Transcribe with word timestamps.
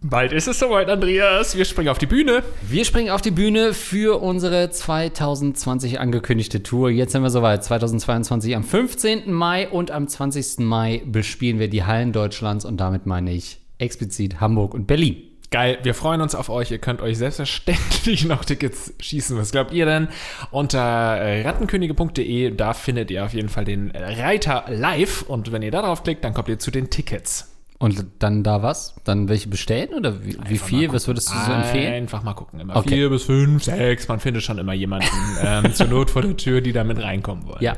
Bald 0.00 0.32
ist 0.32 0.48
es 0.48 0.58
soweit, 0.58 0.88
Andreas. 0.88 1.56
Wir 1.56 1.64
springen 1.64 1.88
auf 1.88 1.98
die 1.98 2.06
Bühne. 2.06 2.42
Wir 2.62 2.84
springen 2.84 3.10
auf 3.10 3.20
die 3.20 3.30
Bühne 3.30 3.74
für 3.74 4.20
unsere 4.22 4.70
2020 4.70 6.00
angekündigte 6.00 6.62
Tour. 6.62 6.90
Jetzt 6.90 7.12
sind 7.12 7.22
wir 7.22 7.30
soweit. 7.30 7.64
2022 7.64 8.56
am 8.56 8.64
15. 8.64 9.32
Mai 9.32 9.68
und 9.68 9.90
am 9.90 10.08
20. 10.08 10.60
Mai 10.60 11.02
bespielen 11.04 11.58
wir 11.58 11.68
die 11.68 11.84
Hallen 11.84 12.12
Deutschlands 12.12 12.64
und 12.64 12.78
damit 12.78 13.06
meine 13.06 13.32
ich 13.32 13.58
explizit 13.78 14.40
Hamburg 14.40 14.72
und 14.72 14.86
Berlin. 14.86 15.33
Geil, 15.54 15.78
wir 15.84 15.94
freuen 15.94 16.20
uns 16.20 16.34
auf 16.34 16.48
euch. 16.48 16.72
Ihr 16.72 16.78
könnt 16.78 17.00
euch 17.00 17.16
selbstverständlich 17.16 18.24
noch 18.26 18.44
Tickets 18.44 18.92
schießen. 18.98 19.38
Was 19.38 19.52
glaubt 19.52 19.72
ihr 19.72 19.86
denn? 19.86 20.08
Unter 20.50 20.80
äh, 20.80 21.42
rattenkönige.de, 21.46 22.50
da 22.56 22.72
findet 22.72 23.08
ihr 23.12 23.24
auf 23.24 23.34
jeden 23.34 23.48
Fall 23.48 23.64
den 23.64 23.92
Reiter 23.94 24.64
live. 24.66 25.22
Und 25.22 25.52
wenn 25.52 25.62
ihr 25.62 25.70
da 25.70 25.82
drauf 25.82 26.02
klickt, 26.02 26.24
dann 26.24 26.34
kommt 26.34 26.48
ihr 26.48 26.58
zu 26.58 26.72
den 26.72 26.90
Tickets. 26.90 27.54
Und 27.78 28.04
dann 28.18 28.42
da 28.42 28.64
was? 28.64 28.96
Dann 29.04 29.28
welche 29.28 29.48
bestellen 29.48 29.94
oder 29.94 30.24
wie, 30.24 30.36
wie 30.44 30.58
viel? 30.58 30.92
Was 30.92 31.06
würdest 31.06 31.28
du 31.32 31.38
so 31.38 31.52
empfehlen? 31.52 31.94
Einfach 31.94 32.24
mal 32.24 32.34
gucken. 32.34 32.58
Immer 32.58 32.74
Okay. 32.74 32.88
vier 32.88 33.10
bis 33.10 33.22
fünf, 33.22 33.62
sechs. 33.62 34.08
Man 34.08 34.18
findet 34.18 34.42
schon 34.42 34.58
immer 34.58 34.74
jemanden 34.74 35.06
ähm, 35.40 35.72
zur 35.72 35.86
Not 35.86 36.10
vor 36.10 36.22
der 36.22 36.36
Tür, 36.36 36.62
die 36.62 36.72
da 36.72 36.82
mit 36.82 37.00
reinkommen 37.00 37.46
wollen. 37.46 37.62
Ja. 37.62 37.76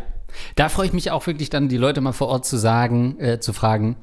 Da 0.55 0.71
freue 0.71 0.87
ich 0.87 0.95
mich 0.95 1.11
auch 1.11 1.27
wirklich 1.27 1.51
dann, 1.51 1.69
die 1.69 1.77
Leute 1.77 2.01
mal 2.01 2.13
vor 2.13 2.29
Ort 2.29 2.47
zu 2.47 2.57
sagen, 2.57 3.21
äh, 3.21 3.39
zu 3.39 3.53
fragen, 3.53 3.97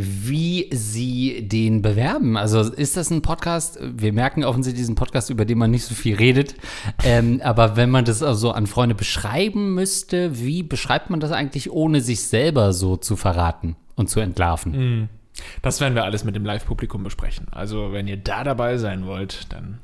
wie 0.00 0.68
sie 0.72 1.48
den 1.48 1.82
bewerben. 1.82 2.36
Also 2.36 2.60
ist 2.60 2.96
das 2.96 3.10
ein 3.10 3.20
Podcast? 3.20 3.80
Wir 3.82 4.12
merken 4.12 4.44
offensichtlich 4.44 4.82
diesen 4.82 4.94
Podcast, 4.94 5.28
über 5.28 5.44
den 5.44 5.58
man 5.58 5.72
nicht 5.72 5.84
so 5.84 5.94
viel 5.94 6.14
redet. 6.14 6.54
Ähm, 7.02 7.40
aber 7.42 7.74
wenn 7.76 7.90
man 7.90 8.04
das 8.04 8.22
also 8.22 8.52
an 8.52 8.68
Freunde 8.68 8.94
beschreiben 8.94 9.74
müsste, 9.74 10.38
wie 10.38 10.62
beschreibt 10.62 11.10
man 11.10 11.18
das 11.18 11.32
eigentlich, 11.32 11.72
ohne 11.72 12.00
sich 12.00 12.22
selber 12.22 12.72
so 12.72 12.96
zu 12.96 13.16
verraten 13.16 13.74
und 13.96 14.08
zu 14.08 14.20
entlarven? 14.20 15.08
Das 15.62 15.80
werden 15.80 15.96
wir 15.96 16.04
alles 16.04 16.22
mit 16.22 16.36
dem 16.36 16.44
Live-Publikum 16.44 17.02
besprechen. 17.02 17.48
Also, 17.50 17.92
wenn 17.92 18.06
ihr 18.06 18.16
da 18.16 18.44
dabei 18.44 18.76
sein 18.76 19.04
wollt, 19.04 19.52
dann 19.52 19.78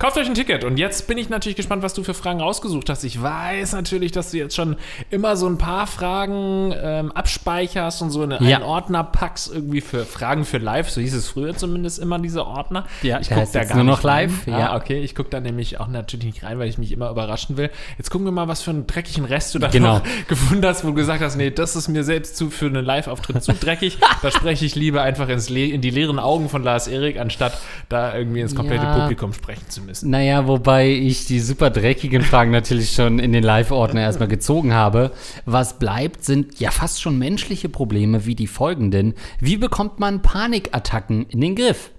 kauft 0.00 0.16
euch 0.16 0.26
ein 0.26 0.34
Ticket. 0.34 0.64
Und 0.64 0.76
jetzt 0.78 1.06
bin 1.06 1.16
ich 1.18 1.28
natürlich 1.28 1.54
gespannt, 1.56 1.84
was 1.84 1.94
du 1.94 2.02
für 2.02 2.14
Fragen 2.14 2.40
rausgesucht 2.40 2.90
hast. 2.90 3.04
Ich 3.04 3.22
weiß 3.22 3.74
natürlich, 3.74 4.10
dass 4.10 4.32
du 4.32 4.38
jetzt 4.38 4.56
schon 4.56 4.76
immer 5.10 5.36
so 5.36 5.46
ein 5.46 5.58
paar 5.58 5.86
Fragen 5.86 6.74
ähm, 6.82 7.12
abspeicherst 7.12 8.02
und 8.02 8.10
so 8.10 8.24
in 8.24 8.32
einen 8.32 8.48
Ja. 8.48 8.62
Ordner 8.62 9.04
packst, 9.04 9.52
irgendwie 9.54 9.80
für 9.80 10.04
Fragen 10.04 10.44
für 10.44 10.58
live. 10.58 10.90
So 10.90 11.00
hieß 11.00 11.14
es 11.14 11.28
früher 11.28 11.54
zumindest 11.56 11.98
immer, 12.00 12.18
diese 12.18 12.44
Ordner. 12.46 12.86
Ja, 13.02 13.20
ich 13.20 13.28
der 13.28 13.36
guck 13.36 13.42
heißt 13.42 13.54
jetzt 13.54 13.74
nur 13.76 13.84
noch 13.84 14.02
rein. 14.04 14.30
live, 14.30 14.48
Ah, 14.48 14.58
ja. 14.58 14.76
okay. 14.76 15.00
Ich 15.02 15.14
gucke 15.14 15.30
da 15.30 15.38
nämlich 15.40 15.78
auch 15.78 15.86
natürlich 15.88 16.24
nicht 16.26 16.42
rein, 16.42 16.58
weil 16.58 16.68
ich 16.68 16.78
mich 16.78 16.90
immer 16.92 17.10
überraschen 17.10 17.56
will. 17.56 17.70
Jetzt 17.98 18.10
gucken 18.10 18.26
wir 18.26 18.32
mal, 18.32 18.48
was 18.48 18.62
für 18.62 18.70
einen 18.70 18.86
dreckigen 18.86 19.24
Rest 19.26 19.54
du 19.54 19.58
da 19.58 19.68
Genau. 19.68 20.00
gefunden 20.28 20.64
hast, 20.66 20.82
wo 20.82 20.88
du 20.88 20.94
gesagt 20.94 21.22
hast, 21.22 21.36
nee, 21.36 21.50
das 21.50 21.76
ist 21.76 21.88
mir 21.88 22.04
selbst 22.04 22.36
zu 22.36 22.48
für 22.50 22.66
einen 22.66 22.84
Live-Auftritt 22.84 23.42
zu 23.44 23.52
dreckig. 23.52 23.98
da 24.22 24.30
spreche 24.30 24.64
ich 24.64 24.74
lieber 24.74 25.02
einfach 25.02 25.28
ins 25.28 25.50
Le 25.50 25.66
in 25.66 25.82
die 25.82 25.90
leeren 25.90 26.18
Augen 26.18 26.48
von 26.48 26.62
Lars 26.64 26.88
Erik, 26.88 27.18
anstatt 27.20 27.52
da 27.90 28.16
irgendwie 28.16 28.40
ins 28.40 28.54
komplette 28.54 28.84
Ja. 28.84 28.98
Publikum 29.00 29.34
sprechen 29.34 29.68
zu 29.68 29.82
müssen. 29.82 29.89
Naja, 30.02 30.46
wobei 30.46 30.88
ich 30.88 31.26
die 31.26 31.40
super 31.40 31.70
dreckigen 31.70 32.22
Fragen 32.22 32.50
natürlich 32.50 32.92
schon 32.92 33.18
in 33.18 33.32
den 33.32 33.42
Live-Ordner 33.42 34.02
erstmal 34.02 34.28
gezogen 34.28 34.72
habe. 34.72 35.10
Was 35.46 35.78
bleibt, 35.78 36.24
sind 36.24 36.60
ja 36.60 36.70
fast 36.70 37.00
schon 37.00 37.18
menschliche 37.18 37.68
Probleme 37.68 38.24
wie 38.26 38.34
die 38.34 38.46
folgenden. 38.46 39.14
Wie 39.40 39.56
bekommt 39.56 39.98
man 39.98 40.22
Panikattacken 40.22 41.26
in 41.26 41.40
den 41.40 41.56
Griff? 41.56 41.90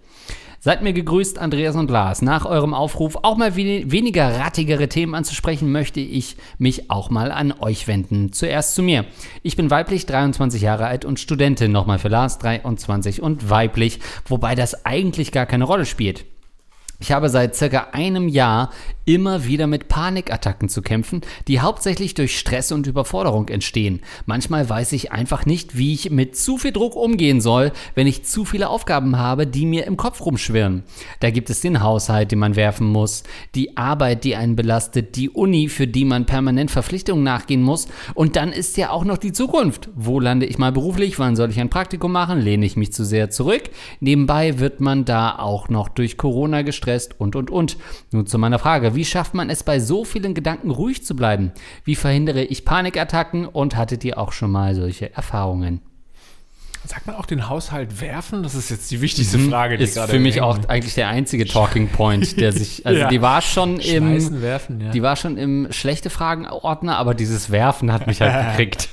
Seid 0.64 0.84
mir 0.84 0.94
gegrüßt, 0.94 1.40
Andreas 1.40 1.76
und 1.76 1.90
Lars. 1.90 2.22
Nach 2.22 2.46
eurem 2.46 2.76
Aufruf, 2.76 3.18
auch 3.24 3.36
mal 3.36 3.58
we 3.58 3.92
weniger 3.92 4.40
rattigere 4.40 4.88
Themen 4.88 5.16
anzusprechen, 5.16 5.72
möchte 5.72 6.00
ich 6.00 6.38
mich 6.60 6.92
auch 6.92 7.10
mal 7.10 7.32
an 7.32 7.52
euch 7.60 7.88
wenden. 7.88 8.32
Zuerst 8.32 8.76
zu 8.76 8.84
mir. 8.84 9.06
Ich 9.42 9.56
bin 9.56 9.72
weiblich, 9.72 10.06
23 10.06 10.62
Jahre 10.62 10.86
alt 10.86 11.04
und 11.04 11.20
Studentin. 11.20 11.72
Nochmal 11.72 11.98
für 11.98 12.10
Lars, 12.10 12.38
23 12.38 13.24
und 13.24 13.50
weiblich, 13.50 14.00
wobei 14.28 14.54
das 14.54 14.86
eigentlich 14.86 15.32
gar 15.32 15.48
keine 15.48 15.64
Rolle 15.64 15.88
spielt. 15.88 16.26
Ich 17.02 17.12
habe 17.12 17.30
seit 17.30 17.56
circa 17.56 17.88
einem 17.94 18.28
Jahr 18.28 18.70
immer 19.06 19.46
wieder 19.46 19.66
mit 19.66 19.88
Panikattacken 19.88 20.70
zu 20.70 20.84
kämpfen, 20.84 21.22
die 21.48 21.60
hauptsächlich 21.60 22.14
durch 22.14 22.38
Stress 22.38 22.72
und 22.72 22.86
Überforderung 22.86 23.50
entstehen. 23.50 24.02
Manchmal 24.28 24.70
weiß 24.70 24.92
ich 24.92 25.12
einfach 25.12 25.48
nicht, 25.48 25.76
wie 25.76 25.94
ich 25.94 26.12
mit 26.12 26.38
zu 26.38 26.60
viel 26.60 26.72
Druck 26.72 26.96
umgehen 26.96 27.42
soll, 27.42 27.72
wenn 27.96 28.06
ich 28.06 28.24
zu 28.24 28.46
viele 28.46 28.70
Aufgaben 28.70 29.18
habe, 29.18 29.48
die 29.48 29.66
mir 29.66 29.88
im 29.88 29.98
Kopf 29.98 30.24
rumschwirren. 30.24 30.84
Da 31.20 31.32
gibt 31.32 31.50
es 31.50 31.62
den 31.62 31.82
Haushalt, 31.82 32.32
den 32.32 32.38
man 32.38 32.56
werfen 32.56 32.86
muss, 32.86 33.24
die 33.56 33.78
Arbeit, 33.78 34.24
die 34.24 34.36
einen 34.36 34.56
belastet, 34.56 35.16
die 35.16 35.32
Uni, 35.32 35.70
für 35.70 35.88
die 35.88 36.06
man 36.06 36.28
permanent 36.28 36.70
Verpflichtungen 36.70 37.24
nachgehen 37.24 37.64
muss 37.64 37.88
und 38.14 38.36
dann 38.36 38.54
ist 38.54 38.78
ja 38.78 38.92
auch 38.92 39.06
noch 39.06 39.18
die 39.18 39.34
Zukunft. 39.34 39.90
Wo 39.96 40.20
lande 40.20 40.46
ich 40.46 40.60
mal 40.60 40.72
beruflich? 40.72 41.18
Wann 41.18 41.36
soll 41.36 41.50
ich 41.50 41.60
ein 41.60 41.72
Praktikum 41.72 42.12
machen? 42.12 42.40
Lehne 42.40 42.68
ich 42.68 42.78
mich 42.78 42.94
zu 42.94 43.04
sehr 43.04 43.32
zurück? 43.32 43.64
Nebenbei 44.00 44.60
wird 44.60 44.82
man 44.82 45.04
da 45.04 45.40
auch 45.40 45.68
noch 45.68 45.90
durch 45.90 46.16
Corona 46.16 46.62
gestresst 46.62 46.91
und 47.20 47.36
und 47.36 47.50
und. 47.50 47.78
Nun 48.12 48.26
zu 48.28 48.38
meiner 48.38 48.60
Frage, 48.60 48.96
wie 48.96 49.06
schafft 49.06 49.34
man 49.34 49.50
es 49.50 49.64
bei 49.64 49.80
so 49.80 50.04
vielen 50.06 50.34
Gedanken 50.34 50.72
ruhig 50.72 51.06
zu 51.06 51.16
bleiben? 51.16 51.52
Wie 51.86 51.96
verhindere 51.96 52.44
ich 52.44 52.66
Panikattacken 52.66 53.46
und 53.46 53.76
hattet 53.78 54.04
ihr 54.04 54.18
auch 54.18 54.32
schon 54.32 54.52
mal 54.52 54.76
solche 54.76 55.14
Erfahrungen? 55.14 55.82
Sagt 56.84 57.06
man 57.06 57.16
auch 57.16 57.28
den 57.28 57.48
Haushalt 57.48 58.02
werfen? 58.02 58.42
Das 58.42 58.56
ist 58.56 58.72
jetzt 58.72 58.90
die 58.90 59.02
wichtigste 59.02 59.38
Frage, 59.38 59.78
die 59.78 59.84
Ist 59.84 59.94
gerade 59.94 60.12
für 60.12 60.20
mich 60.20 60.42
auch 60.42 60.58
eigentlich 60.68 60.96
der 60.96 61.10
einzige 61.10 61.46
Talking 61.46 61.90
Point, 61.90 62.40
der 62.42 62.52
sich, 62.54 62.88
also 62.88 63.02
Ja. 63.02 63.08
die 63.08 63.22
war 63.22 63.44
schon 63.44 63.80
im, 63.80 64.04
Schmeißen, 64.06 64.42
werfen, 64.42 64.82
ja. 64.82 64.90
die 64.90 65.04
war 65.04 65.16
schon 65.16 65.38
im 65.38 65.68
schlechte 65.72 66.10
Fragen-Ordner, 66.10 66.98
aber 66.98 67.14
dieses 67.14 67.52
Werfen 67.52 67.94
hat 67.94 68.08
mich 68.08 68.20
halt 68.22 68.50
gekriegt. 68.58 68.90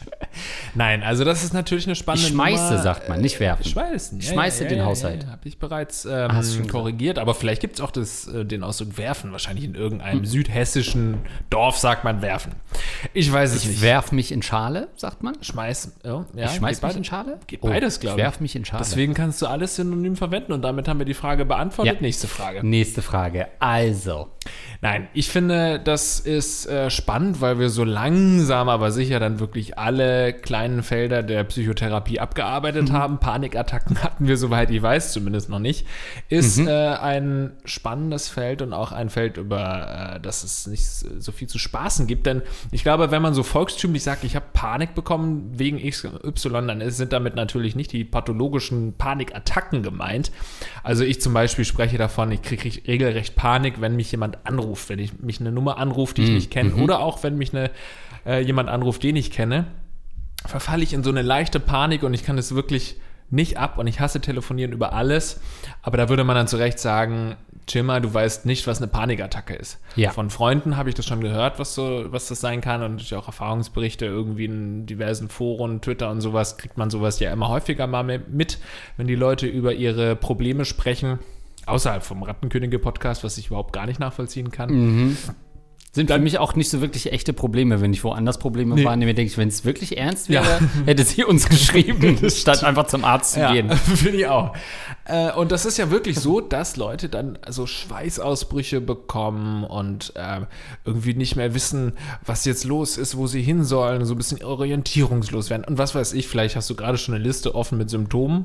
Nein, 0.78 1.02
also 1.02 1.24
das 1.24 1.42
ist 1.42 1.52
natürlich 1.52 1.86
eine 1.86 1.96
spannende 1.96 2.28
Ich 2.28 2.32
schmeiße, 2.32 2.62
Nummer. 2.70 2.78
sagt 2.82 3.08
man, 3.08 3.20
nicht 3.20 3.40
werfen. 3.40 3.64
Schmeißen. 3.64 4.20
Ja, 4.20 4.32
Schmeiße 4.32 4.62
ja, 4.62 4.68
den 4.68 4.78
ja, 4.78 4.84
Haushalt. 4.84 5.26
Habe 5.26 5.48
ich 5.48 5.58
bereits 5.58 6.04
ähm, 6.04 6.30
Hast 6.32 6.52
du 6.52 6.58
schon 6.58 6.68
korrigiert, 6.68 7.18
aber 7.18 7.34
vielleicht 7.34 7.60
gibt 7.60 7.74
es 7.74 7.80
auch 7.80 7.90
das, 7.90 8.28
äh, 8.28 8.44
den 8.44 8.62
Ausdruck 8.62 8.96
werfen. 8.96 9.32
Wahrscheinlich 9.32 9.64
in 9.64 9.74
Hm. 9.74 9.80
irgendeinem 9.80 10.24
südhessischen 10.24 11.18
Dorf 11.50 11.78
sagt 11.78 12.04
man 12.04 12.22
werfen. 12.22 12.52
Ich 13.12 13.30
weiß 13.32 13.54
es 13.56 13.62
Ich 13.64 13.68
nicht. 13.70 13.82
werf 13.82 14.12
mich 14.12 14.30
in 14.30 14.40
Schale, 14.42 14.86
sagt 14.94 15.24
man. 15.24 15.34
Schmeißen. 15.42 15.94
Ja, 16.04 16.24
ja, 16.36 16.44
ich 16.46 16.52
schmeiß 16.52 16.80
mich 16.80 16.96
in 16.96 17.04
Schale? 17.04 17.40
Geht 17.48 17.58
Oh, 17.62 17.68
beides, 17.68 17.98
glaube 17.98 18.14
Ich 18.14 18.18
ich. 18.18 18.24
werf 18.24 18.38
mich 18.40 18.54
in 18.54 18.64
Schale. 18.64 18.84
Deswegen 18.84 19.14
kannst 19.14 19.42
du 19.42 19.46
alles 19.48 19.74
synonym 19.74 20.14
verwenden 20.14 20.52
und 20.52 20.62
damit 20.62 20.86
haben 20.86 21.00
wir 21.00 21.06
die 21.06 21.14
Frage 21.14 21.44
beantwortet. 21.44 22.00
Nächste 22.00 22.28
Frage. 22.28 22.64
Nächste 22.64 23.02
Frage. 23.02 23.48
Also, 23.58 24.28
Nein, 24.80 25.08
ich 25.12 25.28
finde, 25.28 25.78
das 25.80 26.20
ist 26.20 26.66
äh, 26.66 26.88
spannend, 26.88 27.40
weil 27.40 27.58
wir 27.58 27.68
so 27.68 27.82
langsam, 27.84 28.68
aber 28.68 28.92
sicher 28.92 29.18
dann 29.20 29.40
wirklich 29.40 29.76
alle 29.76 30.32
kleinen 30.32 30.67
Felder 30.82 31.22
der 31.22 31.44
Psychotherapie 31.44 32.20
abgearbeitet 32.20 32.92
haben. 32.92 33.18
Panikattacken 33.18 33.98
hatten 34.02 34.28
wir, 34.28 34.36
soweit 34.36 34.70
ich 34.70 34.82
weiß, 34.82 35.12
zumindest 35.12 35.48
noch 35.48 35.58
nicht. 35.58 35.86
Ist 36.28 36.58
äh, 36.58 36.70
ein 36.70 37.52
spannendes 37.64 38.28
Feld 38.28 38.62
und 38.62 38.72
auch 38.72 38.92
ein 38.92 39.10
Feld, 39.10 39.36
über 39.36 40.14
äh, 40.16 40.20
das 40.20 40.44
es 40.44 40.66
nicht 40.66 40.86
so 40.86 41.32
viel 41.32 41.48
zu 41.48 41.58
spaßen 41.58 42.06
gibt. 42.06 42.26
Denn 42.26 42.42
ich 42.70 42.82
glaube, 42.82 43.10
wenn 43.10 43.22
man 43.22 43.34
so 43.34 43.42
volkstümlich 43.42 44.02
sagt, 44.02 44.24
ich 44.24 44.36
habe 44.36 44.46
Panik 44.52 44.94
bekommen 44.94 45.50
wegen 45.54 45.78
XY, 45.78 46.66
dann 46.66 46.90
sind 46.90 47.12
damit 47.12 47.34
natürlich 47.34 47.76
nicht 47.76 47.92
die 47.92 48.04
pathologischen 48.04 48.94
Panikattacken 48.94 49.82
gemeint. 49.82 50.30
Also 50.82 51.04
ich 51.04 51.20
zum 51.20 51.34
Beispiel 51.34 51.64
spreche 51.64 51.98
davon, 51.98 52.30
ich 52.32 52.42
kriege 52.42 52.68
regelrecht 52.86 53.36
Panik, 53.36 53.80
wenn 53.80 53.96
mich 53.96 54.10
jemand 54.10 54.46
anruft, 54.46 54.88
wenn 54.88 54.98
ich 54.98 55.18
mich 55.20 55.40
eine 55.40 55.52
Nummer 55.52 55.78
anruft, 55.78 56.16
die 56.16 56.24
ich 56.24 56.30
nicht 56.30 56.50
kenne, 56.50 56.74
oder 56.76 57.00
auch 57.00 57.22
wenn 57.22 57.36
mich 57.36 57.54
eine, 57.54 57.70
äh, 58.26 58.40
jemand 58.42 58.68
anruft, 58.68 59.02
den 59.02 59.16
ich 59.16 59.30
kenne, 59.30 59.66
verfalle 60.46 60.82
ich 60.82 60.92
in 60.92 61.02
so 61.02 61.10
eine 61.10 61.22
leichte 61.22 61.60
Panik 61.60 62.02
und 62.02 62.14
ich 62.14 62.24
kann 62.24 62.38
es 62.38 62.54
wirklich 62.54 62.96
nicht 63.30 63.58
ab 63.58 63.78
und 63.78 63.86
ich 63.86 64.00
hasse 64.00 64.20
telefonieren 64.20 64.72
über 64.72 64.92
alles. 64.92 65.40
Aber 65.82 65.96
da 65.96 66.08
würde 66.08 66.24
man 66.24 66.36
dann 66.36 66.48
zu 66.48 66.56
Recht 66.56 66.78
sagen, 66.78 67.36
Jimmer, 67.68 68.00
du 68.00 68.12
weißt 68.12 68.46
nicht, 68.46 68.66
was 68.66 68.78
eine 68.78 68.88
Panikattacke 68.88 69.54
ist. 69.54 69.78
Ja. 69.96 70.10
Von 70.10 70.30
Freunden 70.30 70.76
habe 70.76 70.88
ich 70.88 70.94
das 70.94 71.04
schon 71.04 71.20
gehört, 71.20 71.58
was 71.58 71.74
so, 71.74 72.06
was 72.08 72.28
das 72.28 72.40
sein 72.40 72.62
kann 72.62 72.82
und 72.82 72.92
natürlich 72.92 73.14
auch 73.14 73.26
Erfahrungsberichte 73.26 74.06
irgendwie 74.06 74.46
in 74.46 74.86
diversen 74.86 75.28
Foren, 75.28 75.82
Twitter 75.82 76.10
und 76.10 76.22
sowas 76.22 76.56
kriegt 76.56 76.78
man 76.78 76.88
sowas 76.88 77.20
ja 77.20 77.30
immer 77.30 77.48
häufiger 77.48 77.86
mal 77.86 78.02
mit, 78.02 78.58
wenn 78.96 79.06
die 79.06 79.14
Leute 79.14 79.46
über 79.46 79.74
ihre 79.74 80.16
Probleme 80.16 80.64
sprechen. 80.64 81.18
Außerhalb 81.66 82.02
vom 82.02 82.22
Rattenkönige-Podcast, 82.22 83.24
was 83.24 83.36
ich 83.36 83.48
überhaupt 83.48 83.74
gar 83.74 83.84
nicht 83.84 84.00
nachvollziehen 84.00 84.50
kann. 84.50 84.70
Mhm. 84.70 85.16
Sind 85.92 86.10
für 86.10 86.18
mich 86.18 86.38
auch 86.38 86.54
nicht 86.54 86.68
so 86.70 86.80
wirklich 86.80 87.12
echte 87.12 87.32
Probleme, 87.32 87.80
wenn 87.80 87.92
ich 87.92 88.04
woanders 88.04 88.38
Probleme 88.38 88.74
Nee. 88.74 88.84
wahrnehme, 88.84 89.14
denke 89.14 89.30
ich, 89.32 89.38
wenn 89.38 89.48
es 89.48 89.64
wirklich 89.64 89.96
ernst 89.98 90.28
Ja. 90.28 90.44
wäre, 90.44 90.60
hätte 90.86 91.02
sie 91.04 91.24
uns 91.24 91.48
geschrieben, 91.48 92.18
statt 92.30 92.62
einfach 92.64 92.86
zum 92.86 93.04
Arzt 93.04 93.32
zu 93.34 93.40
gehen. 93.52 93.70
Finde 93.72 94.18
ich 94.18 94.26
auch. 94.26 94.54
Äh, 95.06 95.32
und 95.32 95.50
das 95.50 95.64
ist 95.64 95.78
ja 95.78 95.90
wirklich 95.90 96.20
so, 96.20 96.40
dass 96.40 96.76
Leute 96.76 97.08
dann 97.08 97.38
so 97.48 97.66
Schweißausbrüche 97.66 98.80
bekommen 98.80 99.64
und 99.64 100.12
ähm, 100.16 100.46
irgendwie 100.84 101.14
nicht 101.14 101.36
mehr 101.36 101.54
wissen, 101.54 101.92
was 102.24 102.44
jetzt 102.44 102.64
los 102.64 102.96
ist, 102.98 103.16
wo 103.16 103.26
sie 103.26 103.42
hin 103.42 103.64
sollen, 103.64 104.04
so 104.04 104.14
ein 104.14 104.18
bisschen 104.18 104.42
orientierungslos 104.44 105.50
werden. 105.50 105.64
Und 105.64 105.78
was 105.78 105.94
weiß 105.94 106.12
ich, 106.12 106.28
vielleicht 106.28 106.54
hast 106.56 106.68
du 106.70 106.74
gerade 106.76 106.98
schon 106.98 107.14
eine 107.14 107.24
Liste 107.24 107.54
offen 107.54 107.78
mit 107.78 107.90
Symptomen. 107.90 108.44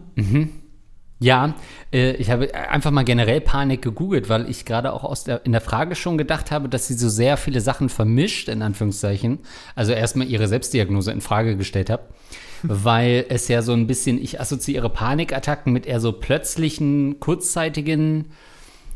Ja, 1.24 1.56
äh, 1.94 2.12
ich 2.16 2.30
habe 2.30 2.54
einfach 2.54 2.92
mal 2.92 3.04
generell 3.04 3.40
Panik 3.40 3.82
gegoogelt, 3.82 4.28
weil 4.28 4.50
ich 4.50 4.66
gerade 4.66 4.92
auch 4.92 5.06
aus 5.06 5.24
der, 5.24 5.46
in 5.46 5.54
der 5.54 5.62
Frage 5.62 5.96
schon 5.96 6.18
gedacht 6.18 6.52
habe, 6.52 6.68
dass 6.68 6.88
sie 6.88 6.96
so 6.96 7.08
sehr 7.08 7.38
viele 7.38 7.62
Sachen 7.62 7.88
vermischt, 7.88 8.50
in 8.50 8.62
Anführungszeichen. 8.62 9.40
Also 9.74 9.94
erstmal 9.94 10.28
ihre 10.28 10.48
Selbstdiagnose 10.48 11.12
in 11.14 11.22
Frage 11.22 11.56
gestellt 11.56 11.90
habe. 11.90 12.04
weil 12.64 13.26
es 13.30 13.48
ja 13.50 13.62
so 13.62 13.74
ein 13.74 13.88
bisschen, 13.88 14.22
ich 14.22 14.40
assoziiere 14.40 14.90
Panikattacken 14.90 15.74
mit 15.74 15.86
eher 15.86 16.00
so 16.00 16.14
plötzlichen, 16.14 17.20
kurzzeitigen 17.20 18.26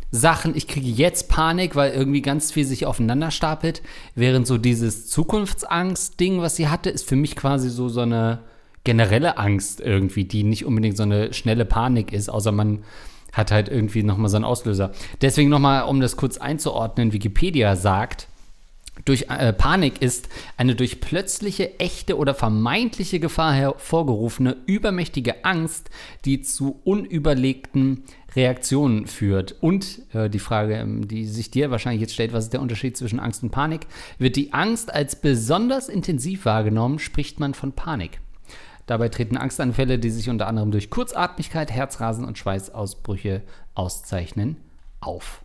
Sachen. 0.09 0.55
Ich 0.55 0.67
kriege 0.67 0.87
jetzt 0.87 1.27
Panik, 1.29 1.75
weil 1.75 1.91
irgendwie 1.91 2.21
ganz 2.21 2.51
viel 2.51 2.65
sich 2.65 2.85
aufeinander 2.85 3.29
stapelt. 3.31 3.81
Während 4.15 4.47
so 4.47 4.57
dieses 4.57 5.07
Zukunftsangst-Ding, 5.07 6.41
was 6.41 6.55
sie 6.55 6.69
hatte, 6.69 6.89
ist 6.89 7.07
für 7.07 7.17
mich 7.17 7.35
quasi 7.35 7.69
so 7.69 7.89
so 7.89 8.01
eine 8.01 8.39
generelle 8.87 9.37
Angst 9.37 9.81
irgendwie, 9.81 10.23
die 10.23 10.45
nicht 10.45 10.65
unbedingt 10.65 10.95
so 10.95 11.03
eine 11.03 11.33
schnelle 11.33 11.65
Panik 11.65 12.13
ist, 12.13 12.29
außer 12.29 12.53
man 12.53 12.85
hat 13.33 13.51
halt 13.51 13.67
irgendwie 13.67 14.01
nochmal 14.01 14.29
so 14.29 14.37
einen 14.37 14.45
Auslöser. 14.45 14.93
Deswegen 15.19 15.49
nochmal, 15.49 15.83
um 15.83 15.99
das 15.99 16.15
kurz 16.15 16.37
einzuordnen, 16.37 17.11
Wikipedia 17.11 17.75
sagt, 17.75 18.29
durch 19.03 19.25
äh, 19.27 19.51
Panik 19.51 20.01
ist 20.01 20.29
eine 20.55 20.73
durch 20.73 21.01
plötzliche, 21.01 21.81
echte 21.81 22.17
oder 22.17 22.33
vermeintliche 22.33 23.19
Gefahr 23.19 23.53
hervorgerufene 23.53 24.55
übermächtige 24.65 25.43
Angst, 25.43 25.89
die 26.23 26.39
zu 26.41 26.79
unüberlegten 26.85 28.05
Reaktionen 28.37 29.05
führt. 29.05 29.55
Und 29.59 30.01
äh, 30.13 30.29
die 30.29 30.39
Frage, 30.39 30.75
ähm, 30.75 31.09
die 31.09 31.25
sich 31.25 31.51
dir 31.51 31.71
wahrscheinlich 31.71 32.01
jetzt 32.01 32.13
stellt, 32.13 32.31
was 32.31 32.45
ist 32.45 32.53
der 32.53 32.61
Unterschied 32.61 32.95
zwischen 32.95 33.19
Angst 33.19 33.43
und 33.43 33.49
Panik? 33.49 33.81
Wird 34.17 34.37
die 34.37 34.53
Angst 34.53 34.93
als 34.93 35.17
besonders 35.17 35.89
intensiv 35.89 36.45
wahrgenommen, 36.45 36.99
spricht 36.99 37.41
man 37.41 37.53
von 37.53 37.73
Panik. 37.73 38.21
Dabei 38.87 39.09
treten 39.09 39.37
Angstanfälle, 39.37 39.99
die 39.99 40.09
sich 40.09 40.29
unter 40.29 40.47
anderem 40.47 40.71
durch 40.71 40.89
Kurzatmigkeit, 40.89 41.71
Herzrasen 41.71 42.25
und 42.25 42.37
Schweißausbrüche 42.37 43.43
auszeichnen, 43.75 44.57
auf. 45.01 45.43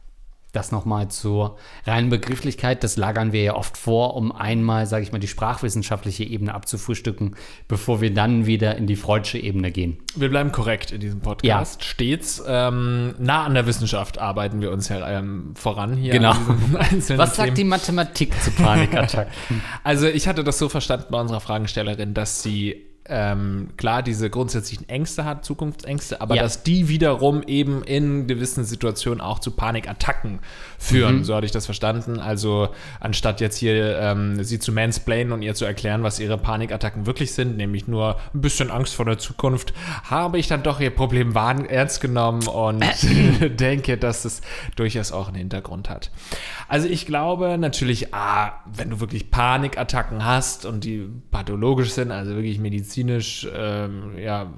Das 0.52 0.70
nochmal 0.70 1.08
zur 1.08 1.56
reinen 1.86 2.10
Begrifflichkeit, 2.10 2.84
das 2.84 2.98
lagern 2.98 3.32
wir 3.32 3.42
ja 3.42 3.56
oft 3.56 3.78
vor, 3.78 4.14
um 4.16 4.32
einmal, 4.32 4.86
sage 4.86 5.02
ich 5.02 5.10
mal, 5.10 5.18
die 5.18 5.26
sprachwissenschaftliche 5.26 6.24
Ebene 6.24 6.52
abzufrühstücken, 6.52 7.36
bevor 7.68 8.02
wir 8.02 8.12
dann 8.12 8.44
wieder 8.44 8.76
in 8.76 8.86
die 8.86 8.96
freudsche 8.96 9.38
Ebene 9.38 9.72
gehen. 9.72 9.96
Wir 10.14 10.28
bleiben 10.28 10.52
korrekt 10.52 10.92
in 10.92 11.00
diesem 11.00 11.20
Podcast. 11.20 11.80
Ja. 11.80 11.88
Stets 11.88 12.42
ähm, 12.46 13.14
nah 13.18 13.44
an 13.44 13.54
der 13.54 13.66
Wissenschaft 13.66 14.18
arbeiten 14.18 14.60
wir 14.60 14.72
uns 14.72 14.90
ja 14.90 15.18
ähm, 15.18 15.54
voran 15.56 15.96
hier. 15.96 16.12
Genau. 16.12 16.34
Was 17.16 17.36
sagt 17.36 17.56
die 17.56 17.64
Mathematik 17.64 18.38
zu 18.42 18.50
Panikattacken? 18.50 19.32
also 19.84 20.06
ich 20.06 20.28
hatte 20.28 20.44
das 20.44 20.58
so 20.58 20.68
verstanden 20.68 21.06
bei 21.10 21.18
unserer 21.18 21.40
Fragestellerin, 21.40 22.12
dass 22.12 22.42
sie 22.42 22.91
ähm, 23.06 23.70
klar 23.76 24.02
diese 24.02 24.30
grundsätzlichen 24.30 24.88
Ängste 24.88 25.24
hat, 25.24 25.44
Zukunftsängste, 25.44 26.20
aber 26.20 26.36
ja. 26.36 26.42
dass 26.42 26.62
die 26.62 26.88
wiederum 26.88 27.42
eben 27.42 27.82
in 27.82 28.28
gewissen 28.28 28.64
Situationen 28.64 29.20
auch 29.20 29.40
zu 29.40 29.50
Panikattacken 29.50 30.38
führen. 30.78 31.18
Mhm. 31.18 31.24
So 31.24 31.34
hatte 31.34 31.46
ich 31.46 31.50
das 31.52 31.66
verstanden. 31.66 32.20
Also 32.20 32.68
anstatt 33.00 33.40
jetzt 33.40 33.56
hier 33.56 33.98
ähm, 33.98 34.42
sie 34.44 34.60
zu 34.60 34.70
mansplainen 34.70 35.32
und 35.32 35.42
ihr 35.42 35.54
zu 35.54 35.64
erklären, 35.64 36.04
was 36.04 36.20
ihre 36.20 36.38
Panikattacken 36.38 37.04
wirklich 37.04 37.32
sind, 37.32 37.56
nämlich 37.56 37.88
nur 37.88 38.20
ein 38.34 38.40
bisschen 38.40 38.70
Angst 38.70 38.94
vor 38.94 39.04
der 39.04 39.18
Zukunft, 39.18 39.74
habe 40.04 40.38
ich 40.38 40.46
dann 40.46 40.62
doch 40.62 40.78
ihr 40.78 40.90
Problem 40.90 41.34
ernst 41.34 42.00
genommen 42.00 42.46
und 42.46 42.84
denke, 43.58 43.98
dass 43.98 44.24
es 44.24 44.42
durchaus 44.76 45.10
auch 45.10 45.26
einen 45.26 45.38
Hintergrund 45.38 45.90
hat. 45.90 46.12
Also 46.68 46.86
ich 46.86 47.04
glaube 47.06 47.58
natürlich, 47.58 48.14
ah, 48.14 48.60
wenn 48.72 48.90
du 48.90 49.00
wirklich 49.00 49.30
Panikattacken 49.30 50.24
hast 50.24 50.64
und 50.66 50.84
die 50.84 51.08
pathologisch 51.32 51.90
sind, 51.90 52.12
also 52.12 52.36
wirklich 52.36 52.60
medizinisch, 52.60 52.91
medizinisch 52.96 53.48
ähm, 53.54 54.18
ja, 54.18 54.52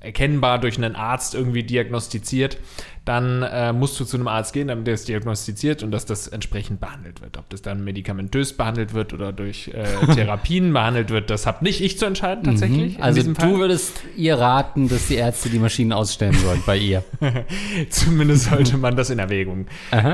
erkennbar 0.00 0.58
durch 0.58 0.76
einen 0.76 0.96
Arzt 0.96 1.34
irgendwie 1.34 1.62
diagnostiziert, 1.62 2.58
dann 3.06 3.44
äh, 3.44 3.72
musst 3.72 3.98
du 4.00 4.04
zu 4.04 4.16
einem 4.16 4.26
Arzt 4.26 4.52
gehen, 4.52 4.66
damit 4.66 4.88
der 4.88 4.94
es 4.94 5.04
diagnostiziert 5.04 5.84
und 5.84 5.92
dass 5.92 6.06
das 6.06 6.26
entsprechend 6.26 6.80
behandelt 6.80 7.22
wird. 7.22 7.38
Ob 7.38 7.48
das 7.50 7.62
dann 7.62 7.84
medikamentös 7.84 8.52
behandelt 8.52 8.94
wird 8.94 9.14
oder 9.14 9.32
durch 9.32 9.68
äh, 9.68 9.84
Therapien 10.14 10.72
behandelt 10.72 11.10
wird, 11.10 11.30
das 11.30 11.46
habe 11.46 11.64
nicht 11.64 11.80
ich 11.80 12.00
zu 12.00 12.04
entscheiden 12.04 12.42
mhm. 12.42 12.46
tatsächlich. 12.46 12.98
Mhm. 12.98 13.02
Also 13.02 13.22
du 13.22 13.34
Fall. 13.34 13.58
würdest 13.58 14.02
ihr 14.16 14.36
raten, 14.38 14.88
dass 14.88 15.06
die 15.06 15.14
Ärzte 15.14 15.50
die 15.50 15.60
Maschinen 15.60 15.92
ausstellen 15.92 16.34
sollen 16.34 16.62
bei 16.66 16.76
ihr. 16.76 17.04
Zumindest 17.90 18.50
sollte 18.50 18.76
man 18.76 18.96
das 18.96 19.10
in 19.10 19.20
Erwägung 19.20 19.66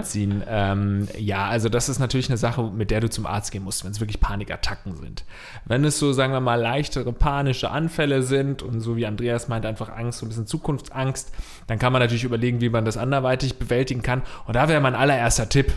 ziehen. 0.02 0.42
Ähm, 0.46 1.08
ja, 1.18 1.46
also 1.46 1.70
das 1.70 1.88
ist 1.88 1.98
natürlich 1.98 2.28
eine 2.28 2.36
Sache, 2.36 2.62
mit 2.62 2.90
der 2.90 3.00
du 3.00 3.08
zum 3.08 3.24
Arzt 3.24 3.52
gehen 3.52 3.64
musst, 3.64 3.84
wenn 3.84 3.92
es 3.92 4.00
wirklich 4.00 4.20
Panikattacken 4.20 4.96
sind. 4.96 5.24
Wenn 5.64 5.84
es 5.84 5.98
so, 5.98 6.12
sagen 6.12 6.34
wir 6.34 6.40
mal, 6.40 6.60
leichtere 6.60 7.12
panische 7.12 7.70
Anfälle 7.70 8.22
sind 8.22 8.62
und 8.62 8.80
so 8.80 8.96
wie 8.96 9.06
Andreas 9.06 9.48
meint, 9.48 9.64
einfach 9.64 9.88
Angst, 9.88 10.18
so 10.18 10.26
ein 10.26 10.28
bisschen 10.28 10.46
Zukunftsangst, 10.46 11.32
dann 11.66 11.78
kann 11.78 11.92
man 11.92 12.00
natürlich 12.00 12.24
überlegen, 12.24 12.60
wie 12.60 12.68
man 12.68 12.84
das 12.84 12.96
anderweitig 12.96 13.58
bewältigen 13.58 14.02
kann. 14.02 14.22
Und 14.46 14.54
da 14.54 14.68
wäre 14.68 14.80
mein 14.80 14.94
allererster 14.94 15.48
Tipp. 15.48 15.72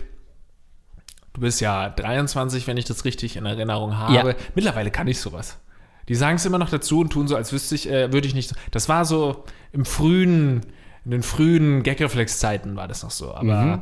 Du 1.34 1.42
bist 1.42 1.60
ja 1.62 1.90
23, 1.90 2.66
wenn 2.68 2.78
ich 2.78 2.86
das 2.86 3.06
richtig 3.06 3.36
in 3.36 3.46
Erinnerung 3.46 3.98
habe. 3.98 4.14
Ja. 4.14 4.36
Mittlerweile 4.56 4.90
kann 4.90 5.08
ich 5.08 5.20
sowas. 5.20 5.60
Die 6.08 6.16
sagen 6.16 6.36
es 6.36 6.46
immer 6.46 6.58
noch 6.58 6.70
dazu 6.70 7.00
und 7.00 7.10
tun 7.10 7.28
so, 7.28 7.36
als 7.36 7.52
wüsste 7.52 7.76
ich, 7.76 7.90
äh, 7.90 8.14
würde 8.14 8.28
ich 8.28 8.36
nicht. 8.36 8.54
Das 8.72 8.90
war 8.90 9.06
so 9.06 9.44
im 9.72 9.86
frühen, 9.86 10.62
in 11.06 11.12
den 11.12 11.24
frühen 11.24 11.84
Gagreflex-Zeiten 11.84 12.76
war 12.76 12.88
das 12.88 13.04
noch 13.04 13.12
so. 13.12 13.34
Aber 13.34 13.62
mhm. 13.62 13.82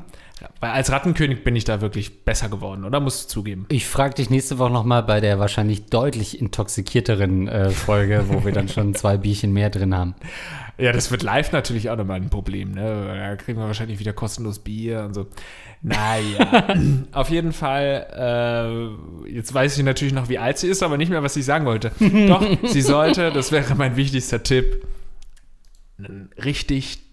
Als 0.60 0.92
Rattenkönig 0.92 1.44
bin 1.44 1.56
ich 1.56 1.64
da 1.64 1.81
wirklich 1.81 2.25
besser 2.25 2.50
geworden, 2.50 2.84
oder? 2.84 3.00
Musst 3.00 3.25
du 3.25 3.34
zugeben. 3.34 3.66
Ich 3.70 3.86
frage 3.86 4.16
dich 4.16 4.30
nächste 4.30 4.58
Woche 4.60 4.72
nochmal 4.72 5.04
bei 5.04 5.22
der 5.22 5.40
wahrscheinlich 5.40 5.86
deutlich 5.86 6.40
intoxikierteren 6.40 7.48
äh, 7.48 7.70
Folge, 7.70 8.25
wo 8.28 8.44
wir 8.44 8.52
dann 8.52 8.68
schon 8.68 8.94
zwei 8.96 9.18
Bierchen 9.18 9.54
mehr 9.54 9.70
drin 9.70 9.96
haben. 9.96 10.16
Ja, 10.78 10.92
das 10.92 11.12
wird 11.12 11.22
live 11.22 11.52
natürlich 11.52 11.90
auch 11.90 11.96
nochmal 11.96 12.20
ein 12.20 12.30
Problem, 12.30 12.72
ne? 12.72 13.16
Da 13.16 13.36
kriegen 13.36 13.60
wir 13.60 13.68
wahrscheinlich 13.68 14.00
wieder 14.00 14.12
kostenlos 14.12 14.60
Bier 14.60 15.04
und 15.06 15.14
so. 15.14 15.28
Naja, 15.81 16.75
auf 17.12 17.30
jeden 17.30 17.54
Fall, 17.54 18.98
äh, 19.28 19.30
jetzt 19.31 19.54
weiß 19.54 19.78
ich 19.78 19.84
natürlich 19.84 20.14
noch, 20.14 20.30
wie 20.30 20.40
alt 20.40 20.58
sie 20.58 20.68
ist, 20.68 20.81
aber 20.81 20.98
nicht 20.98 21.10
mehr, 21.10 21.22
was 21.24 21.36
ich 21.36 21.46
sagen 21.46 21.66
wollte. 21.66 21.92
Doch, 22.28 22.46
sie 22.64 22.81
sollte, 22.81 23.31
das 23.31 23.52
wäre 23.52 23.75
mein 23.75 23.96
wichtigster 23.96 24.42
Tipp, 24.42 24.86
einen 26.00 26.31
richtig 26.44 27.12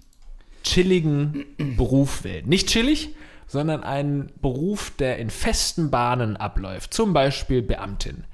chilligen 0.63 1.47
Beruf 1.77 2.25
wählen. 2.25 2.49
Nicht 2.49 2.69
chillig, 2.69 3.15
sondern 3.47 3.83
einen 3.83 4.31
Beruf, 4.41 4.93
der 4.99 5.19
in 5.19 5.31
festen 5.31 5.91
Bahnen 5.91 6.37
abläuft. 6.37 6.95
Zum 6.95 7.13
Beispiel 7.13 7.63
Beamtin. 7.63 8.25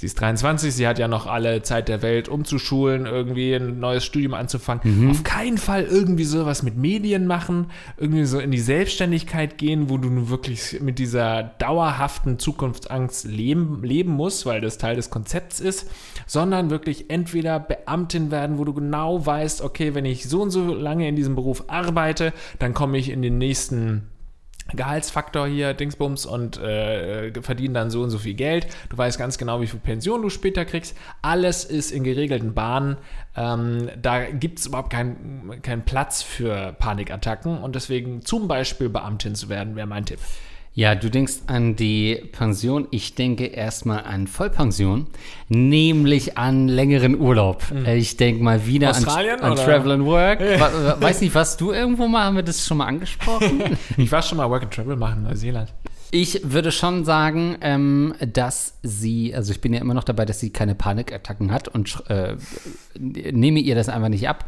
Sie 0.00 0.06
ist 0.06 0.18
23, 0.18 0.74
sie 0.74 0.88
hat 0.88 0.98
ja 0.98 1.08
noch 1.08 1.26
alle 1.26 1.60
Zeit 1.60 1.90
der 1.90 2.00
Welt, 2.00 2.30
umzuschulen, 2.30 3.04
irgendwie 3.04 3.52
ein 3.52 3.80
neues 3.80 4.02
Studium 4.02 4.32
anzufangen. 4.32 4.80
Mhm. 4.82 5.10
Auf 5.10 5.24
keinen 5.24 5.58
Fall 5.58 5.84
irgendwie 5.84 6.24
sowas 6.24 6.62
mit 6.62 6.74
Medien 6.74 7.26
machen, 7.26 7.66
irgendwie 7.98 8.24
so 8.24 8.38
in 8.38 8.50
die 8.50 8.60
Selbstständigkeit 8.60 9.58
gehen, 9.58 9.90
wo 9.90 9.98
du 9.98 10.08
nun 10.08 10.30
wirklich 10.30 10.80
mit 10.80 10.98
dieser 10.98 11.42
dauerhaften 11.42 12.38
Zukunftsangst 12.38 13.26
leben, 13.26 13.82
leben 13.84 14.12
musst, 14.12 14.46
weil 14.46 14.62
das 14.62 14.78
Teil 14.78 14.96
des 14.96 15.10
Konzepts 15.10 15.60
ist, 15.60 15.90
sondern 16.26 16.70
wirklich 16.70 17.10
entweder 17.10 17.60
Beamtin 17.60 18.30
werden, 18.30 18.56
wo 18.56 18.64
du 18.64 18.72
genau 18.72 19.26
weißt, 19.26 19.60
okay, 19.60 19.94
wenn 19.94 20.06
ich 20.06 20.26
so 20.26 20.40
und 20.40 20.50
so 20.50 20.72
lange 20.72 21.06
in 21.08 21.14
diesem 21.14 21.34
Beruf 21.34 21.64
arbeite, 21.66 22.32
dann 22.58 22.72
komme 22.72 22.96
ich 22.96 23.10
in 23.10 23.20
den 23.20 23.36
nächsten 23.36 24.09
Gehaltsfaktor 24.74 25.46
hier, 25.46 25.74
Dingsbums, 25.74 26.26
und 26.26 26.58
äh, 26.58 27.32
verdienen 27.42 27.74
dann 27.74 27.90
so 27.90 28.02
und 28.02 28.10
so 28.10 28.18
viel 28.18 28.34
Geld. 28.34 28.66
Du 28.88 28.98
weißt 28.98 29.18
ganz 29.18 29.38
genau, 29.38 29.60
wie 29.60 29.66
viel 29.66 29.80
Pension 29.80 30.22
du 30.22 30.30
später 30.30 30.64
kriegst. 30.64 30.96
Alles 31.22 31.64
ist 31.64 31.90
in 31.90 32.04
geregelten 32.04 32.54
Bahnen. 32.54 32.96
Ähm, 33.36 33.90
da 34.00 34.24
gibt 34.24 34.58
es 34.58 34.66
überhaupt 34.66 34.90
keinen 34.90 35.60
kein 35.62 35.84
Platz 35.84 36.22
für 36.22 36.72
Panikattacken 36.78 37.58
und 37.58 37.74
deswegen 37.74 38.22
zum 38.22 38.48
Beispiel 38.48 38.88
Beamtin 38.88 39.34
zu 39.34 39.48
werden, 39.48 39.76
wäre 39.76 39.86
mein 39.86 40.04
Tipp. 40.04 40.20
Ja, 40.72 40.94
du 40.94 41.10
denkst 41.10 41.40
an 41.48 41.74
die 41.74 42.22
Pension. 42.30 42.86
Ich 42.92 43.16
denke 43.16 43.46
erstmal 43.46 44.04
an 44.04 44.28
Vollpension, 44.28 45.08
nämlich 45.48 46.38
an 46.38 46.68
längeren 46.68 47.18
Urlaub. 47.18 47.64
Mhm. 47.72 47.86
Ich 47.86 48.16
denke 48.16 48.42
mal 48.42 48.66
wieder 48.66 48.90
Australien, 48.90 49.40
an, 49.40 49.52
an 49.52 49.56
Travel 49.56 49.90
and 49.92 50.04
Work. 50.04 50.40
Weiß 51.00 51.22
nicht, 51.22 51.34
was 51.34 51.56
du 51.56 51.72
irgendwo 51.72 52.06
mal, 52.06 52.24
haben 52.24 52.36
wir 52.36 52.44
das 52.44 52.64
schon 52.64 52.78
mal 52.78 52.86
angesprochen? 52.86 53.76
ich 53.96 54.12
war 54.12 54.22
schon 54.22 54.38
mal 54.38 54.48
Work 54.48 54.62
and 54.62 54.72
Travel 54.72 54.96
machen 54.96 55.18
in 55.18 55.22
Neuseeland. 55.24 55.72
Ich 56.12 56.40
würde 56.44 56.72
schon 56.72 57.04
sagen, 57.04 57.56
ähm, 57.60 58.14
dass 58.32 58.78
sie, 58.82 59.34
also 59.34 59.52
ich 59.52 59.60
bin 59.60 59.72
ja 59.72 59.80
immer 59.80 59.94
noch 59.94 60.04
dabei, 60.04 60.24
dass 60.24 60.40
sie 60.40 60.50
keine 60.50 60.74
Panikattacken 60.74 61.52
hat 61.52 61.68
und 61.68 62.02
äh, 62.08 62.36
nehme 62.98 63.60
ihr 63.60 63.74
das 63.74 63.88
einfach 63.88 64.08
nicht 64.08 64.28
ab, 64.28 64.44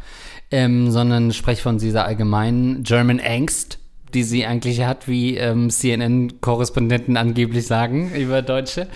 ähm, 0.51 0.89
sondern 0.91 1.33
spreche 1.33 1.61
von 1.61 1.77
dieser 1.77 2.05
allgemeinen 2.05 2.83
German 2.83 3.19
Angst 3.19 3.79
die 4.13 4.23
sie 4.23 4.45
eigentlich 4.45 4.83
hat, 4.83 5.07
wie 5.07 5.37
ähm, 5.37 5.69
CNN-Korrespondenten 5.69 7.17
angeblich 7.17 7.67
sagen 7.67 8.13
über 8.15 8.41
Deutsche. 8.41 8.87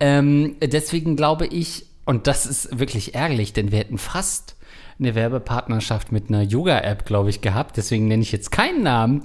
Ähm, 0.00 0.56
deswegen 0.62 1.16
glaube 1.16 1.46
ich, 1.46 1.86
und 2.04 2.26
das 2.26 2.46
ist 2.46 2.78
wirklich 2.78 3.14
ärgerlich, 3.14 3.52
denn 3.52 3.72
wir 3.72 3.78
hätten 3.78 3.98
fast 3.98 4.56
eine 4.98 5.14
Werbepartnerschaft 5.14 6.12
mit 6.12 6.28
einer 6.28 6.42
Yoga-App, 6.42 7.04
glaube 7.04 7.30
ich, 7.30 7.40
gehabt. 7.40 7.76
Deswegen 7.76 8.08
nenne 8.08 8.22
ich 8.22 8.32
jetzt 8.32 8.50
keinen 8.50 8.82
Namen. 8.82 9.24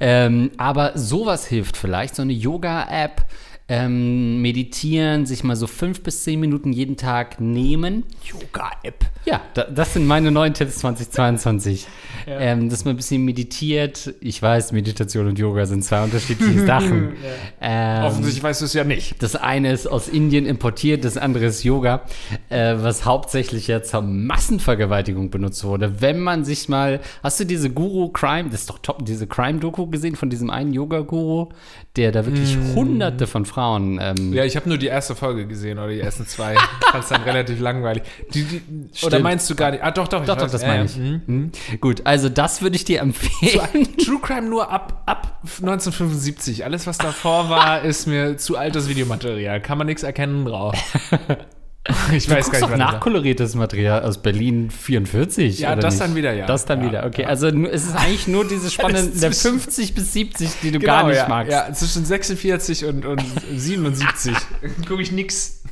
Ähm, 0.00 0.50
aber 0.58 0.92
sowas 0.96 1.46
hilft 1.46 1.76
vielleicht, 1.76 2.14
so 2.14 2.22
eine 2.22 2.32
Yoga-App. 2.32 3.24
Ähm, 3.68 4.42
meditieren, 4.42 5.24
sich 5.24 5.44
mal 5.44 5.56
so 5.56 5.66
fünf 5.66 6.02
bis 6.02 6.24
zehn 6.24 6.40
Minuten 6.40 6.72
jeden 6.72 6.96
Tag 6.96 7.40
nehmen. 7.40 8.04
Yoga-App. 8.24 9.06
Ja, 9.24 9.40
da, 9.54 9.64
das 9.64 9.94
sind 9.94 10.06
meine 10.06 10.30
neuen 10.30 10.52
Tipps 10.54 10.78
2022. 10.78 11.86
Ja. 12.24 12.38
Ähm, 12.38 12.68
dass 12.70 12.84
man 12.84 12.94
ein 12.94 12.96
bisschen 12.96 13.24
meditiert. 13.24 14.14
Ich 14.20 14.40
weiß, 14.40 14.70
Meditation 14.70 15.26
und 15.26 15.40
Yoga 15.40 15.66
sind 15.66 15.82
zwei 15.82 16.04
unterschiedliche 16.04 16.64
Sachen. 16.66 17.14
ja. 17.60 18.00
ähm, 18.00 18.04
Offensichtlich 18.04 18.44
weißt 18.44 18.60
du 18.60 18.66
es 18.66 18.74
ja 18.74 18.84
nicht. 18.84 19.20
Das 19.20 19.34
eine 19.34 19.72
ist 19.72 19.88
aus 19.88 20.06
Indien 20.06 20.46
importiert, 20.46 21.04
das 21.04 21.16
andere 21.16 21.46
ist 21.46 21.64
Yoga, 21.64 22.02
äh, 22.48 22.76
was 22.78 23.04
hauptsächlich 23.04 23.66
ja 23.66 23.82
zur 23.82 24.02
Massenvergewaltigung 24.02 25.30
benutzt 25.30 25.64
wurde. 25.64 26.00
Wenn 26.00 26.20
man 26.20 26.44
sich 26.44 26.68
mal, 26.68 27.00
hast 27.24 27.40
du 27.40 27.44
diese 27.44 27.70
Guru 27.70 28.10
Crime, 28.10 28.50
das 28.50 28.60
ist 28.60 28.70
doch 28.70 28.78
top, 28.78 29.04
diese 29.04 29.26
Crime-Doku 29.26 29.88
gesehen 29.88 30.14
von 30.14 30.30
diesem 30.30 30.50
einen 30.50 30.72
Yoga-Guru, 30.72 31.48
der 31.96 32.12
da 32.12 32.24
wirklich 32.24 32.56
mm. 32.56 32.74
hunderte 32.76 33.26
von 33.26 33.44
Frauen. 33.52 33.98
Ähm, 34.00 34.32
ja, 34.32 34.44
ich 34.44 34.56
habe 34.56 34.68
nur 34.68 34.78
die 34.78 34.86
erste 34.86 35.14
Folge 35.14 35.46
gesehen 35.46 35.78
oder 35.78 35.88
die 35.88 36.00
ersten 36.00 36.26
zwei. 36.26 36.54
Fand 36.90 37.04
es 37.04 37.10
dann 37.10 37.22
relativ 37.22 37.60
langweilig. 37.60 38.02
Die, 38.32 38.44
die, 38.44 38.62
oder 39.04 39.20
meinst 39.20 39.50
du 39.50 39.54
gar 39.54 39.70
nicht? 39.70 39.82
Ah, 39.82 39.90
doch, 39.90 40.08
doch. 40.08 40.24
Doch, 40.24 40.36
doch, 40.36 40.50
das 40.50 40.62
meine 40.62 40.86
ich. 40.86 40.96
Äh, 40.96 41.20
mhm. 41.26 41.52
Gut, 41.80 42.02
also 42.04 42.28
das 42.28 42.62
würde 42.62 42.76
ich 42.76 42.84
dir 42.84 43.00
empfehlen. 43.00 43.96
True 43.98 44.20
Crime 44.20 44.48
nur 44.48 44.70
ab, 44.70 45.02
ab 45.06 45.40
1975. 45.42 46.64
Alles, 46.64 46.86
was 46.86 46.98
davor 46.98 47.50
war, 47.50 47.82
ist 47.84 48.06
mir 48.06 48.36
zu 48.38 48.56
altes 48.56 48.88
Videomaterial. 48.88 49.60
Kann 49.60 49.78
man 49.78 49.86
nichts 49.86 50.02
erkennen 50.02 50.44
drauf. 50.44 50.74
Ich 52.12 52.28
weiß 52.28 52.50
gar 52.50 52.60
nicht, 52.60 52.70
doch 52.70 52.76
nachkoloriertes 52.76 53.54
Material 53.54 54.02
aus 54.02 54.22
Berlin 54.22 54.70
44. 54.70 55.58
Ja, 55.60 55.74
das 55.74 55.94
nicht? 55.94 56.02
dann 56.02 56.14
wieder, 56.14 56.32
ja. 56.32 56.46
Das 56.46 56.64
dann 56.64 56.80
ja, 56.80 56.88
wieder, 56.88 57.06
okay. 57.06 57.22
Ja. 57.22 57.28
Also 57.28 57.48
es 57.48 57.84
ist 57.84 57.96
eigentlich 57.96 58.28
nur 58.28 58.46
diese 58.46 58.70
Spanne 58.70 59.02
der 59.02 59.32
50 59.32 59.94
bis 59.94 60.12
70, 60.12 60.50
die 60.62 60.70
du 60.70 60.78
genau, 60.78 60.92
gar 60.92 61.08
nicht 61.08 61.16
ja, 61.16 61.28
magst. 61.28 61.52
Ja, 61.52 61.72
zwischen 61.72 62.04
46 62.04 62.84
und, 62.84 63.04
und 63.04 63.22
77 63.54 64.32
gucke 64.88 65.02
ich 65.02 65.12
nix. 65.12 65.62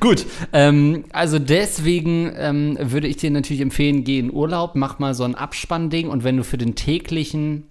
Gut, 0.00 0.26
ähm, 0.52 1.04
also 1.12 1.38
deswegen 1.38 2.32
ähm, 2.36 2.78
würde 2.80 3.06
ich 3.06 3.18
dir 3.18 3.30
natürlich 3.30 3.60
empfehlen, 3.60 4.04
geh 4.04 4.18
in 4.18 4.32
Urlaub, 4.32 4.74
mach 4.74 4.98
mal 4.98 5.14
so 5.14 5.22
ein 5.24 5.34
Abspannding 5.34 6.08
und 6.08 6.24
wenn 6.24 6.36
du 6.36 6.44
für 6.44 6.58
den 6.58 6.74
täglichen 6.74 7.68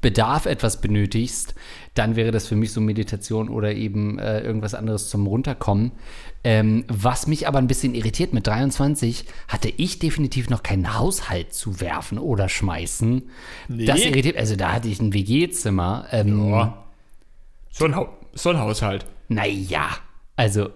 Bedarf 0.00 0.46
etwas 0.46 0.80
benötigst, 0.80 1.54
dann 1.94 2.16
wäre 2.16 2.30
das 2.30 2.46
für 2.46 2.56
mich 2.56 2.72
so 2.72 2.80
Meditation 2.80 3.48
oder 3.48 3.74
eben 3.74 4.18
äh, 4.18 4.40
irgendwas 4.40 4.74
anderes 4.74 5.08
zum 5.10 5.26
Runterkommen. 5.26 5.92
Ähm, 6.42 6.84
was 6.88 7.26
mich 7.26 7.46
aber 7.46 7.58
ein 7.58 7.66
bisschen 7.66 7.94
irritiert, 7.94 8.32
mit 8.32 8.46
23 8.46 9.26
hatte 9.48 9.68
ich 9.76 9.98
definitiv 9.98 10.48
noch 10.48 10.62
keinen 10.62 10.98
Haushalt 10.98 11.52
zu 11.52 11.80
werfen 11.80 12.18
oder 12.18 12.48
schmeißen. 12.48 13.28
Nee. 13.68 13.84
Das 13.84 14.04
irritiert, 14.04 14.36
also 14.36 14.56
da 14.56 14.72
hatte 14.72 14.88
ich 14.88 15.00
ein 15.00 15.12
WG-Zimmer. 15.12 16.06
Ähm, 16.12 16.50
ja. 16.50 16.84
So 17.70 17.84
ein, 17.84 17.94
so 18.32 18.50
ein 18.50 18.58
Haushalt. 18.58 19.04
Naja, 19.28 19.88
also 20.36 20.70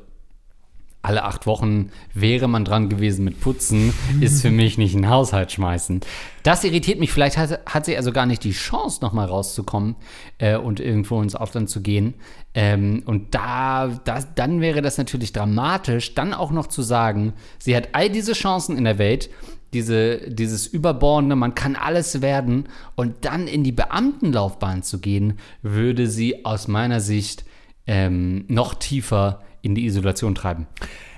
alle 1.04 1.24
acht 1.24 1.46
Wochen 1.46 1.90
wäre 2.14 2.48
man 2.48 2.64
dran 2.64 2.88
gewesen 2.88 3.24
mit 3.24 3.40
Putzen, 3.40 3.92
ist 4.20 4.42
für 4.42 4.50
mich 4.50 4.78
nicht 4.78 4.94
ein 4.94 5.08
Haushalt 5.08 5.52
schmeißen. 5.52 6.00
Das 6.42 6.64
irritiert 6.64 6.98
mich. 6.98 7.12
Vielleicht 7.12 7.36
hat, 7.36 7.60
hat 7.66 7.84
sie 7.84 7.96
also 7.96 8.10
gar 8.10 8.26
nicht 8.26 8.42
die 8.42 8.52
Chance, 8.52 9.00
nochmal 9.02 9.26
rauszukommen 9.26 9.96
äh, 10.38 10.56
und 10.56 10.80
irgendwo 10.80 11.20
ins 11.20 11.34
Ausland 11.34 11.68
zu 11.68 11.82
gehen. 11.82 12.14
Ähm, 12.54 13.02
und 13.04 13.34
da, 13.34 13.88
das, 14.04 14.34
dann 14.34 14.60
wäre 14.60 14.80
das 14.80 14.96
natürlich 14.96 15.32
dramatisch, 15.32 16.14
dann 16.14 16.32
auch 16.32 16.50
noch 16.50 16.68
zu 16.68 16.82
sagen, 16.82 17.34
sie 17.58 17.76
hat 17.76 17.90
all 17.92 18.08
diese 18.08 18.32
Chancen 18.32 18.76
in 18.76 18.84
der 18.84 18.98
Welt, 18.98 19.28
diese, 19.74 20.30
dieses 20.30 20.66
Überbordene, 20.66 21.36
man 21.36 21.54
kann 21.54 21.76
alles 21.76 22.22
werden 22.22 22.68
und 22.94 23.24
dann 23.24 23.46
in 23.48 23.64
die 23.64 23.72
Beamtenlaufbahn 23.72 24.82
zu 24.82 25.00
gehen, 25.00 25.38
würde 25.62 26.06
sie 26.06 26.44
aus 26.44 26.68
meiner 26.68 27.00
Sicht 27.00 27.44
ähm, 27.86 28.44
noch 28.48 28.74
tiefer 28.74 29.42
in 29.64 29.74
die 29.74 29.86
Isolation 29.86 30.34
treiben. 30.34 30.66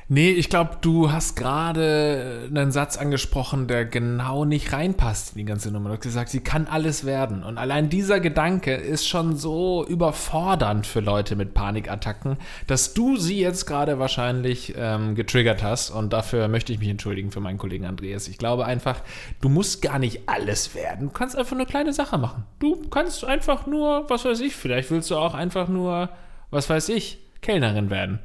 Nee, 0.08 0.30
ich 0.30 0.48
glaube, 0.48 0.78
du 0.82 1.10
hast 1.10 1.34
gerade 1.34 2.48
einen 2.48 2.70
Satz 2.70 2.96
angesprochen, 2.96 3.66
der 3.66 3.84
genau 3.84 4.44
nicht 4.44 4.72
reinpasst 4.72 5.32
in 5.32 5.38
die 5.38 5.44
ganze 5.44 5.72
Nummer. 5.72 5.88
Du 5.88 5.94
hast 5.96 6.02
gesagt, 6.02 6.28
sie 6.28 6.38
kann 6.38 6.68
alles 6.68 7.04
werden. 7.04 7.42
Und 7.42 7.58
allein 7.58 7.88
dieser 7.88 8.20
Gedanke 8.20 8.72
ist 8.72 9.08
schon 9.08 9.36
so 9.36 9.84
überfordernd 9.84 10.86
für 10.86 11.00
Leute 11.00 11.34
mit 11.34 11.54
Panikattacken, 11.54 12.36
dass 12.68 12.94
du 12.94 13.16
sie 13.16 13.40
jetzt 13.40 13.66
gerade 13.66 13.98
wahrscheinlich 13.98 14.74
ähm, 14.76 15.16
getriggert 15.16 15.64
hast. 15.64 15.90
Und 15.90 16.12
dafür 16.12 16.46
möchte 16.46 16.72
ich 16.72 16.78
mich 16.78 16.88
entschuldigen 16.88 17.32
für 17.32 17.40
meinen 17.40 17.58
Kollegen 17.58 17.84
Andreas. 17.84 18.28
Ich 18.28 18.38
glaube 18.38 18.64
einfach, 18.64 19.00
du 19.40 19.48
musst 19.48 19.82
gar 19.82 19.98
nicht 19.98 20.28
alles 20.28 20.76
werden. 20.76 21.08
Du 21.08 21.12
kannst 21.12 21.36
einfach 21.36 21.56
eine 21.56 21.66
kleine 21.66 21.92
Sache 21.92 22.16
machen. 22.16 22.44
Du 22.60 22.80
kannst 22.90 23.24
einfach 23.24 23.66
nur, 23.66 24.08
was 24.08 24.24
weiß 24.24 24.38
ich, 24.38 24.54
vielleicht 24.54 24.92
willst 24.92 25.10
du 25.10 25.16
auch 25.16 25.34
einfach 25.34 25.66
nur, 25.66 26.10
was 26.52 26.70
weiß 26.70 26.90
ich, 26.90 27.18
Kellnerin 27.42 27.90
werden. 27.90 28.20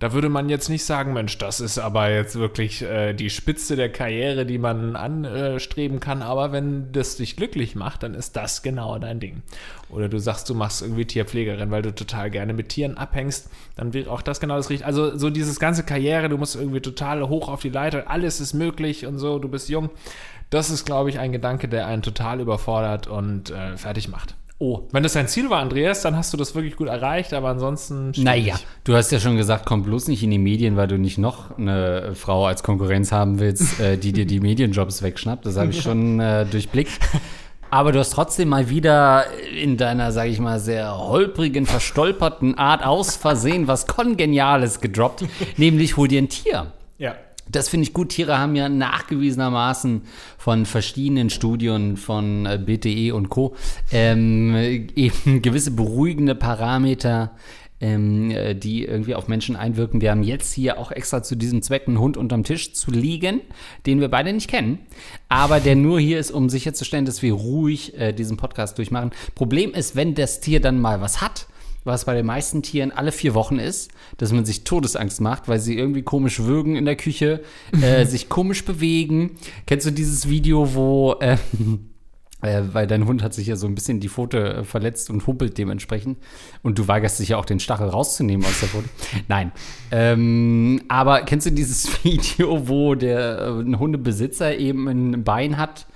Da 0.00 0.12
würde 0.12 0.28
man 0.28 0.48
jetzt 0.48 0.68
nicht 0.68 0.84
sagen, 0.84 1.12
Mensch, 1.12 1.38
das 1.38 1.60
ist 1.60 1.78
aber 1.78 2.10
jetzt 2.10 2.36
wirklich 2.36 2.82
äh, 2.82 3.14
die 3.14 3.30
Spitze 3.30 3.76
der 3.76 3.90
Karriere, 3.90 4.44
die 4.44 4.58
man 4.58 4.96
anstreben 4.96 6.00
kann. 6.00 6.20
Aber 6.20 6.52
wenn 6.52 6.90
das 6.92 7.16
dich 7.16 7.36
glücklich 7.36 7.76
macht, 7.76 8.02
dann 8.02 8.14
ist 8.14 8.36
das 8.36 8.62
genau 8.62 8.98
dein 8.98 9.20
Ding. 9.20 9.42
Oder 9.88 10.08
du 10.08 10.18
sagst, 10.18 10.50
du 10.50 10.54
machst 10.54 10.82
irgendwie 10.82 11.04
Tierpflegerin, 11.04 11.70
weil 11.70 11.82
du 11.82 11.94
total 11.94 12.30
gerne 12.30 12.52
mit 12.52 12.70
Tieren 12.70 12.96
abhängst, 12.96 13.48
dann 13.76 13.94
wäre 13.94 14.10
auch 14.10 14.22
das 14.22 14.40
genau 14.40 14.56
das 14.56 14.68
Richtige. 14.68 14.86
Also 14.86 15.16
so 15.16 15.30
dieses 15.30 15.60
ganze 15.60 15.84
Karriere, 15.84 16.28
du 16.28 16.38
musst 16.38 16.56
irgendwie 16.56 16.80
total 16.80 17.28
hoch 17.28 17.48
auf 17.48 17.62
die 17.62 17.70
Leiter, 17.70 18.10
alles 18.10 18.40
ist 18.40 18.52
möglich 18.52 19.06
und 19.06 19.18
so, 19.18 19.38
du 19.38 19.48
bist 19.48 19.68
jung. 19.68 19.90
Das 20.50 20.70
ist, 20.70 20.84
glaube 20.84 21.10
ich, 21.10 21.18
ein 21.18 21.32
Gedanke, 21.32 21.68
der 21.68 21.86
einen 21.86 22.02
total 22.02 22.40
überfordert 22.40 23.06
und 23.06 23.50
äh, 23.50 23.76
fertig 23.76 24.08
macht. 24.08 24.34
Oh, 24.60 24.82
wenn 24.92 25.02
das 25.02 25.14
dein 25.14 25.26
Ziel 25.26 25.50
war, 25.50 25.60
Andreas, 25.60 26.02
dann 26.02 26.16
hast 26.16 26.32
du 26.32 26.36
das 26.36 26.54
wirklich 26.54 26.76
gut 26.76 26.86
erreicht, 26.86 27.34
aber 27.34 27.48
ansonsten. 27.48 28.12
Naja, 28.16 28.54
du 28.84 28.94
hast 28.94 29.10
ja 29.10 29.18
schon 29.18 29.36
gesagt, 29.36 29.66
komm 29.66 29.82
bloß 29.82 30.06
nicht 30.06 30.22
in 30.22 30.30
die 30.30 30.38
Medien, 30.38 30.76
weil 30.76 30.86
du 30.86 30.96
nicht 30.96 31.18
noch 31.18 31.58
eine 31.58 32.14
Frau 32.14 32.46
als 32.46 32.62
Konkurrenz 32.62 33.10
haben 33.10 33.40
willst, 33.40 33.80
äh, 33.80 33.96
die 33.96 34.12
dir 34.12 34.26
die 34.26 34.38
Medienjobs 34.38 35.02
wegschnappt. 35.02 35.44
Das 35.44 35.56
habe 35.56 35.70
ich 35.70 35.82
schon 35.82 36.20
äh, 36.20 36.46
durchblickt. 36.46 36.92
Aber 37.70 37.90
du 37.90 37.98
hast 37.98 38.10
trotzdem 38.10 38.50
mal 38.50 38.70
wieder 38.70 39.24
in 39.52 39.76
deiner, 39.76 40.12
sage 40.12 40.30
ich 40.30 40.38
mal, 40.38 40.60
sehr 40.60 40.96
holprigen, 40.96 41.66
verstolperten 41.66 42.56
Art 42.56 42.84
aus 42.84 43.16
Versehen 43.16 43.66
was 43.66 43.88
Kongeniales 43.88 44.80
gedroppt, 44.80 45.24
nämlich 45.56 45.96
hol 45.96 46.06
dir 46.06 46.22
ein 46.22 46.28
Tier. 46.28 46.72
Das 47.50 47.68
finde 47.68 47.84
ich 47.84 47.92
gut. 47.92 48.10
Tiere 48.10 48.38
haben 48.38 48.56
ja 48.56 48.68
nachgewiesenermaßen 48.68 50.02
von 50.38 50.66
verschiedenen 50.66 51.30
Studien 51.30 51.96
von 51.96 52.46
äh, 52.46 52.58
BTE 52.58 53.14
und 53.14 53.28
Co. 53.28 53.54
Ähm, 53.92 54.54
eben 54.96 55.42
gewisse 55.42 55.70
beruhigende 55.70 56.34
Parameter, 56.34 57.32
ähm, 57.80 58.30
äh, 58.30 58.54
die 58.54 58.84
irgendwie 58.84 59.14
auf 59.14 59.28
Menschen 59.28 59.56
einwirken. 59.56 60.00
Wir 60.00 60.10
haben 60.10 60.22
jetzt 60.22 60.52
hier 60.54 60.78
auch 60.78 60.90
extra 60.90 61.22
zu 61.22 61.36
diesem 61.36 61.60
Zweck 61.60 61.86
einen 61.86 61.98
Hund 61.98 62.16
unterm 62.16 62.44
Tisch 62.44 62.72
zu 62.72 62.90
liegen, 62.90 63.40
den 63.84 64.00
wir 64.00 64.08
beide 64.08 64.32
nicht 64.32 64.48
kennen, 64.48 64.78
aber 65.28 65.60
der 65.60 65.76
nur 65.76 66.00
hier 66.00 66.18
ist, 66.18 66.30
um 66.30 66.48
sicherzustellen, 66.48 67.04
dass 67.04 67.22
wir 67.22 67.34
ruhig 67.34 67.98
äh, 67.98 68.12
diesen 68.12 68.36
Podcast 68.36 68.78
durchmachen. 68.78 69.10
Problem 69.34 69.72
ist, 69.74 69.96
wenn 69.96 70.14
das 70.14 70.40
Tier 70.40 70.60
dann 70.60 70.80
mal 70.80 71.00
was 71.00 71.20
hat, 71.20 71.46
was 71.84 72.04
bei 72.04 72.14
den 72.14 72.26
meisten 72.26 72.62
Tieren 72.62 72.92
alle 72.92 73.12
vier 73.12 73.34
Wochen 73.34 73.58
ist, 73.58 73.90
dass 74.16 74.32
man 74.32 74.44
sich 74.44 74.64
Todesangst 74.64 75.20
macht, 75.20 75.48
weil 75.48 75.60
sie 75.60 75.76
irgendwie 75.76 76.02
komisch 76.02 76.40
würgen 76.40 76.76
in 76.76 76.84
der 76.84 76.96
Küche, 76.96 77.42
äh, 77.80 78.04
sich 78.06 78.28
komisch 78.28 78.64
bewegen. 78.64 79.32
Kennst 79.66 79.86
du 79.86 79.90
dieses 79.90 80.28
Video, 80.28 80.74
wo 80.74 81.14
äh, 81.20 81.36
äh, 82.44 82.62
weil 82.72 82.86
dein 82.86 83.06
Hund 83.06 83.22
hat 83.22 83.32
sich 83.32 83.46
ja 83.46 83.56
so 83.56 83.66
ein 83.66 83.74
bisschen 83.74 84.00
die 84.00 84.08
Pfote 84.08 84.54
äh, 84.54 84.64
verletzt 84.64 85.08
und 85.08 85.26
humpelt 85.26 85.56
dementsprechend. 85.56 86.18
Und 86.62 86.78
du 86.78 86.86
weigerst 86.86 87.18
dich 87.18 87.30
ja 87.30 87.38
auch 87.38 87.46
den 87.46 87.58
Stachel 87.58 87.88
rauszunehmen 87.88 88.44
aus 88.44 88.60
der 88.60 88.68
Pfote. 88.68 88.88
Nein. 89.28 89.52
Ähm, 89.90 90.82
aber 90.88 91.22
kennst 91.22 91.46
du 91.46 91.50
dieses 91.50 92.04
Video, 92.04 92.68
wo 92.68 92.94
der 92.94 93.38
äh, 93.38 93.60
ein 93.60 93.78
Hundebesitzer 93.78 94.56
eben 94.58 94.88
ein 94.88 95.24
Bein 95.24 95.56
hat, 95.56 95.86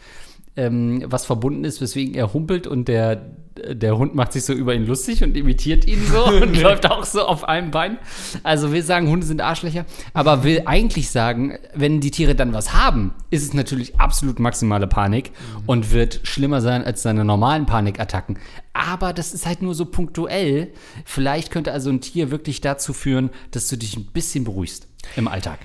ähm, 0.58 1.04
was 1.06 1.24
verbunden 1.24 1.64
ist, 1.64 1.80
weswegen 1.80 2.14
er 2.14 2.32
humpelt 2.32 2.66
und 2.66 2.88
der, 2.88 3.14
der 3.14 3.96
Hund 3.96 4.16
macht 4.16 4.32
sich 4.32 4.44
so 4.44 4.52
über 4.52 4.74
ihn 4.74 4.86
lustig 4.86 5.22
und 5.22 5.36
imitiert 5.36 5.86
ihn 5.86 6.04
so 6.04 6.24
und 6.42 6.60
läuft 6.60 6.90
auch 6.90 7.04
so 7.04 7.22
auf 7.22 7.44
einem 7.48 7.70
Bein. 7.70 7.98
Also 8.42 8.72
wir 8.72 8.82
sagen, 8.82 9.08
Hunde 9.08 9.24
sind 9.24 9.40
Arschlöcher, 9.40 9.86
aber 10.14 10.42
will 10.42 10.62
eigentlich 10.66 11.10
sagen, 11.10 11.56
wenn 11.74 12.00
die 12.00 12.10
Tiere 12.10 12.34
dann 12.34 12.52
was 12.52 12.74
haben, 12.74 13.14
ist 13.30 13.44
es 13.44 13.54
natürlich 13.54 14.00
absolut 14.00 14.40
maximale 14.40 14.88
Panik 14.88 15.30
mhm. 15.30 15.62
und 15.66 15.92
wird 15.92 16.20
schlimmer 16.24 16.60
sein 16.60 16.84
als 16.84 17.02
seine 17.02 17.24
normalen 17.24 17.64
Panikattacken. 17.64 18.38
Aber 18.72 19.12
das 19.12 19.34
ist 19.34 19.46
halt 19.46 19.62
nur 19.62 19.74
so 19.74 19.86
punktuell. 19.86 20.72
Vielleicht 21.04 21.52
könnte 21.52 21.72
also 21.72 21.88
ein 21.88 22.00
Tier 22.00 22.32
wirklich 22.32 22.60
dazu 22.60 22.92
führen, 22.92 23.30
dass 23.52 23.68
du 23.68 23.76
dich 23.76 23.96
ein 23.96 24.06
bisschen 24.06 24.42
beruhigst 24.42 24.88
im 25.14 25.28
Alltag. 25.28 25.60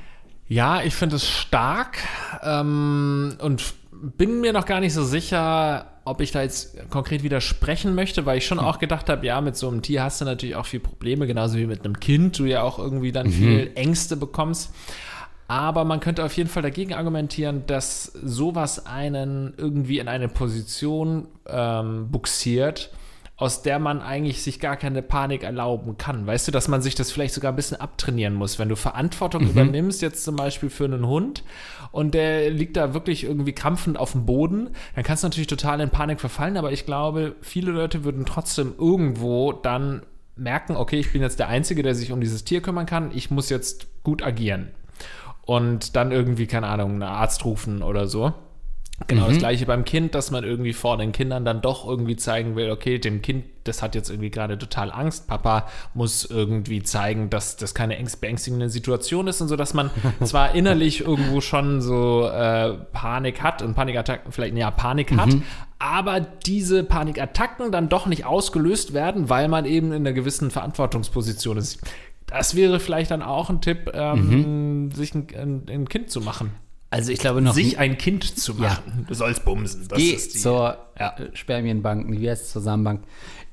Ja, 0.48 0.84
ich 0.84 0.94
finde 0.94 1.16
es 1.16 1.28
stark 1.28 1.98
ähm, 2.44 3.38
und 3.40 3.74
bin 4.04 4.42
mir 4.42 4.52
noch 4.52 4.66
gar 4.66 4.82
nicht 4.82 4.94
so 4.94 5.04
sicher, 5.04 5.86
ob 6.04 6.20
ich 6.20 6.32
da 6.32 6.42
jetzt 6.42 6.90
konkret 6.90 7.24
widersprechen 7.24 7.96
möchte, 7.96 8.26
weil 8.26 8.38
ich 8.38 8.46
schon 8.46 8.60
hm. 8.60 8.66
auch 8.66 8.78
gedacht 8.78 9.10
habe, 9.10 9.26
ja, 9.26 9.40
mit 9.40 9.56
so 9.56 9.70
einem 9.70 9.82
Tier 9.82 10.04
hast 10.04 10.20
du 10.20 10.26
natürlich 10.26 10.56
auch 10.56 10.66
viel 10.66 10.82
Probleme, 10.82 11.26
genauso 11.26 11.58
wie 11.58 11.66
mit 11.66 11.86
einem 11.86 12.00
Kind, 12.00 12.38
du 12.38 12.46
ja 12.46 12.64
auch 12.64 12.80
irgendwie 12.80 13.14
dann 13.14 13.28
mhm. 13.28 13.32
viel 13.32 13.72
Ängste 13.76 14.18
bekommst. 14.18 14.74
Aber 15.48 15.86
man 15.86 16.00
könnte 16.00 16.24
auf 16.24 16.36
jeden 16.36 16.50
Fall 16.50 16.64
dagegen 16.64 16.94
argumentieren, 16.94 17.64
dass 17.68 18.06
sowas 18.06 18.86
einen 18.86 19.54
irgendwie 19.58 20.00
in 20.00 20.08
eine 20.08 20.28
Position 20.28 21.28
ähm, 21.48 22.10
buxiert, 22.10 22.92
aus 23.36 23.62
der 23.62 23.80
man 23.80 24.02
eigentlich 24.02 24.42
sich 24.42 24.60
gar 24.60 24.78
keine 24.78 25.02
Panik 25.02 25.44
erlauben 25.44 25.98
kann. 25.98 26.26
Weißt 26.26 26.48
du, 26.48 26.52
dass 26.52 26.68
man 26.68 26.82
sich 26.82 26.96
das 26.96 27.12
vielleicht 27.12 27.34
sogar 27.34 27.52
ein 27.52 27.56
bisschen 27.56 27.80
abtrainieren 27.80 28.34
muss. 28.34 28.58
Wenn 28.58 28.70
du 28.70 28.76
Verantwortung 28.76 29.42
übernimmst, 29.50 30.02
jetzt 30.02 30.24
zum 30.24 30.36
Beispiel 30.36 30.70
für 30.70 30.86
einen 30.86 31.06
Hund 31.06 31.44
und 31.94 32.16
der 32.16 32.50
liegt 32.50 32.76
da 32.76 32.96
wirklich 32.96 33.24
irgendwie 33.24 33.54
krampfend 33.54 33.98
auf 34.00 34.12
dem 34.14 34.26
Boden, 34.26 34.72
dann 34.96 35.04
kannst 35.04 35.24
du 35.24 35.28
natürlich 35.28 35.48
total 35.48 35.80
in 35.80 35.92
Panik 35.92 36.20
verfallen, 36.20 36.58
aber 36.58 36.72
ich 36.72 36.88
glaube, 36.88 37.36
viele 37.42 37.72
Leute 37.72 38.04
würden 38.04 38.26
trotzdem 38.26 38.74
irgendwo 38.78 39.54
dann 39.54 40.02
merken, 40.36 40.76
okay, 40.76 41.00
ich 41.00 41.14
bin 41.14 41.22
jetzt 41.22 41.38
der 41.38 41.50
Einzige, 41.50 41.84
der 41.84 41.94
sich 41.94 42.12
um 42.12 42.20
dieses 42.20 42.44
Tier 42.44 42.62
kümmern 42.62 42.88
kann, 42.88 43.12
ich 43.14 43.30
muss 43.30 43.50
jetzt 43.50 43.88
gut 44.04 44.24
agieren. 44.24 44.72
Und 45.46 45.96
dann 45.96 46.12
irgendwie, 46.12 46.48
keine 46.48 46.68
Ahnung, 46.68 46.94
einen 46.94 47.04
Arzt 47.04 47.46
rufen 47.46 47.84
oder 47.84 48.08
so. 48.08 48.34
Genau, 49.08 49.28
das 49.28 49.38
gleiche 49.38 49.66
beim 49.66 49.86
Kind, 49.86 50.16
dass 50.16 50.32
man 50.32 50.44
irgendwie 50.44 50.74
vor 50.74 50.98
den 50.98 51.12
Kindern 51.12 51.46
dann 51.46 51.62
doch 51.62 51.88
irgendwie 51.88 52.16
zeigen 52.16 52.56
will, 52.56 52.72
okay, 52.72 53.00
dem 53.00 53.22
Kind, 53.22 53.46
das 53.64 53.82
hat 53.82 53.96
jetzt 53.96 54.10
irgendwie 54.10 54.30
gerade 54.30 54.58
total 54.58 54.92
Angst. 54.92 55.28
Papa 55.28 55.68
muss 55.94 56.26
irgendwie 56.26 56.84
zeigen, 56.84 57.30
dass 57.30 57.58
das 57.58 57.74
keine 57.74 57.98
ängst 57.98 58.22
beängstigende 58.22 58.70
Situation 58.70 59.28
ist 59.28 59.42
und 59.42 59.48
so, 59.48 59.56
dass 59.56 59.74
man 59.74 59.90
zwar 60.24 60.56
innerlich 60.56 61.02
irgendwo 61.02 61.42
schon 61.42 61.82
so 61.82 62.28
äh, 62.28 62.74
Panik 62.92 63.42
hat 63.42 63.62
und 63.62 63.74
Panikattacken, 63.74 64.32
vielleicht, 64.32 64.56
ja, 64.56 64.72
Panik 64.72 65.16
hat, 65.16 65.30
aber 65.80 66.22
diese 66.22 66.84
Panikattacken 66.84 67.72
dann 67.72 67.90
doch 67.90 68.06
nicht 68.06 68.26
ausgelöst 68.26 68.94
werden, 68.94 69.30
weil 69.30 69.48
man 69.48 69.66
eben 69.66 69.88
in 69.88 70.04
einer 70.08 70.14
gewissen 70.14 70.50
Verantwortungsposition 70.50 71.58
ist. 71.58 71.82
Das 72.26 72.56
wäre 72.56 72.80
vielleicht 72.80 73.12
dann 73.12 73.22
auch 73.22 73.50
ein 73.50 73.62
Tipp, 73.62 73.92
ähm, 73.94 74.92
sich 74.92 75.14
ein, 75.14 75.28
ein, 75.36 75.64
ein 75.70 75.90
Kind 75.90 76.10
zu 76.10 76.22
machen. 76.22 76.52
Also 76.94 77.12
ich 77.12 77.20
glaube 77.20 77.42
noch 77.42 77.54
Sich 77.56 77.80
ein 77.80 77.98
Kind 77.98 78.24
zu 78.38 78.54
machen. 78.54 79.06
Du 79.08 79.14
sollst 79.16 79.44
bumsen. 79.44 79.88
Das 79.88 79.98
Geh 79.98 80.12
ist 80.12 80.36
die. 80.36 80.40
zur 80.40 80.78
Ja. 81.00 81.16
äh, 81.18 81.36
Spermienbank, 81.36 82.06
wie 82.20 82.30
heißt 82.30 82.44
es, 82.46 82.52
zur 82.52 82.62
Samenbank. 82.62 83.04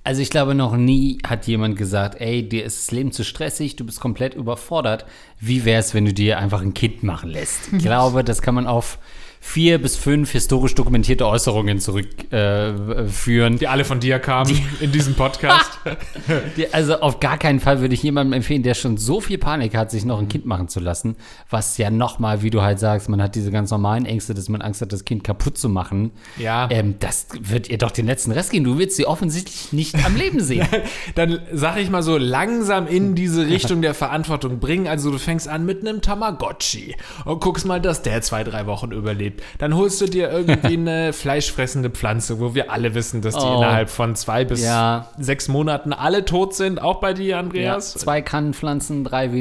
Also 0.04 0.20
ich 0.22 0.30
glaube, 0.30 0.54
noch 0.54 0.76
nie 0.76 1.18
hat 1.26 1.46
jemand 1.46 1.76
gesagt, 1.76 2.20
ey, 2.20 2.46
dir 2.48 2.64
ist 2.64 2.78
das 2.78 2.90
Leben 2.90 3.12
zu 3.12 3.24
stressig, 3.24 3.76
du 3.76 3.84
bist 3.84 4.00
komplett 4.00 4.34
überfordert. 4.34 5.06
Wie 5.38 5.64
wäre 5.64 5.80
es, 5.80 5.94
wenn 5.94 6.04
du 6.04 6.12
dir 6.12 6.38
einfach 6.38 6.60
ein 6.62 6.74
Kind 6.74 7.02
machen 7.02 7.30
lässt? 7.30 7.72
Ich 7.72 7.78
glaube, 7.82 8.24
das 8.24 8.42
kann 8.42 8.54
man 8.54 8.66
auf 8.66 8.98
vier 9.42 9.80
bis 9.80 9.96
fünf 9.96 10.30
historisch 10.32 10.74
dokumentierte 10.74 11.26
Äußerungen 11.26 11.80
zurückführen. 11.80 13.54
Äh, 13.54 13.58
die 13.58 13.68
alle 13.68 13.84
von 13.84 13.98
dir 13.98 14.18
kamen 14.18 14.56
in 14.80 14.92
diesem 14.92 15.14
Podcast. 15.14 15.78
Die- 16.56 16.72
Also 16.74 17.00
auf 17.00 17.20
gar 17.20 17.38
keinen 17.38 17.58
Fall 17.58 17.80
würde 17.80 17.94
ich 17.94 18.02
jemandem 18.02 18.34
empfehlen, 18.34 18.62
der 18.62 18.74
schon 18.74 18.98
so 18.98 19.20
viel 19.20 19.38
Panik 19.38 19.74
hat, 19.74 19.90
sich 19.90 20.04
noch 20.04 20.18
ein 20.20 20.28
Kind 20.28 20.44
machen 20.44 20.68
zu 20.68 20.78
lassen. 20.78 21.16
Was 21.48 21.78
ja 21.78 21.90
nochmal, 21.90 22.42
wie 22.42 22.50
du 22.50 22.60
halt 22.62 22.78
sagst, 22.78 23.08
man 23.08 23.22
hat 23.22 23.34
diese 23.34 23.50
ganz 23.50 23.70
normalen 23.70 24.04
Ängste, 24.04 24.34
dass 24.34 24.48
man 24.50 24.60
Angst 24.60 24.82
hat, 24.82 24.92
das 24.92 25.04
Kind 25.06 25.24
kaputt 25.24 25.56
zu 25.56 25.68
machen. 25.68 26.10
Ja. 26.36 26.68
Ähm, 26.70 26.96
das 27.00 27.26
wird 27.40 27.68
ihr 27.70 27.78
doch 27.78 27.90
den 27.90 28.06
letzten 28.06 28.32
Rest 28.32 28.50
gehen. 28.52 28.62
Du 28.64 28.78
willst 28.78 28.96
sie 28.96 29.06
offensichtlich 29.06 29.72
nicht 29.72 30.04
am 30.04 30.16
Leben 30.16 30.40
sehen. 30.40 30.68
Dann 31.14 31.38
sag 31.52 31.78
ich 31.78 31.88
mal 31.90 32.02
so 32.02 32.18
langsam 32.18 32.86
in 32.86 33.14
diese 33.14 33.46
Richtung 33.46 33.80
der 33.82 33.94
Verantwortung 33.94 34.58
bringen. 34.60 34.86
Also 34.86 35.10
du 35.10 35.18
fängst 35.18 35.48
an 35.48 35.64
mit 35.64 35.80
einem 35.80 36.02
Tamagotchi 36.02 36.94
und 37.24 37.40
guckst 37.40 37.64
mal, 37.66 37.80
dass 37.80 38.02
der 38.02 38.20
zwei, 38.22 38.44
drei 38.44 38.66
Wochen 38.66 38.92
überlebt. 38.92 39.29
Dann 39.58 39.74
holst 39.76 40.00
du 40.00 40.06
dir 40.06 40.30
irgendwie 40.30 40.74
eine 40.76 41.12
fleischfressende 41.12 41.90
Pflanze, 41.90 42.40
wo 42.40 42.54
wir 42.54 42.70
alle 42.70 42.94
wissen, 42.94 43.22
dass 43.22 43.34
die 43.36 43.40
Oh. 43.44 43.56
innerhalb 43.58 43.90
von 43.90 44.14
zwei 44.16 44.44
bis 44.44 44.62
Ja. 44.62 45.10
sechs 45.18 45.48
Monaten 45.48 45.92
alle 45.92 46.24
tot 46.24 46.54
sind. 46.54 46.80
Auch 46.82 47.00
bei 47.00 47.12
dir, 47.14 47.26
Ja, 47.30 47.38
Andreas? 47.40 47.94
zwei 47.94 48.22
Kannenpflanzen, 48.22 49.04
drei 49.04 49.32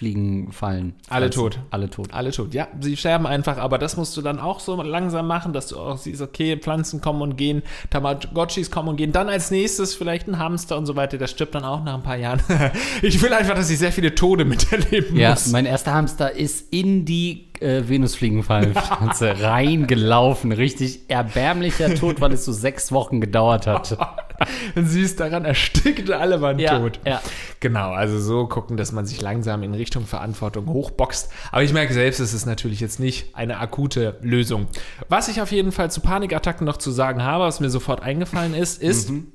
Venusfliegen 0.00 0.52
fallen. 0.52 0.94
Alle 1.08 1.30
tot. 1.30 1.58
Alle 1.70 1.90
tot. 1.90 2.08
Alle 2.12 2.30
tot. 2.30 2.54
Ja, 2.54 2.68
sie 2.80 2.96
sterben 2.96 3.26
einfach, 3.26 3.58
aber 3.58 3.78
das 3.78 3.96
musst 3.96 4.16
du 4.16 4.22
dann 4.22 4.38
auch 4.38 4.60
so 4.60 4.80
langsam 4.82 5.26
machen, 5.26 5.52
dass 5.52 5.68
du 5.68 5.78
auch 5.78 5.96
siehst, 5.96 6.22
okay, 6.22 6.56
Pflanzen 6.56 7.00
kommen 7.00 7.22
und 7.22 7.36
gehen, 7.36 7.62
Tamagotchis 7.90 8.70
kommen 8.70 8.90
und 8.90 8.96
gehen. 8.96 9.12
Dann 9.12 9.28
als 9.28 9.50
nächstes 9.50 9.94
vielleicht 9.94 10.28
ein 10.28 10.38
Hamster 10.38 10.78
und 10.78 10.86
so 10.86 10.96
weiter, 10.96 11.18
der 11.18 11.26
stirbt 11.26 11.54
dann 11.54 11.64
auch 11.64 11.82
nach 11.82 11.94
ein 11.94 12.02
paar 12.02 12.16
Jahren. 12.16 12.40
ich 13.02 13.20
will 13.22 13.32
einfach, 13.32 13.54
dass 13.54 13.70
ich 13.70 13.78
sehr 13.78 13.92
viele 13.92 14.14
Tode 14.14 14.44
miterleben 14.44 15.16
Ja, 15.16 15.30
muss. 15.30 15.48
mein 15.48 15.66
erster 15.66 15.92
Hamster 15.94 16.32
ist 16.32 16.72
in 16.72 17.04
die 17.04 17.48
äh, 17.60 17.82
Venusfliegenfallenpflanze 17.88 19.40
reingelaufen. 19.42 20.52
Richtig 20.52 21.00
erbärmlicher 21.08 21.94
Tod, 21.94 22.20
weil 22.20 22.32
es 22.32 22.44
so 22.44 22.52
sechs 22.52 22.92
Wochen 22.92 23.20
gedauert 23.20 23.66
hat. 23.66 23.98
Dann 24.74 24.86
siehst 24.86 25.20
daran, 25.20 25.44
erstickt 25.44 26.10
alle 26.10 26.40
waren 26.40 26.58
Ja, 26.58 26.78
tot. 26.78 27.00
ja. 27.06 27.20
Genau, 27.60 27.90
also 27.92 28.18
so 28.20 28.46
gucken, 28.46 28.76
dass 28.76 28.92
man 28.92 29.06
sich 29.06 29.20
langsam 29.20 29.62
in 29.62 29.74
Richtung 29.74 30.06
Verantwortung 30.06 30.66
hochboxt. 30.66 31.30
Aber 31.52 31.62
ich 31.62 31.72
merke 31.72 31.92
selbst, 31.92 32.20
es 32.20 32.32
ist 32.34 32.46
natürlich 32.46 32.80
jetzt 32.80 33.00
nicht 33.00 33.34
eine 33.34 33.58
akute 33.58 34.18
Lösung. 34.22 34.66
Was 35.08 35.28
ich 35.28 35.40
auf 35.40 35.52
jeden 35.52 35.72
Fall 35.72 35.90
zu 35.90 36.00
Panikattacken 36.00 36.64
noch 36.66 36.76
zu 36.76 36.90
sagen 36.90 37.22
habe, 37.22 37.44
was 37.44 37.60
mir 37.60 37.70
sofort 37.70 38.02
eingefallen 38.02 38.54
ist, 38.54 38.82
ist, 38.82 39.10
Mhm. 39.10 39.26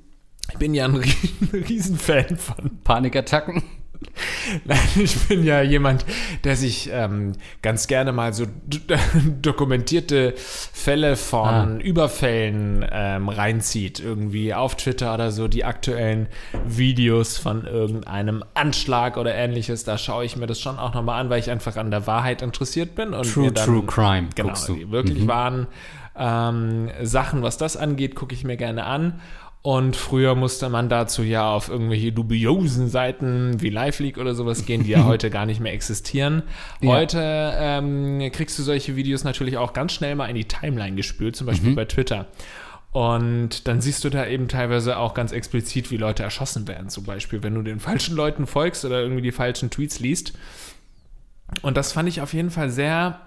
ich 0.52 0.58
bin 0.58 0.73
ja 0.73 0.86
ein 0.86 0.95
Rie- 0.95 1.15
Riesenfan 1.67 2.38
von 2.38 2.80
Panikattacken. 2.84 3.63
Nein, 4.66 4.80
ich 4.96 5.18
bin 5.28 5.44
ja 5.44 5.62
jemand, 5.62 6.06
der 6.44 6.56
sich 6.56 6.89
ähm, 6.92 7.34
ganz 7.62 7.88
gerne 7.88 8.12
mal 8.12 8.34
so 8.34 8.46
dokumentierte 9.42 10.34
Fälle 10.38 11.16
von 11.16 11.44
Ah. 11.44 11.78
Überfällen 11.82 12.86
ähm, 12.92 13.30
reinzieht. 13.30 14.00
Irgendwie 14.00 14.54
auf 14.54 14.76
Twitter 14.76 15.13
oder 15.13 15.32
so, 15.32 15.48
die 15.48 15.66
aktuellen 15.66 16.28
Videos 16.66 17.38
von 17.38 17.66
irgendeinem 17.66 18.44
Anschlag 18.54 19.18
oder 19.18 19.34
ähnliches. 19.36 19.84
Da 19.84 19.98
schaue 19.98 20.26
ich 20.26 20.36
mir 20.38 20.48
das 20.48 20.60
schon 20.60 20.78
auch 20.80 20.94
nochmal 20.94 21.20
an, 21.22 21.30
weil 21.30 21.39
ich 21.39 21.50
einfach 21.50 21.76
an 21.78 21.92
der 21.92 22.08
Wahrheit 22.08 22.42
interessiert 22.42 22.96
bin. 22.96 23.13
Und 23.13 23.32
True, 23.32 23.52
dann, 23.52 23.66
True 23.66 23.84
Crime 23.86 24.30
Genau, 24.36 24.50
guckst 24.50 24.70
du. 24.70 24.76
die 24.76 24.92
wirklich 24.92 25.28
wahren 25.28 25.68
ähm, 26.16 26.89
Sachen, 27.02 27.42
was 27.42 27.58
das 27.58 27.76
angeht, 27.76 28.16
gucke 28.16 28.36
ich 28.36 28.44
mir 28.44 28.58
gerne 28.58 28.86
an. 28.86 29.20
Und 29.63 29.95
früher 29.95 30.36
musste 30.36 30.67
man 30.67 30.89
dazu 30.89 31.23
ja 31.23 31.49
auf 31.49 31.69
irgendwelche 31.69 32.12
dubiosen 32.12 32.89
Seiten 32.89 33.62
wie 33.62 33.69
LiveLeak 33.69 34.17
oder 34.17 34.36
sowas 34.36 34.65
gehen, 34.65 34.84
die 34.84 34.91
ja 34.91 35.06
heute 35.06 35.30
gar 35.30 35.45
nicht 35.45 35.62
mehr 35.62 35.71
existieren. 35.71 36.43
Ja. 36.82 36.91
Heute 36.91 37.54
ähm, 37.56 38.30
kriegst 38.34 38.60
du 38.60 38.63
solche 38.63 38.97
Videos 38.97 39.23
natürlich 39.23 39.58
auch 39.58 39.71
ganz 39.71 39.93
schnell 39.93 40.15
mal 40.15 40.28
in 40.28 40.36
die 40.36 40.49
Timeline 40.49 40.97
gespült, 40.97 41.38
zum 41.38 41.47
Beispiel 41.47 41.73
bei 41.76 41.86
Twitter. 41.86 42.28
Und 42.91 43.67
dann 43.69 43.80
siehst 43.80 44.04
du 44.04 44.10
da 44.10 44.28
eben 44.28 44.49
teilweise 44.49 44.97
auch 44.97 45.13
ganz 45.13 45.32
explizit, 45.32 45.91
wie 45.91 45.97
Leute 45.97 46.23
erschossen 46.23 46.67
werden, 46.67 46.89
zum 46.89 47.06
Beispiel, 47.06 47.41
wenn 47.41 47.56
du 47.56 47.62
den 47.62 47.80
falschen 47.80 48.17
Leuten 48.17 48.45
folgst 48.47 48.84
oder 48.84 49.02
irgendwie 49.02 49.21
die 49.21 49.32
falschen 49.32 49.69
Tweets 49.69 50.02
liest. 50.02 50.34
Und 51.62 51.78
das 51.78 51.93
fand 51.93 52.10
ich 52.10 52.19
auf 52.19 52.34
jeden 52.34 52.52
Fall 52.52 52.69
sehr 52.69 53.21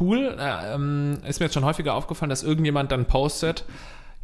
cool. 0.00 0.34
Äh, 0.38 0.74
ähm, 0.74 1.18
ist 1.28 1.40
mir 1.40 1.46
jetzt 1.46 1.54
schon 1.54 1.64
häufiger 1.66 1.92
aufgefallen, 1.92 2.30
dass 2.30 2.42
irgendjemand 2.42 2.90
dann 2.90 3.04
postet, 3.04 3.66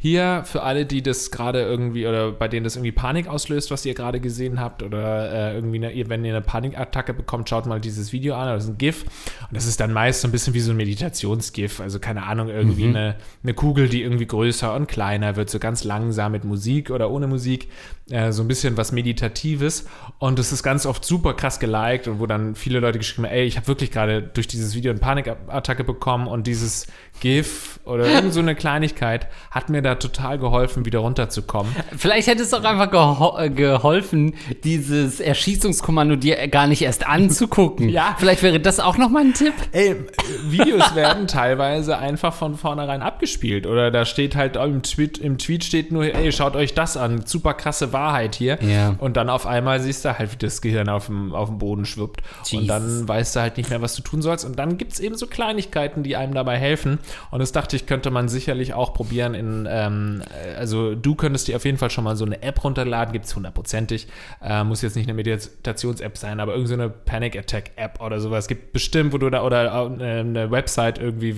hier 0.03 0.41
für 0.45 0.63
alle, 0.63 0.87
die 0.87 1.03
das 1.03 1.29
gerade 1.29 1.61
irgendwie 1.61 2.07
oder 2.07 2.31
bei 2.31 2.47
denen 2.47 2.63
das 2.63 2.75
irgendwie 2.75 2.91
Panik 2.91 3.27
auslöst, 3.27 3.69
was 3.69 3.85
ihr 3.85 3.93
gerade 3.93 4.19
gesehen 4.19 4.59
habt 4.59 4.81
oder 4.81 5.31
äh, 5.31 5.53
irgendwie, 5.53 5.77
eine, 5.77 6.09
wenn 6.09 6.25
ihr 6.25 6.33
eine 6.33 6.41
Panikattacke 6.41 7.13
bekommt, 7.13 7.47
schaut 7.47 7.67
mal 7.67 7.79
dieses 7.79 8.11
Video 8.11 8.33
an, 8.33 8.47
das 8.47 8.63
ist 8.63 8.71
ein 8.71 8.77
GIF. 8.79 9.03
Und 9.03 9.55
das 9.55 9.67
ist 9.67 9.79
dann 9.79 9.93
meist 9.93 10.21
so 10.21 10.27
ein 10.27 10.31
bisschen 10.31 10.55
wie 10.55 10.59
so 10.59 10.71
ein 10.71 10.77
Meditationsgif, 10.77 11.79
also 11.79 11.99
keine 11.99 12.23
Ahnung, 12.23 12.49
irgendwie 12.49 12.85
eine, 12.85 13.15
eine 13.43 13.53
Kugel, 13.53 13.89
die 13.89 14.01
irgendwie 14.01 14.25
größer 14.25 14.73
und 14.73 14.87
kleiner 14.87 15.35
wird, 15.35 15.51
so 15.51 15.59
ganz 15.59 15.83
langsam 15.83 16.31
mit 16.31 16.45
Musik 16.45 16.89
oder 16.89 17.11
ohne 17.11 17.27
Musik, 17.27 17.69
äh, 18.09 18.31
so 18.31 18.41
ein 18.41 18.47
bisschen 18.47 18.77
was 18.77 18.91
Meditatives. 18.91 19.85
Und 20.17 20.39
das 20.39 20.51
ist 20.51 20.63
ganz 20.63 20.87
oft 20.87 21.05
super 21.05 21.35
krass 21.35 21.59
geliked 21.59 22.07
und 22.07 22.19
wo 22.19 22.25
dann 22.25 22.55
viele 22.55 22.79
Leute 22.79 22.97
geschrieben 22.97 23.27
haben, 23.27 23.35
ey, 23.35 23.45
ich 23.45 23.55
habe 23.55 23.67
wirklich 23.67 23.91
gerade 23.91 24.23
durch 24.23 24.47
dieses 24.47 24.73
Video 24.73 24.89
eine 24.89 24.99
Panikattacke 24.99 25.83
bekommen 25.83 26.25
und 26.25 26.47
dieses 26.47 26.87
GIF 27.19 27.79
oder 27.85 28.07
irgend 28.07 28.33
so 28.33 28.39
eine 28.39 28.55
Kleinigkeit 28.55 29.27
hat 29.51 29.69
mir 29.69 29.83
da 29.83 29.90
total 29.99 30.39
geholfen, 30.39 30.85
wieder 30.85 30.99
runterzukommen. 30.99 31.75
Vielleicht 31.97 32.27
hätte 32.27 32.43
es 32.43 32.49
doch 32.49 32.63
einfach 32.63 32.91
geho 32.91 33.37
äh, 33.37 33.49
geholfen, 33.49 34.35
dieses 34.63 35.19
Erschießungskommando 35.19 36.15
dir 36.15 36.47
gar 36.47 36.67
nicht 36.67 36.81
erst 36.81 37.07
anzugucken. 37.07 37.89
Ja. 38.01 38.15
Vielleicht 38.17 38.41
wäre 38.41 38.59
das 38.59 38.79
auch 38.79 38.97
nochmal 38.97 39.23
ein 39.23 39.33
Tipp. 39.33 39.53
Ey, 39.73 39.97
Videos 40.45 40.95
werden 40.95 41.27
teilweise 41.27 41.97
einfach 41.97 42.33
von 42.33 42.55
vornherein 42.55 43.01
abgespielt. 43.01 43.67
Oder 43.67 43.91
da 43.91 44.05
steht 44.05 44.35
halt 44.35 44.55
im 44.55 44.81
Tweet, 44.81 45.17
im 45.17 45.37
Tweet 45.37 45.65
steht 45.65 45.91
nur, 45.91 46.03
ey, 46.03 46.31
schaut 46.31 46.55
euch 46.55 46.73
das 46.73 46.95
an, 46.95 47.25
super 47.25 47.53
krasse 47.53 47.91
Wahrheit 47.91 48.35
hier. 48.35 48.57
Ja. 48.61 48.95
Und 48.99 49.17
dann 49.17 49.29
auf 49.29 49.45
einmal 49.45 49.81
siehst 49.81 50.05
du 50.05 50.17
halt, 50.17 50.31
wie 50.31 50.37
das 50.37 50.61
Gehirn 50.61 50.87
auf 50.87 51.07
dem, 51.07 51.33
auf 51.33 51.49
dem 51.49 51.57
Boden 51.57 51.85
schwippt. 51.85 52.21
Und 52.39 52.51
Jesus. 52.51 52.67
dann 52.67 53.07
weißt 53.07 53.35
du 53.35 53.41
halt 53.41 53.57
nicht 53.57 53.69
mehr, 53.69 53.81
was 53.81 53.95
du 53.95 54.01
tun 54.03 54.21
sollst. 54.21 54.45
Und 54.45 54.57
dann 54.57 54.77
gibt 54.77 54.93
es 54.93 54.99
eben 54.99 55.15
so 55.15 55.27
Kleinigkeiten, 55.27 56.03
die 56.03 56.15
einem 56.15 56.33
dabei 56.33 56.57
helfen. 56.57 56.99
Und 57.29 57.39
das 57.39 57.51
dachte 57.51 57.75
ich, 57.75 57.85
könnte 57.85 58.11
man 58.11 58.29
sicherlich 58.29 58.73
auch 58.73 58.93
probieren 58.93 59.33
in, 59.33 59.65
ähm, 59.87 60.21
also 60.57 60.95
du 60.95 61.15
könntest 61.15 61.47
dir 61.47 61.55
auf 61.55 61.65
jeden 61.65 61.77
Fall 61.77 61.89
schon 61.89 62.03
mal 62.03 62.15
so 62.15 62.25
eine 62.25 62.41
App 62.41 62.63
runterladen, 62.63 63.13
gibt 63.13 63.25
es 63.25 63.35
hundertprozentig. 63.35 64.07
Äh, 64.41 64.63
muss 64.63 64.81
jetzt 64.81 64.95
nicht 64.95 65.07
eine 65.07 65.15
Meditations-App 65.15 66.17
sein, 66.17 66.39
aber 66.39 66.53
irgendeine 66.53 66.83
so 66.83 66.83
eine 66.83 66.89
Panic 67.05 67.37
Attack-App 67.37 68.01
oder 68.01 68.19
sowas. 68.19 68.47
Gibt 68.47 68.73
bestimmt, 68.73 69.13
wo 69.13 69.17
du 69.17 69.29
da, 69.29 69.43
oder 69.43 69.65
äh, 69.99 70.19
eine 70.19 70.51
Website 70.51 70.99
irgendwie 70.99 71.37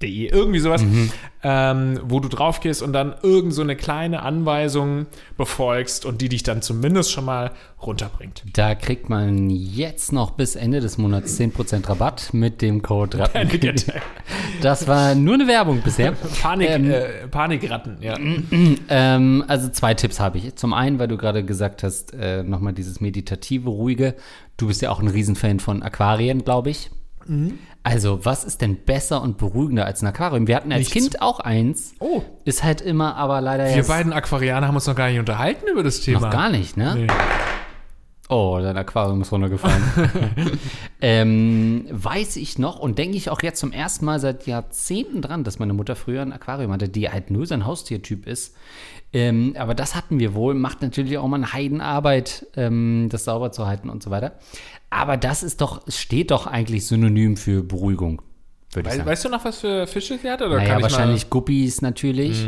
www.panicattack 0.00 0.32
irgendwie 0.32 0.58
sowas, 0.58 0.84
ähm, 1.42 2.00
wo 2.04 2.20
du 2.20 2.28
drauf 2.28 2.60
gehst 2.60 2.82
und 2.82 2.92
dann 2.92 3.14
irgend 3.22 3.54
so 3.54 3.62
eine 3.62 3.76
kleine 3.76 4.22
Anweisung 4.22 5.06
befolgst 5.36 6.04
und 6.04 6.20
die 6.20 6.28
dich 6.28 6.42
dann 6.42 6.62
zumindest 6.62 7.12
schon 7.12 7.24
mal 7.24 7.52
runterbringt. 7.80 8.44
Da 8.54 8.74
kriegt 8.74 9.08
man 9.08 9.50
jetzt 9.50 10.12
noch 10.12 10.32
bis 10.32 10.56
Ende 10.56 10.80
des 10.80 10.98
Monats 10.98 11.38
10% 11.38 11.88
Rabatt 11.88 12.30
mit 12.32 12.62
dem 12.62 12.82
Code 12.82 13.18
Ratten. 13.34 13.48
Das 14.62 14.88
war 14.88 15.14
nur 15.14 15.34
eine 15.34 15.46
Werbung 15.46 15.80
bisher. 15.82 16.12
Panik, 16.42 16.70
Ähm, 16.70 16.90
äh, 16.90 17.28
Panikratten, 17.28 17.98
ja. 18.00 18.16
Ähm, 18.90 19.44
also 19.48 19.68
zwei 19.68 19.94
Tipps 19.94 20.20
habe 20.20 20.38
ich. 20.38 20.56
Zum 20.56 20.72
einen, 20.72 20.98
weil 20.98 21.08
du 21.08 21.16
gerade 21.16 21.44
gesagt 21.44 21.82
hast, 21.82 22.14
äh, 22.14 22.42
nochmal 22.42 22.72
dieses 22.72 23.00
meditative, 23.00 23.68
ruhige. 23.68 24.14
Du 24.56 24.66
bist 24.68 24.82
ja 24.82 24.90
auch 24.90 25.00
ein 25.00 25.08
Riesenfan 25.08 25.60
von 25.60 25.82
Aquarien, 25.82 26.44
glaube 26.44 26.70
ich. 26.70 26.90
Mhm. 27.26 27.58
Also, 27.88 28.22
was 28.22 28.44
ist 28.44 28.60
denn 28.60 28.76
besser 28.76 29.22
und 29.22 29.38
beruhigender 29.38 29.86
als 29.86 30.02
ein 30.02 30.08
Aquarium? 30.08 30.46
Wir 30.46 30.56
hatten 30.56 30.72
als 30.72 30.80
Nichts. 30.80 30.92
Kind 30.92 31.22
auch 31.22 31.40
eins. 31.40 31.94
Oh. 32.00 32.20
Ist 32.44 32.62
halt 32.62 32.82
immer, 32.82 33.16
aber 33.16 33.40
leider 33.40 33.74
Wir 33.74 33.82
beiden 33.82 34.12
Aquarianer 34.12 34.68
haben 34.68 34.74
uns 34.74 34.86
noch 34.86 34.94
gar 34.94 35.08
nicht 35.08 35.18
unterhalten 35.18 35.66
über 35.72 35.82
das 35.82 36.02
Thema. 36.02 36.20
noch 36.20 36.30
gar 36.30 36.50
nicht, 36.50 36.76
ne? 36.76 36.94
Nee. 36.94 37.06
Oh, 38.30 38.58
dein 38.60 38.76
Aquarium 38.76 39.22
ist 39.22 39.32
runtergefallen. 39.32 39.82
ähm, 41.00 41.86
weiß 41.90 42.36
ich 42.36 42.58
noch 42.58 42.78
und 42.78 42.98
denke 42.98 43.16
ich 43.16 43.30
auch 43.30 43.42
jetzt 43.42 43.58
zum 43.58 43.72
ersten 43.72 44.04
Mal 44.04 44.20
seit 44.20 44.46
Jahrzehnten 44.46 45.22
dran, 45.22 45.44
dass 45.44 45.58
meine 45.58 45.72
Mutter 45.72 45.96
früher 45.96 46.20
ein 46.20 46.32
Aquarium 46.32 46.70
hatte, 46.72 46.90
die 46.90 47.08
halt 47.08 47.30
nur 47.30 47.46
sein 47.46 47.64
Haustiertyp 47.64 48.26
ist. 48.26 48.54
Ähm, 49.14 49.54
aber 49.58 49.74
das 49.74 49.94
hatten 49.94 50.20
wir 50.20 50.34
wohl, 50.34 50.52
macht 50.52 50.82
natürlich 50.82 51.16
auch 51.16 51.26
mal 51.26 51.36
eine 51.36 51.54
Heidenarbeit, 51.54 52.46
ähm, 52.56 53.08
das 53.10 53.24
sauber 53.24 53.50
zu 53.50 53.66
halten 53.66 53.88
und 53.88 54.02
so 54.02 54.10
weiter. 54.10 54.32
Aber 54.90 55.16
das 55.16 55.42
ist 55.42 55.62
doch, 55.62 55.86
es 55.86 55.98
steht 55.98 56.30
doch 56.30 56.46
eigentlich 56.46 56.86
synonym 56.86 57.38
für 57.38 57.62
Beruhigung, 57.62 58.20
würde 58.72 58.88
ich 58.88 58.94
We 58.94 58.98
sagen. 58.98 59.08
weißt 59.08 59.24
du 59.24 59.28
noch, 59.30 59.44
was 59.46 59.60
für 59.60 59.86
Fische 59.86 60.18
sie 60.18 60.30
hat? 60.30 60.42
Oder 60.42 60.56
Naja, 60.56 60.68
kann 60.68 60.78
ich 60.78 60.82
wahrscheinlich 60.82 61.30
Guppies 61.30 61.80
natürlich. 61.80 62.46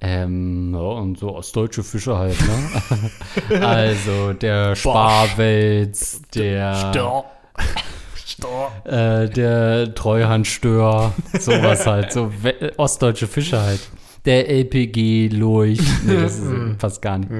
Ähm, 0.00 0.72
ja, 0.74 0.80
und 0.80 1.18
so 1.18 1.34
ostdeutsche 1.34 1.82
Fische 1.82 2.16
halt, 2.18 2.36
ne? 2.40 3.60
also 3.66 4.34
der 4.34 4.76
Sparwels, 4.76 6.20
der, 6.34 6.92
Mal 6.94 7.24
Stor. 8.14 8.72
äh, 8.84 9.28
der 9.30 9.94
Treuhandstör, 9.94 11.14
sowas 11.38 11.86
halt, 11.86 12.12
so 12.12 12.30
ostdeutsche 12.76 13.26
Fische 13.26 13.60
halt. 13.60 13.80
Der 14.26 14.50
LPG 14.50 15.28
Lurch, 15.28 15.80
nee, 16.04 16.20
das 16.20 16.38
ist 16.40 16.50
äh, 16.50 16.74
fast 16.78 17.00
gar 17.00 17.18
nicht. 17.18 17.30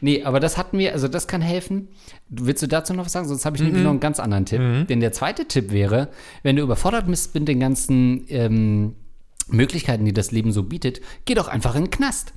Nee, 0.00 0.24
aber 0.24 0.40
das 0.40 0.56
hatten 0.56 0.78
wir, 0.78 0.94
also 0.94 1.06
das 1.06 1.28
kann 1.28 1.40
helfen. 1.42 1.88
Willst 2.28 2.60
du 2.62 2.66
dazu 2.66 2.92
noch 2.94 3.04
was 3.04 3.12
sagen? 3.12 3.28
Sonst 3.28 3.44
habe 3.44 3.56
ich 3.56 3.62
nämlich 3.62 3.84
noch 3.84 3.90
einen 3.90 4.00
ganz 4.00 4.18
anderen 4.18 4.46
Tipp. 4.46 4.88
Denn 4.88 4.98
der 4.98 5.12
zweite 5.12 5.46
Tipp 5.46 5.70
wäre, 5.70 6.08
wenn 6.42 6.56
du 6.56 6.62
überfordert 6.62 7.06
bist 7.06 7.34
mit 7.34 7.46
den 7.46 7.60
ganzen 7.60 8.24
ähm, 8.28 8.96
Möglichkeiten, 9.48 10.04
die 10.04 10.12
das 10.12 10.30
Leben 10.32 10.52
so 10.52 10.62
bietet, 10.62 11.00
geh 11.24 11.34
doch 11.34 11.48
einfach 11.48 11.74
in 11.74 11.84
den 11.84 11.90
Knast. 11.90 12.32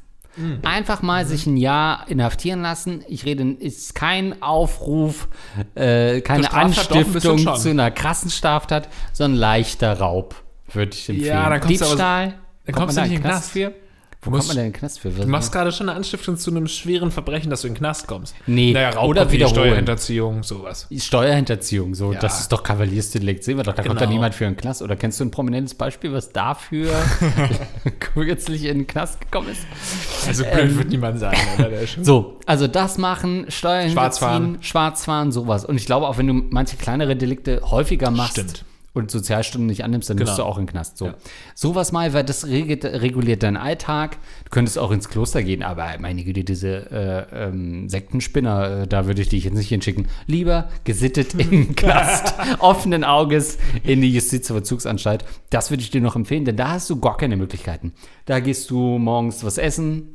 Einfach 0.64 1.02
mal 1.02 1.26
sich 1.26 1.46
ein 1.48 1.56
Jahr 1.56 2.10
inhaftieren 2.10 2.62
lassen. 2.62 3.06
Ich 3.08 3.24
rede, 3.26 3.44
ist 3.52 3.96
kein 3.96 4.42
Aufruf, 4.42 5.30
äh, 5.76 6.20
keine 6.20 6.52
ein 6.52 6.66
Anstiftung 6.66 7.38
schon. 7.38 7.56
zu 7.56 7.70
einer 7.70 7.90
krassen 7.90 8.30
Straftat, 8.30 8.90
sondern 9.14 9.40
leichter 9.40 9.98
Raub, 9.98 10.36
würde 10.74 10.92
ich 10.94 11.08
empfehlen. 11.08 11.28
Ja, 11.30 11.50
dann 11.50 11.62
kommst 11.62 11.80
du 11.80 11.86
aber- 11.86 11.94
Diebstahl. 11.94 12.26
dann 12.66 12.76
kommt 12.76 12.76
kommst 12.88 12.98
du 12.98 13.02
nicht 13.04 13.12
in 13.12 13.16
den 13.18 13.24
Knast. 13.24 13.52
für? 13.52 13.74
Wo 14.26 14.32
musst- 14.32 14.48
kommt 14.48 14.48
man 14.50 14.58
denn 14.58 14.66
in 14.68 14.72
den 14.74 14.80
Knast 14.80 15.00
für? 15.00 15.10
Du 15.10 15.28
machst 15.28 15.52
gerade 15.52 15.72
schon 15.72 15.88
eine 15.90 15.96
Anstiftung 15.98 16.38
zu 16.38 16.52
einem 16.52 16.68
schweren 16.68 17.12
Verbrechen, 17.12 17.50
dass 17.50 17.62
du 17.62 17.68
in 17.68 17.74
den 17.74 17.80
Knast 17.80 18.08
kommst. 18.08 18.36
Nee, 18.48 18.74
naja, 18.74 18.90
Raub, 18.92 19.10
oder 19.10 19.32
wiederholen. 19.32 19.56
Steuerhinterziehung, 19.56 20.44
sowas. 20.44 20.88
Steuerhinterziehung, 20.96 21.96
so, 21.96 22.14
Ja. 22.14 22.20
das 22.20 22.40
ist 22.42 22.52
doch 22.52 22.64
Kavaliersdelikt, 22.64 23.44
sehen 23.44 23.58
wir 23.58 23.64
doch, 23.64 23.74
da 23.74 23.84
kommt 23.84 23.96
doch 23.96 24.02
Genau. 24.02 24.12
niemand 24.14 24.36
für 24.36 24.48
einen 24.48 24.58
Knast. 24.58 24.82
Oder 24.82 24.96
kennst 24.96 25.20
du 25.20 25.26
ein 25.26 25.32
prominentes 25.32 25.74
Beispiel, 25.76 26.12
was 26.14 26.32
dafür 26.32 26.92
kürzlich 28.00 28.66
in 28.66 28.80
den 28.80 28.88
Knast 28.88 29.22
gekommen 29.22 29.50
ist? 29.50 29.62
Also 30.28 30.44
blöd 30.44 30.78
wird 30.78 30.90
niemand 30.90 31.20
sein, 31.20 31.36
oder? 31.58 31.70
So, 32.02 32.40
also 32.46 32.68
das 32.68 32.98
machen, 32.98 33.46
Steuern 33.50 33.90
Schwarzfahren. 33.92 34.58
Schwarzfahren, 34.62 35.32
sowas. 35.32 35.66
Und 35.66 35.76
ich 35.78 35.86
glaube, 35.86 36.08
auch 36.08 36.18
wenn 36.18 36.28
du 36.28 36.34
manche 36.34 36.78
kleinere 36.78 37.16
Delikte 37.16 37.62
häufiger 37.64 38.12
machst 38.12 38.34
Stimmt. 38.34 38.66
Und 38.96 39.12
Sozialstunden 39.12 39.68
nicht 39.68 39.84
annimmst, 39.84 40.10
dann 40.10 40.18
Genau. 40.18 40.30
musst 40.30 40.40
du 40.40 40.44
auch 40.44 40.58
in 40.58 40.64
den 40.66 40.72
Knast. 40.72 40.98
So. 40.98 41.08
Ja. 41.08 41.16
Sowas 41.54 41.92
mal, 41.92 42.14
weil 42.14 42.24
das 42.24 42.48
regelt, 42.48 42.86
reguliert 42.86 43.44
deinen 43.44 43.58
Alltag. 43.58 44.18
Du 44.46 44.50
könntest 44.52 44.80
auch 44.80 44.92
ins 44.92 45.10
Kloster 45.10 45.44
gehen, 45.44 45.64
aber 45.64 45.88
meine 46.00 46.24
Güte, 46.24 46.44
diese 46.44 46.92
äh, 47.32 47.46
ähm, 47.48 47.90
Sektenspinner, 47.90 48.84
äh, 48.84 48.88
da 48.88 49.06
würde 49.06 49.22
ich 49.22 49.30
dich 49.30 49.44
jetzt 49.44 49.56
nicht 49.56 49.70
hinschicken. 49.70 50.08
Lieber 50.28 50.70
gesittet 50.86 51.34
in 51.34 51.50
den 51.50 51.76
Knast, 51.76 52.34
offenen 52.60 53.04
Auges 53.04 53.58
in 53.84 54.02
die 54.02 54.14
Justizvollzugsanstalt. 54.14 55.26
Das 55.50 55.70
würde 55.72 55.84
ich 55.84 55.90
dir 55.92 56.02
noch 56.02 56.16
empfehlen, 56.16 56.46
denn 56.46 56.56
da 56.58 56.70
hast 56.72 56.90
du 56.90 57.00
gar 57.00 57.18
keine 57.18 57.38
Möglichkeiten. 57.38 57.94
Da 58.26 58.40
gehst 58.40 58.70
du 58.70 58.98
morgens 58.98 59.44
was 59.44 59.58
essen, 59.58 60.15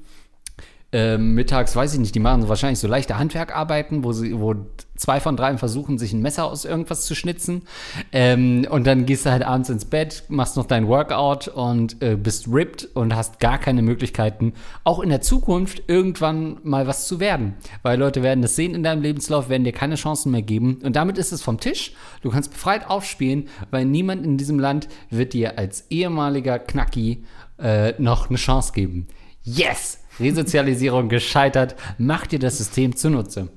ähm, 0.92 1.35
mittags, 1.35 1.76
weiß 1.76 1.94
ich 1.94 2.00
nicht, 2.00 2.14
die 2.14 2.20
machen 2.20 2.48
wahrscheinlich 2.48 2.81
so 2.81 2.88
leichte 2.88 3.18
Handwerkarbeiten, 3.18 4.03
wo 4.03 4.12
sie, 4.12 4.38
wo 4.38 4.55
zwei 4.96 5.20
von 5.20 5.37
dreien 5.37 5.57
versuchen, 5.57 5.98
sich 5.98 6.12
ein 6.12 6.20
Messer 6.20 6.44
aus 6.44 6.64
irgendwas 6.64 7.07
zu 7.07 7.14
schnitzen. 7.14 7.62
Ähm, 8.11 8.66
und 8.68 8.87
dann 8.87 9.07
gehst 9.07 9.24
du 9.24 9.31
halt 9.31 9.44
abends 9.44 9.70
ins 9.70 9.85
Bett, 9.85 10.24
machst 10.29 10.57
noch 10.57 10.66
dein 10.66 10.88
Workout 10.88 11.46
und 11.48 12.03
äh, 12.03 12.16
bist 12.16 12.48
ripped 12.48 12.88
und 12.94 13.14
hast 13.14 13.38
gar 13.38 13.59
keine 13.59 13.83
Möglichkeiten, 13.83 14.53
auch 14.83 14.98
in 14.98 15.11
der 15.11 15.20
Zukunft 15.20 15.85
irgendwann 15.87 16.59
mal 16.64 16.88
was 16.88 17.07
zu 17.07 17.20
werden. 17.20 17.55
Weil 17.83 17.98
Leute 17.98 18.22
werden 18.22 18.42
das 18.42 18.57
sehen 18.57 18.74
in 18.74 18.83
deinem 18.83 19.03
Lebenslauf, 19.03 19.48
werden 19.48 19.64
dir 19.64 19.72
keine 19.72 19.94
Chancen 19.94 20.33
mehr 20.33 20.42
geben. 20.42 20.81
Und 20.83 20.96
damit 20.96 21.18
ist 21.18 21.33
es 21.33 21.40
vom 21.40 21.61
Tisch. 21.61 21.92
Du 22.22 22.31
kannst 22.31 22.53
befreit 22.53 22.90
aufspielen, 22.90 23.48
weil 23.70 23.85
niemand 23.85 24.24
in 24.24 24.38
diesem 24.38 24.59
Land 24.59 24.88
wird 25.09 25.35
dir 25.35 25.57
als 25.57 25.87
ehemaliger 25.90 26.59
Knacki 26.59 27.24
äh, 27.59 27.94
noch 27.98 28.29
eine 28.29 28.38
Chance 28.38 28.72
geben. 28.72 29.07
Yes! 29.42 30.00
Resozialisierung 30.21 31.09
gescheitert. 31.09 31.75
Mach 31.99 32.27
dir 32.27 32.39
das 32.39 32.59
System 32.59 32.95
zunutze. 32.97 33.49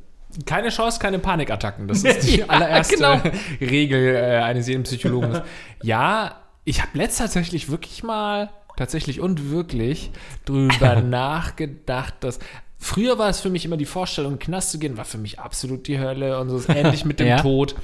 Keine 0.46 0.70
Chance, 0.70 1.00
keine 1.00 1.20
Panikattacken. 1.20 1.88
Das 1.88 2.04
ist 2.04 2.28
die 2.28 2.38
Ja, 2.40 2.48
allererste 2.48 2.96
genau. 2.96 3.22
Regel 3.62 4.16
äh, 4.16 4.38
eines 4.38 4.68
jeden 4.68 4.84
Psychologen. 4.84 5.42
ja, 5.84 6.36
ich 6.66 6.82
habe 6.82 6.98
letzt 6.98 7.20
tatsächlich 7.20 7.70
wirklich 7.70 8.04
mal, 8.04 8.50
tatsächlich 8.78 9.20
und 9.20 9.52
wirklich 9.52 10.12
drüber 10.46 11.02
nachgedacht, 11.02 12.16
dass. 12.22 12.40
Früher 12.80 13.18
war 13.18 13.30
es 13.30 13.40
für 13.40 13.50
mich 13.50 13.64
immer 13.64 13.78
die 13.78 13.86
Vorstellung, 13.86 14.34
in 14.34 14.40
den 14.40 14.44
Knast 14.44 14.72
zu 14.72 14.78
gehen, 14.78 14.98
war 14.98 15.06
für 15.06 15.18
mich 15.18 15.40
absolut 15.40 15.88
die 15.88 16.00
Hölle 16.00 16.38
und 16.40 16.50
so 16.50 16.58
ist 16.58 16.68
ähnlich 16.68 17.06
mit 17.06 17.18
dem 17.22 17.28
Ja. 17.30 17.42
Tod. 17.42 17.76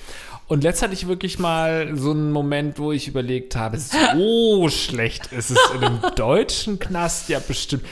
Und 0.47 0.63
letzt 0.65 0.81
hatte 0.81 0.93
ich 0.93 1.07
wirklich 1.07 1.39
mal 1.39 1.95
so 1.95 2.11
einen 2.11 2.33
Moment, 2.33 2.79
wo 2.79 2.91
ich 2.91 3.07
überlegt 3.07 3.55
habe, 3.55 3.77
so 3.77 4.67
schlecht 4.67 5.31
ist 5.31 5.51
es 5.51 5.57
in 5.73 5.83
einem 5.85 5.99
deutschen 6.17 6.79
Knast 6.79 7.29
ja 7.29 7.39
bestimmt 7.39 7.83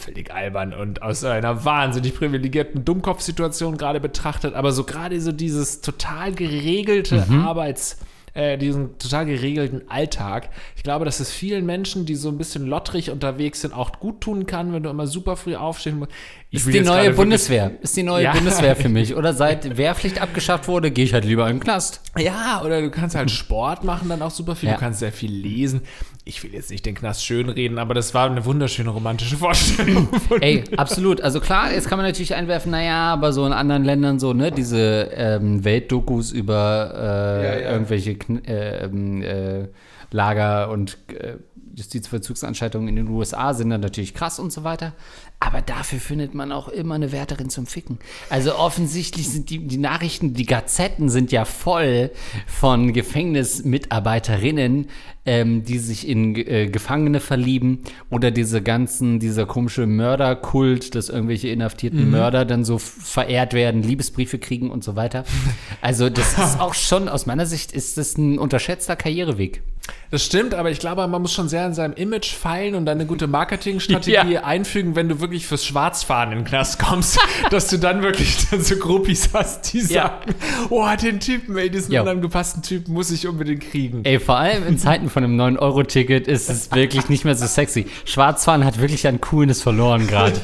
völlig 0.00 0.32
albern 0.32 0.72
und 0.72 1.02
aus 1.02 1.24
einer 1.24 1.64
wahnsinnig 1.64 2.14
privilegierten 2.14 2.84
Dummkopfsituation 2.84 3.76
gerade 3.76 4.00
betrachtet, 4.00 4.54
aber 4.54 4.72
so 4.72 4.84
gerade 4.84 5.20
so 5.20 5.32
dieses 5.32 5.80
total 5.80 6.32
geregelte 6.32 7.24
Arbeits, 7.30 7.98
äh, 8.32 8.56
diesen 8.58 8.96
total 8.98 9.26
geregelten 9.26 9.82
Alltag. 9.90 10.50
Ich 10.76 10.84
glaube, 10.84 11.04
dass 11.04 11.18
es 11.18 11.32
vielen 11.32 11.66
Menschen, 11.66 12.06
die 12.06 12.14
so 12.14 12.28
ein 12.28 12.38
bisschen 12.38 12.64
lottrig 12.64 13.10
unterwegs 13.10 13.60
sind, 13.60 13.74
auch 13.74 13.98
gut 13.98 14.20
tun 14.20 14.46
kann, 14.46 14.72
wenn 14.72 14.84
du 14.84 14.90
immer 14.90 15.08
super 15.08 15.36
früh 15.36 15.56
aufstehen 15.56 15.98
musst. 15.98 16.12
Ist 16.52 16.72
die 16.72 16.80
neue 16.80 17.10
Bundeswehr. 17.12 17.72
Ist 17.80 17.96
die 17.96 18.04
neue 18.04 18.24
Ja. 18.24 18.32
Bundeswehr 18.32 18.76
für 18.76 18.88
mich. 18.88 19.16
Oder 19.16 19.34
seit 19.34 19.76
Wehrpflicht 19.76 20.20
abgeschafft 20.22 20.68
wurde, 20.68 20.92
gehe 20.92 21.04
ich 21.04 21.12
halt 21.12 21.24
lieber 21.24 21.48
in 21.48 21.56
den 21.56 21.60
Knast. 21.60 22.02
Ja, 22.18 22.62
oder 22.64 22.80
du 22.80 22.90
kannst 22.90 23.16
halt 23.16 23.30
Sport 23.32 23.82
machen, 23.82 24.08
dann 24.08 24.22
auch 24.22 24.30
super 24.30 24.54
viel. 24.54 24.68
Ja. 24.68 24.74
Du 24.76 24.80
kannst 24.80 25.00
sehr 25.00 25.12
viel 25.12 25.32
lesen. 25.32 25.82
Ich 26.30 26.44
will 26.44 26.54
jetzt 26.54 26.70
nicht 26.70 26.86
den 26.86 26.94
Knast 26.94 27.24
schönreden, 27.24 27.76
aber 27.76 27.92
das 27.92 28.14
war 28.14 28.30
eine 28.30 28.44
wunderschöne 28.44 28.90
romantische 28.90 29.36
Vorstellung. 29.36 30.08
Ey, 30.40 30.62
absolut. 30.76 31.20
Also 31.22 31.40
klar, 31.40 31.72
jetzt 31.72 31.88
kann 31.88 31.98
man 31.98 32.06
natürlich 32.06 32.36
einwerfen, 32.36 32.70
naja, 32.70 33.12
aber 33.12 33.32
so 33.32 33.44
in 33.44 33.52
anderen 33.52 33.82
Ländern 33.82 34.20
so, 34.20 34.32
ne, 34.32 34.52
diese 34.52 35.10
ähm, 35.12 35.64
Weltdokus 35.64 36.30
über 36.30 36.92
äh, 36.94 37.44
Ja, 37.44 37.58
ja. 37.58 37.72
irgendwelche 37.72 38.14
Kn 38.14 38.44
äh, 38.44 38.84
ähm, 38.84 39.22
äh, 39.22 39.66
Lager 40.12 40.70
und 40.70 40.98
äh, 41.08 41.34
Justizvollzugsanstaltungen 41.74 42.88
in 42.88 42.96
den 42.96 43.08
USA 43.08 43.54
sind 43.54 43.70
dann 43.70 43.80
natürlich 43.80 44.14
krass 44.14 44.38
und 44.38 44.52
so 44.52 44.62
weiter. 44.64 44.92
Aber 45.40 45.62
dafür 45.62 45.98
findet 45.98 46.34
man 46.34 46.52
auch 46.52 46.68
immer 46.68 46.94
eine 46.94 47.12
Wärterin 47.12 47.48
zum 47.48 47.66
Ficken. 47.66 47.98
Also 48.28 48.56
offensichtlich 48.56 49.28
sind 49.28 49.50
die, 49.50 49.66
die 49.66 49.78
Nachrichten, 49.78 50.34
die 50.34 50.46
Gazetten 50.46 51.08
sind 51.08 51.32
ja 51.32 51.44
voll 51.44 52.10
von 52.46 52.92
Gefängnismitarbeiterinnen, 52.92 54.88
ähm, 55.26 55.64
die 55.64 55.78
sich 55.78 56.08
in 56.08 56.34
äh, 56.34 56.68
Gefangene 56.68 57.20
verlieben 57.20 57.80
oder 58.10 58.30
diese 58.30 58.62
ganzen, 58.62 59.18
dieser 59.20 59.44
komische 59.46 59.86
Mörderkult, 59.86 60.94
dass 60.94 61.08
irgendwelche 61.08 61.48
inhaftierten 61.48 62.10
Mörder 62.10 62.44
dann 62.44 62.64
so 62.64 62.78
verehrt 62.78 63.52
werden, 63.52 63.82
Liebesbriefe 63.82 64.38
kriegen 64.38 64.70
und 64.70 64.82
so 64.84 64.96
weiter. 64.96 65.24
Also 65.82 66.10
das 66.10 66.32
ist 66.36 66.60
auch 66.60 66.74
schon, 66.74 67.08
aus 67.08 67.24
meiner 67.26 67.46
Sicht 67.46 67.72
ist 67.72 67.96
das 67.96 68.18
ein 68.18 68.38
unterschätzter 68.38 68.96
Karriereweg. 68.96 69.62
Das 70.10 70.24
stimmt, 70.24 70.54
aber 70.54 70.70
ich 70.70 70.78
glaube, 70.78 71.06
man 71.08 71.22
muss 71.22 71.32
schon 71.32 71.48
sehr 71.48 71.64
an 71.64 71.72
seinem 71.74 71.94
Image 71.94 72.32
feilen 72.34 72.74
und 72.74 72.84
dann 72.86 72.98
eine 72.98 73.06
gute 73.06 73.26
Marketingstrategie 73.26 74.12
Ja. 74.34 74.44
einfügen, 74.44 74.94
wenn 74.94 75.08
du 75.08 75.20
wirklich 75.20 75.46
fürs 75.46 75.64
Schwarzfahren 75.64 76.32
in 76.32 76.38
den 76.40 76.44
Knast 76.44 76.78
kommst, 76.78 77.18
dass 77.50 77.68
du 77.68 77.78
dann 77.78 78.02
wirklich 78.02 78.36
dann 78.50 78.60
so 78.60 78.76
Groupies 78.76 79.30
hast, 79.32 79.72
die 79.72 79.78
Ja. 79.80 79.86
sagen, 80.20 80.34
oh, 80.68 80.86
den 81.00 81.18
Typen, 81.18 81.56
ey, 81.56 81.70
diesen 81.70 81.92
Ja. 81.92 82.02
unangepassten 82.02 82.62
Typen 82.62 82.92
muss 82.92 83.10
ich 83.10 83.26
unbedingt 83.26 83.62
kriegen. 83.70 84.04
Ey, 84.04 84.20
vor 84.20 84.36
allem 84.36 84.66
in 84.66 84.78
Zeiten 84.78 85.08
von 85.08 85.19
einem 85.24 85.40
9-Euro-Ticket 85.40 86.26
ist 86.28 86.50
es 86.50 86.72
wirklich 86.72 87.08
nicht 87.08 87.24
mehr 87.24 87.34
so 87.34 87.46
sexy. 87.46 87.86
Schwarzfahren 88.04 88.64
hat 88.64 88.80
wirklich 88.80 89.06
an 89.06 89.20
Coolness 89.20 89.62
verloren 89.62 90.06
gerade. 90.06 90.34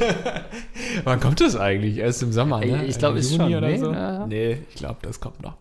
Wann 1.05 1.21
kommt 1.21 1.41
das 1.41 1.57
eigentlich? 1.57 1.99
Erst 1.99 2.23
im 2.23 2.33
Sommer, 2.33 2.61
ne? 2.61 2.85
Ich 2.87 2.99
glaube, 2.99 3.19
ist 3.19 3.35
schon, 3.35 3.55
oder 3.55 3.69
nee, 3.69 3.79
so? 3.79 3.93
ja. 3.93 4.27
Nee, 4.27 4.59
ich 4.69 4.77
glaube, 4.77 4.97
das 5.03 5.21
kommt 5.21 5.43
noch. 5.43 5.57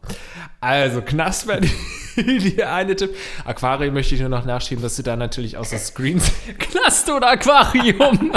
Also, 0.61 1.01
Knast 1.01 1.47
wäre 1.47 1.61
die, 2.17 2.63
eine 2.63 2.95
Tipp. 2.95 3.15
Aquarium 3.45 3.93
möchte 3.93 4.15
ich 4.15 4.21
nur 4.21 4.29
noch 4.29 4.45
nachschieben, 4.45 4.81
dass 4.81 4.95
du 4.95 5.03
da 5.03 5.15
natürlich 5.15 5.57
auch 5.57 5.65
so 5.65 5.77
Screens 5.77 6.31
Knast 6.59 7.09
oder 7.09 7.29
Aquarium? 7.31 8.31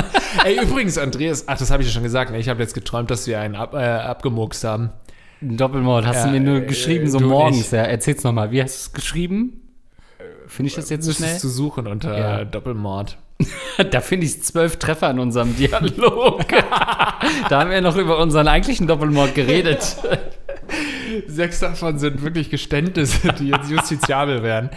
Ey, 0.45 0.63
übrigens, 0.63 0.99
Andreas, 0.99 1.45
ach, 1.47 1.59
das 1.59 1.71
habe 1.71 1.83
ich 1.83 1.89
ja 1.89 1.95
schon 1.95 2.03
gesagt, 2.03 2.31
ne? 2.31 2.39
ich 2.39 2.49
habe 2.49 2.61
jetzt 2.63 2.75
geträumt, 2.75 3.11
dass 3.11 3.27
wir 3.27 3.41
einen 3.41 3.55
ab, 3.57 3.75
äh, 3.75 3.79
abgemurkst 3.79 4.65
haben. 4.65 4.91
Doppelmord, 5.41 6.05
hast 6.07 6.17
Ja, 6.17 6.27
du 6.27 6.33
mir 6.33 6.41
nur 6.41 6.57
äh, 6.63 6.67
geschrieben, 6.67 7.09
so 7.09 7.21
morgens. 7.21 7.71
Ja, 7.71 7.83
erzähl's 7.83 8.25
nochmal. 8.25 8.51
Wie 8.51 8.63
hast 8.63 8.75
du 8.75 8.81
es 8.89 8.93
geschrieben? 8.93 9.61
Finde 10.49 10.69
ich 10.69 10.75
das 10.75 10.91
jetzt 10.91 11.07
Müsstest 11.07 11.29
schnell? 11.29 11.41
du 11.41 11.49
suchen 11.49 11.87
unter 11.87 12.19
Ja. 12.19 12.45
Doppelmord. 12.45 13.17
Da 13.93 14.01
finde 14.01 14.27
ich 14.27 14.43
zwölf 14.43 14.79
Treffer 14.79 15.09
in 15.11 15.21
unserem 15.21 15.55
Dialog. 15.57 16.45
da 17.49 17.61
haben 17.61 17.71
wir 17.71 17.81
noch 17.81 17.97
über 17.97 18.19
unseren 18.19 18.49
eigentlichen 18.49 18.89
Doppelmord 18.89 19.37
geredet. 19.37 19.97
Sechs 21.27 21.61
davon 21.61 21.99
sind 21.99 22.23
wirklich 22.23 22.51
Geständnisse, 22.51 23.33
die 23.39 23.49
jetzt 23.49 23.71
justiziabel 23.71 24.43
werden. 24.43 24.71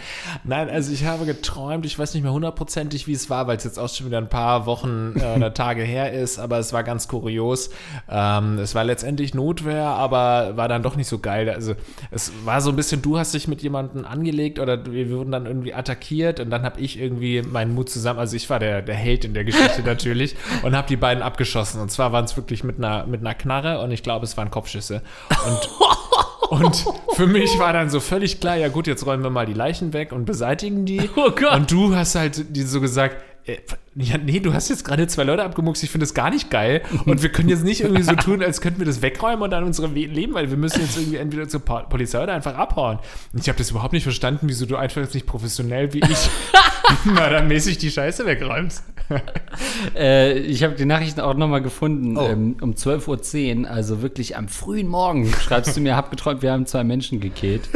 Nein, 0.44 0.68
also 0.68 0.92
ich 0.92 1.04
habe 1.04 1.24
geträumt, 1.24 1.86
ich 1.86 1.98
weiß 1.98 2.14
nicht 2.14 2.22
mehr 2.22 2.32
hundertprozentig, 2.32 3.06
wie 3.06 3.12
es 3.12 3.30
war, 3.30 3.46
weil 3.46 3.56
es 3.56 3.64
jetzt 3.64 3.78
auch 3.78 3.88
schon 3.88 4.06
wieder 4.06 4.18
ein 4.18 4.28
paar 4.28 4.66
Wochen 4.66 5.14
äh, 5.18 5.36
oder 5.36 5.54
Tage 5.62 5.82
her 5.82 6.12
ist, 6.12 6.38
aber 6.38 6.58
es 6.58 6.72
war 6.72 6.82
ganz 6.84 7.08
kurios. 7.08 7.70
Ähm, 8.08 8.58
es 8.58 8.74
war 8.74 8.84
letztendlich 8.84 9.34
Notwehr, 9.34 9.84
aber 9.84 10.56
war 10.56 10.68
dann 10.68 10.82
doch 10.82 10.96
nicht 10.96 11.08
so 11.08 11.18
geil. 11.18 11.48
Also 11.50 11.74
es 12.10 12.32
war 12.44 12.60
so 12.60 12.70
ein 12.70 12.76
bisschen, 12.76 13.02
du 13.02 13.18
hast 13.18 13.34
dich 13.34 13.48
mit 13.48 13.62
jemandem 13.62 14.04
angelegt 14.04 14.58
oder 14.58 14.84
wir 14.86 15.10
wurden 15.10 15.32
dann 15.32 15.46
irgendwie 15.46 15.74
attackiert 15.74 16.40
und 16.40 16.50
dann 16.50 16.62
habe 16.62 16.80
ich 16.80 16.98
irgendwie 16.98 17.42
meinen 17.42 17.74
Mut 17.74 17.90
zusammen, 17.90 18.18
also 18.18 18.36
ich 18.36 18.48
war 18.50 18.58
der, 18.58 18.82
der 18.82 18.94
Held 18.94 19.24
in 19.24 19.34
der 19.34 19.44
Geschichte 19.44 19.82
natürlich 19.84 20.36
und 20.62 20.76
habe 20.76 20.88
die 20.88 20.96
beiden 20.96 21.22
abgeschossen. 21.22 21.80
Und 21.80 21.90
zwar 21.90 22.12
waren 22.12 22.24
es 22.24 22.36
wirklich 22.36 22.64
mit 22.64 22.78
einer, 22.78 23.06
mit 23.06 23.20
einer 23.20 23.34
Knarre 23.34 23.80
und 23.80 23.90
ich 23.90 24.02
glaube, 24.02 24.24
es 24.24 24.36
waren 24.36 24.50
Kopfschüsse. 24.50 25.02
Und 25.46 25.68
und 26.50 26.84
für 27.14 27.26
mich 27.26 27.58
war 27.58 27.72
dann 27.72 27.90
so 27.90 28.00
völlig 28.00 28.40
klar, 28.40 28.56
ja 28.56 28.68
gut, 28.68 28.86
jetzt 28.86 29.06
räumen 29.06 29.22
wir 29.22 29.30
mal 29.30 29.46
die 29.46 29.54
Leichen 29.54 29.92
weg 29.92 30.12
und 30.12 30.24
beseitigen 30.24 30.84
die. 30.84 31.08
Oh 31.16 31.30
Gott. 31.30 31.54
Und 31.54 31.70
du 31.70 31.94
hast 31.94 32.14
halt 32.14 32.56
die 32.56 32.62
so 32.62 32.80
gesagt, 32.80 33.16
ja, 33.94 34.18
nee, 34.18 34.40
du 34.40 34.54
hast 34.54 34.68
jetzt 34.68 34.84
gerade 34.84 35.06
zwei 35.08 35.24
Leute 35.24 35.42
abgemuckst, 35.42 35.82
ich 35.82 35.90
finde 35.90 36.04
das 36.04 36.14
gar 36.14 36.30
nicht 36.30 36.50
geil. 36.50 36.82
Und 37.06 37.22
wir 37.22 37.28
können 37.30 37.48
jetzt 37.48 37.64
nicht 37.64 37.80
irgendwie 37.80 38.02
so 38.02 38.12
tun, 38.16 38.42
als 38.42 38.60
könnten 38.60 38.78
wir 38.78 38.86
das 38.86 39.02
wegräumen 39.02 39.42
und 39.42 39.50
dann 39.50 39.64
unsere 39.64 39.88
leben, 39.88 40.34
weil 40.34 40.50
wir 40.50 40.56
müssen 40.56 40.80
jetzt 40.80 40.96
irgendwie 40.96 41.16
entweder 41.16 41.48
zur 41.48 41.60
Po- 41.60 41.82
Polizei 41.88 42.22
oder 42.22 42.32
einfach 42.34 42.54
abhauen. 42.54 42.98
Und 43.32 43.40
ich 43.40 43.48
habe 43.48 43.58
das 43.58 43.70
überhaupt 43.70 43.92
nicht 43.92 44.04
verstanden, 44.04 44.48
wieso 44.48 44.64
du 44.66 44.76
einfach 44.76 45.00
jetzt 45.00 45.14
nicht 45.14 45.26
professionell 45.26 45.92
wie 45.92 46.00
ich 46.00 46.30
mördermäßig 47.04 47.78
die 47.78 47.90
Scheiße 47.90 48.26
wegräumst. 48.26 48.84
Äh, 49.94 50.38
ich 50.38 50.62
habe 50.62 50.74
die 50.74 50.86
Nachrichten 50.86 51.20
auch 51.20 51.34
nochmal 51.34 51.60
gefunden. 51.60 52.16
Oh. 52.16 52.26
Ähm, 52.26 52.56
um 52.62 52.72
12.10 52.72 53.64
Uhr, 53.64 53.70
also 53.70 54.00
wirklich 54.00 54.36
am 54.38 54.48
frühen 54.48 54.86
Morgen, 54.88 55.30
schreibst 55.30 55.76
du 55.76 55.80
mir, 55.82 55.96
hab 55.96 56.10
geträumt, 56.10 56.40
wir 56.40 56.52
haben 56.52 56.64
zwei 56.64 56.82
Menschen 56.84 57.20
gekillt. 57.20 57.68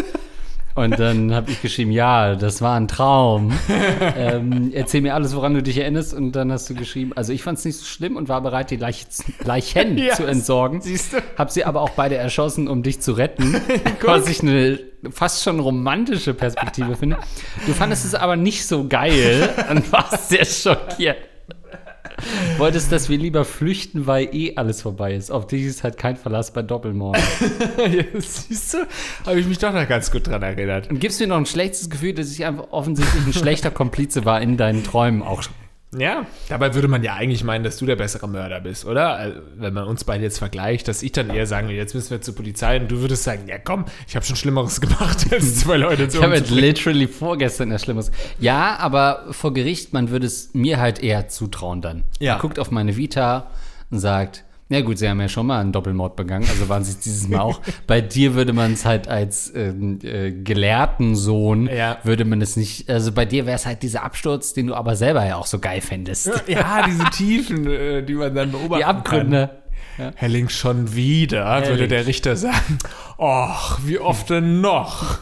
Und 0.76 0.98
dann 0.98 1.34
habe 1.34 1.50
ich 1.50 1.62
geschrieben, 1.62 1.90
ja, 1.90 2.34
das 2.34 2.60
war 2.60 2.76
ein 2.76 2.86
Traum. 2.86 3.58
ähm, 4.16 4.70
erzähl 4.74 5.00
mir 5.00 5.14
alles, 5.14 5.34
woran 5.34 5.54
du 5.54 5.62
dich 5.62 5.78
erinnerst. 5.78 6.12
Und 6.12 6.32
dann 6.32 6.52
hast 6.52 6.68
du 6.68 6.74
geschrieben, 6.74 7.12
also 7.16 7.32
ich 7.32 7.42
fand 7.42 7.58
es 7.58 7.64
nicht 7.64 7.78
so 7.78 7.86
schlimm 7.86 8.16
und 8.16 8.28
war 8.28 8.42
bereit, 8.42 8.70
die 8.70 8.76
Leich 8.76 9.06
Leichen 9.42 9.96
Ja, 10.06 10.14
zu 10.14 10.24
entsorgen. 10.24 10.82
siehst 10.82 11.14
du? 11.14 11.16
Hab 11.36 11.50
sie 11.50 11.64
aber 11.64 11.80
auch 11.80 11.90
beide 11.90 12.16
erschossen, 12.16 12.68
um 12.68 12.82
dich 12.82 13.00
zu 13.00 13.12
retten. 13.12 13.56
was 14.02 14.28
ich 14.28 14.42
eine 14.42 14.78
fast 15.10 15.42
schon 15.42 15.60
romantische 15.60 16.34
Perspektive 16.34 16.94
finde. 16.96 17.16
Du 17.66 17.72
fandest 17.72 18.04
es 18.04 18.14
aber 18.14 18.36
nicht 18.36 18.66
so 18.66 18.86
geil 18.86 19.48
und 19.70 19.90
warst 19.92 20.28
sehr 20.28 20.44
schockiert. 20.44 21.16
Wolltest, 22.58 22.92
dass 22.92 23.08
wir 23.08 23.18
lieber 23.18 23.44
flüchten, 23.44 24.06
weil 24.06 24.34
eh 24.34 24.56
alles 24.56 24.82
vorbei 24.82 25.14
ist. 25.14 25.30
Auf 25.30 25.46
dich 25.46 25.64
ist 25.64 25.84
halt 25.84 25.98
kein 25.98 26.16
Verlass 26.16 26.52
bei 26.52 26.62
Doppelmord. 26.62 27.18
ja, 27.78 28.04
siehst 28.20 28.74
du, 28.74 28.78
habe 29.24 29.40
ich 29.40 29.46
mich 29.46 29.58
doch 29.58 29.72
noch 29.72 29.88
ganz 29.88 30.10
gut 30.10 30.26
dran 30.26 30.42
erinnert. 30.42 30.90
Und 30.90 31.00
gibst 31.00 31.20
mir 31.20 31.26
noch 31.26 31.36
ein 31.36 31.46
schlechtes 31.46 31.90
Gefühl, 31.90 32.14
dass 32.14 32.32
ich 32.32 32.44
einfach 32.44 32.68
offensichtlich 32.70 33.26
ein 33.26 33.32
schlechter 33.32 33.70
Komplize 33.70 34.24
war 34.24 34.40
in 34.40 34.56
deinen 34.56 34.84
Träumen 34.84 35.22
auch. 35.22 35.42
Ja, 35.98 36.26
dabei 36.48 36.74
würde 36.74 36.88
man 36.88 37.02
ja 37.02 37.14
eigentlich 37.14 37.44
meinen, 37.44 37.64
dass 37.64 37.78
du 37.78 37.86
der 37.86 37.96
bessere 37.96 38.28
Mörder 38.28 38.60
bist, 38.60 38.84
oder? 38.84 39.14
Also, 39.14 39.40
wenn 39.56 39.72
man 39.72 39.84
uns 39.84 40.04
beide 40.04 40.22
jetzt 40.22 40.38
vergleicht, 40.38 40.88
dass 40.88 41.02
ich 41.02 41.12
dann 41.12 41.30
eher 41.30 41.46
sagen 41.46 41.68
würde, 41.68 41.76
jetzt 41.76 41.94
müssen 41.94 42.10
wir 42.10 42.20
zur 42.20 42.34
Polizei 42.34 42.78
und 42.80 42.90
du 42.90 43.00
würdest 43.00 43.24
sagen, 43.24 43.48
ja 43.48 43.58
komm, 43.58 43.86
ich 44.06 44.16
habe 44.16 44.24
schon 44.24 44.36
Schlimmeres 44.36 44.80
gemacht, 44.80 45.26
als 45.30 45.60
zwei 45.60 45.76
Leute 45.76 46.08
zu 46.08 46.18
Ich 46.18 46.22
habe 46.22 46.34
jetzt 46.34 46.50
literally 46.50 47.08
vorgestern 47.08 47.70
das 47.70 47.82
Schlimmes. 47.82 48.10
Ja, 48.38 48.76
aber 48.76 49.26
vor 49.30 49.52
Gericht, 49.54 49.92
man 49.92 50.10
würde 50.10 50.26
es 50.26 50.50
mir 50.54 50.78
halt 50.78 51.02
eher 51.02 51.28
zutrauen 51.28 51.80
dann. 51.82 52.04
Ja. 52.18 52.34
Man 52.34 52.42
guckt 52.42 52.58
auf 52.58 52.70
meine 52.70 52.96
Vita 52.96 53.50
und 53.90 53.98
sagt, 53.98 54.44
ja 54.68 54.80
gut, 54.80 54.98
sie 54.98 55.08
haben 55.08 55.20
ja 55.20 55.28
schon 55.28 55.46
mal 55.46 55.60
einen 55.60 55.72
Doppelmord 55.72 56.16
begangen, 56.16 56.46
also 56.48 56.68
waren 56.68 56.82
sie 56.82 56.90
es 56.92 56.98
dieses 56.98 57.28
Mal 57.28 57.40
auch. 57.40 57.60
Bei 57.86 58.00
dir 58.00 58.34
würde 58.34 58.52
man 58.52 58.72
es 58.72 58.84
halt 58.84 59.06
als 59.08 59.52
ähm, 59.54 59.98
äh, 60.02 60.32
gelehrten 60.32 61.14
Sohn, 61.14 61.68
Ja. 61.68 61.98
würde 62.02 62.24
man 62.24 62.40
es 62.42 62.56
nicht, 62.56 62.90
also 62.90 63.12
bei 63.12 63.24
dir 63.24 63.46
wäre 63.46 63.56
es 63.56 63.66
halt 63.66 63.82
dieser 63.82 64.02
Absturz, 64.02 64.52
den 64.54 64.66
du 64.68 64.74
aber 64.74 64.96
selber 64.96 65.24
ja 65.24 65.36
auch 65.36 65.46
so 65.46 65.58
geil 65.60 65.80
fändest. 65.80 66.30
Ja, 66.48 66.84
diese 66.86 67.04
Tiefen, 67.10 67.66
äh, 67.66 68.02
die 68.02 68.14
man 68.14 68.34
dann 68.34 68.50
beobachten 68.52 68.78
Die 68.80 68.84
Abgründe. 68.84 69.50
kann. 69.96 70.12
Helling 70.16 70.50
schon 70.50 70.94
wieder, 70.94 71.46
würde 71.56 71.66
Herrlich. 71.68 71.88
der 71.88 72.06
Richter 72.06 72.36
sagen. 72.36 72.78
Och, 73.16 73.78
wie 73.86 73.98
oft 73.98 74.28
denn 74.28 74.60
noch? 74.60 75.20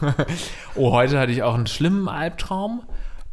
oh, 0.74 0.90
heute 0.92 1.16
hatte 1.20 1.30
ich 1.30 1.44
auch 1.44 1.54
einen 1.54 1.68
schlimmen 1.68 2.09
Albtraum. 2.09 2.83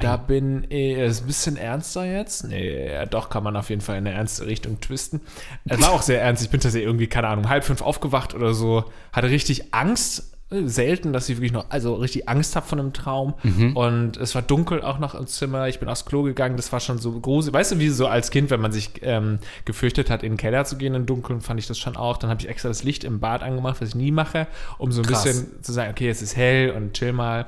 Da 0.01 0.17
bin 0.17 0.65
ich, 0.69 0.97
ist 0.97 1.21
ein 1.21 1.27
bisschen 1.27 1.57
ernster 1.57 2.05
jetzt. 2.05 2.43
Nee, 2.47 2.91
ja, 2.91 3.05
doch 3.05 3.29
kann 3.29 3.43
man 3.43 3.55
auf 3.55 3.69
jeden 3.69 3.81
Fall 3.81 3.97
in 3.97 4.07
eine 4.07 4.15
ernste 4.15 4.45
Richtung 4.45 4.79
twisten. 4.81 5.21
Es 5.65 5.81
war 5.81 5.91
auch 5.91 6.01
sehr 6.01 6.21
ernst. 6.21 6.43
Ich 6.43 6.49
bin 6.49 6.59
tatsächlich 6.59 6.87
irgendwie, 6.87 7.07
keine 7.07 7.27
Ahnung, 7.27 7.49
halb 7.49 7.63
fünf 7.63 7.81
aufgewacht 7.81 8.33
oder 8.33 8.53
so. 8.53 8.85
Hatte 9.13 9.29
richtig 9.29 9.73
Angst. 9.73 10.27
Äh, 10.51 10.67
Selten, 10.67 11.13
dass 11.13 11.29
ich 11.29 11.37
wirklich 11.37 11.53
noch, 11.53 11.67
also 11.69 11.95
richtig 11.95 12.27
Angst 12.27 12.57
habe 12.57 12.65
von 12.67 12.79
einem 12.79 12.91
Traum. 12.91 13.35
Und 13.73 14.17
es 14.17 14.35
war 14.35 14.41
dunkel 14.41 14.81
auch 14.81 14.99
noch 14.99 15.15
im 15.15 15.25
Zimmer. 15.25 15.69
Ich 15.69 15.79
bin 15.79 15.87
aufs 15.87 16.05
Klo 16.05 16.23
gegangen. 16.23 16.57
Das 16.57 16.73
war 16.73 16.81
schon 16.81 16.97
so 16.97 17.11
groß. 17.17 17.53
Weißt 17.53 17.71
du, 17.71 17.79
wie 17.79 17.87
so 17.87 18.07
als 18.07 18.31
Kind, 18.31 18.49
wenn 18.49 18.59
man 18.59 18.73
sich 18.73 18.91
ähm, 19.01 19.39
gefürchtet 19.63 20.09
hat, 20.09 20.23
in 20.23 20.33
den 20.33 20.37
Keller 20.37 20.65
zu 20.65 20.75
gehen 20.75 20.93
im 20.93 21.05
Dunkeln, 21.05 21.39
fand 21.39 21.59
ich 21.59 21.67
das 21.67 21.77
schon 21.79 21.95
auch. 21.95 22.17
Dann 22.17 22.29
habe 22.29 22.41
ich 22.41 22.49
extra 22.49 22.67
das 22.67 22.83
Licht 22.83 23.05
im 23.05 23.21
Bad 23.21 23.43
angemacht, 23.43 23.79
was 23.79 23.89
ich 23.89 23.95
nie 23.95 24.11
mache, 24.11 24.47
um 24.77 24.91
so 24.91 25.01
ein 25.01 25.07
Krass. 25.07 25.23
bisschen 25.23 25.63
zu 25.63 25.71
sagen, 25.71 25.91
okay, 25.91 26.09
es 26.09 26.21
ist 26.21 26.35
hell 26.35 26.71
und 26.71 26.93
chill 26.93 27.13
mal. 27.13 27.45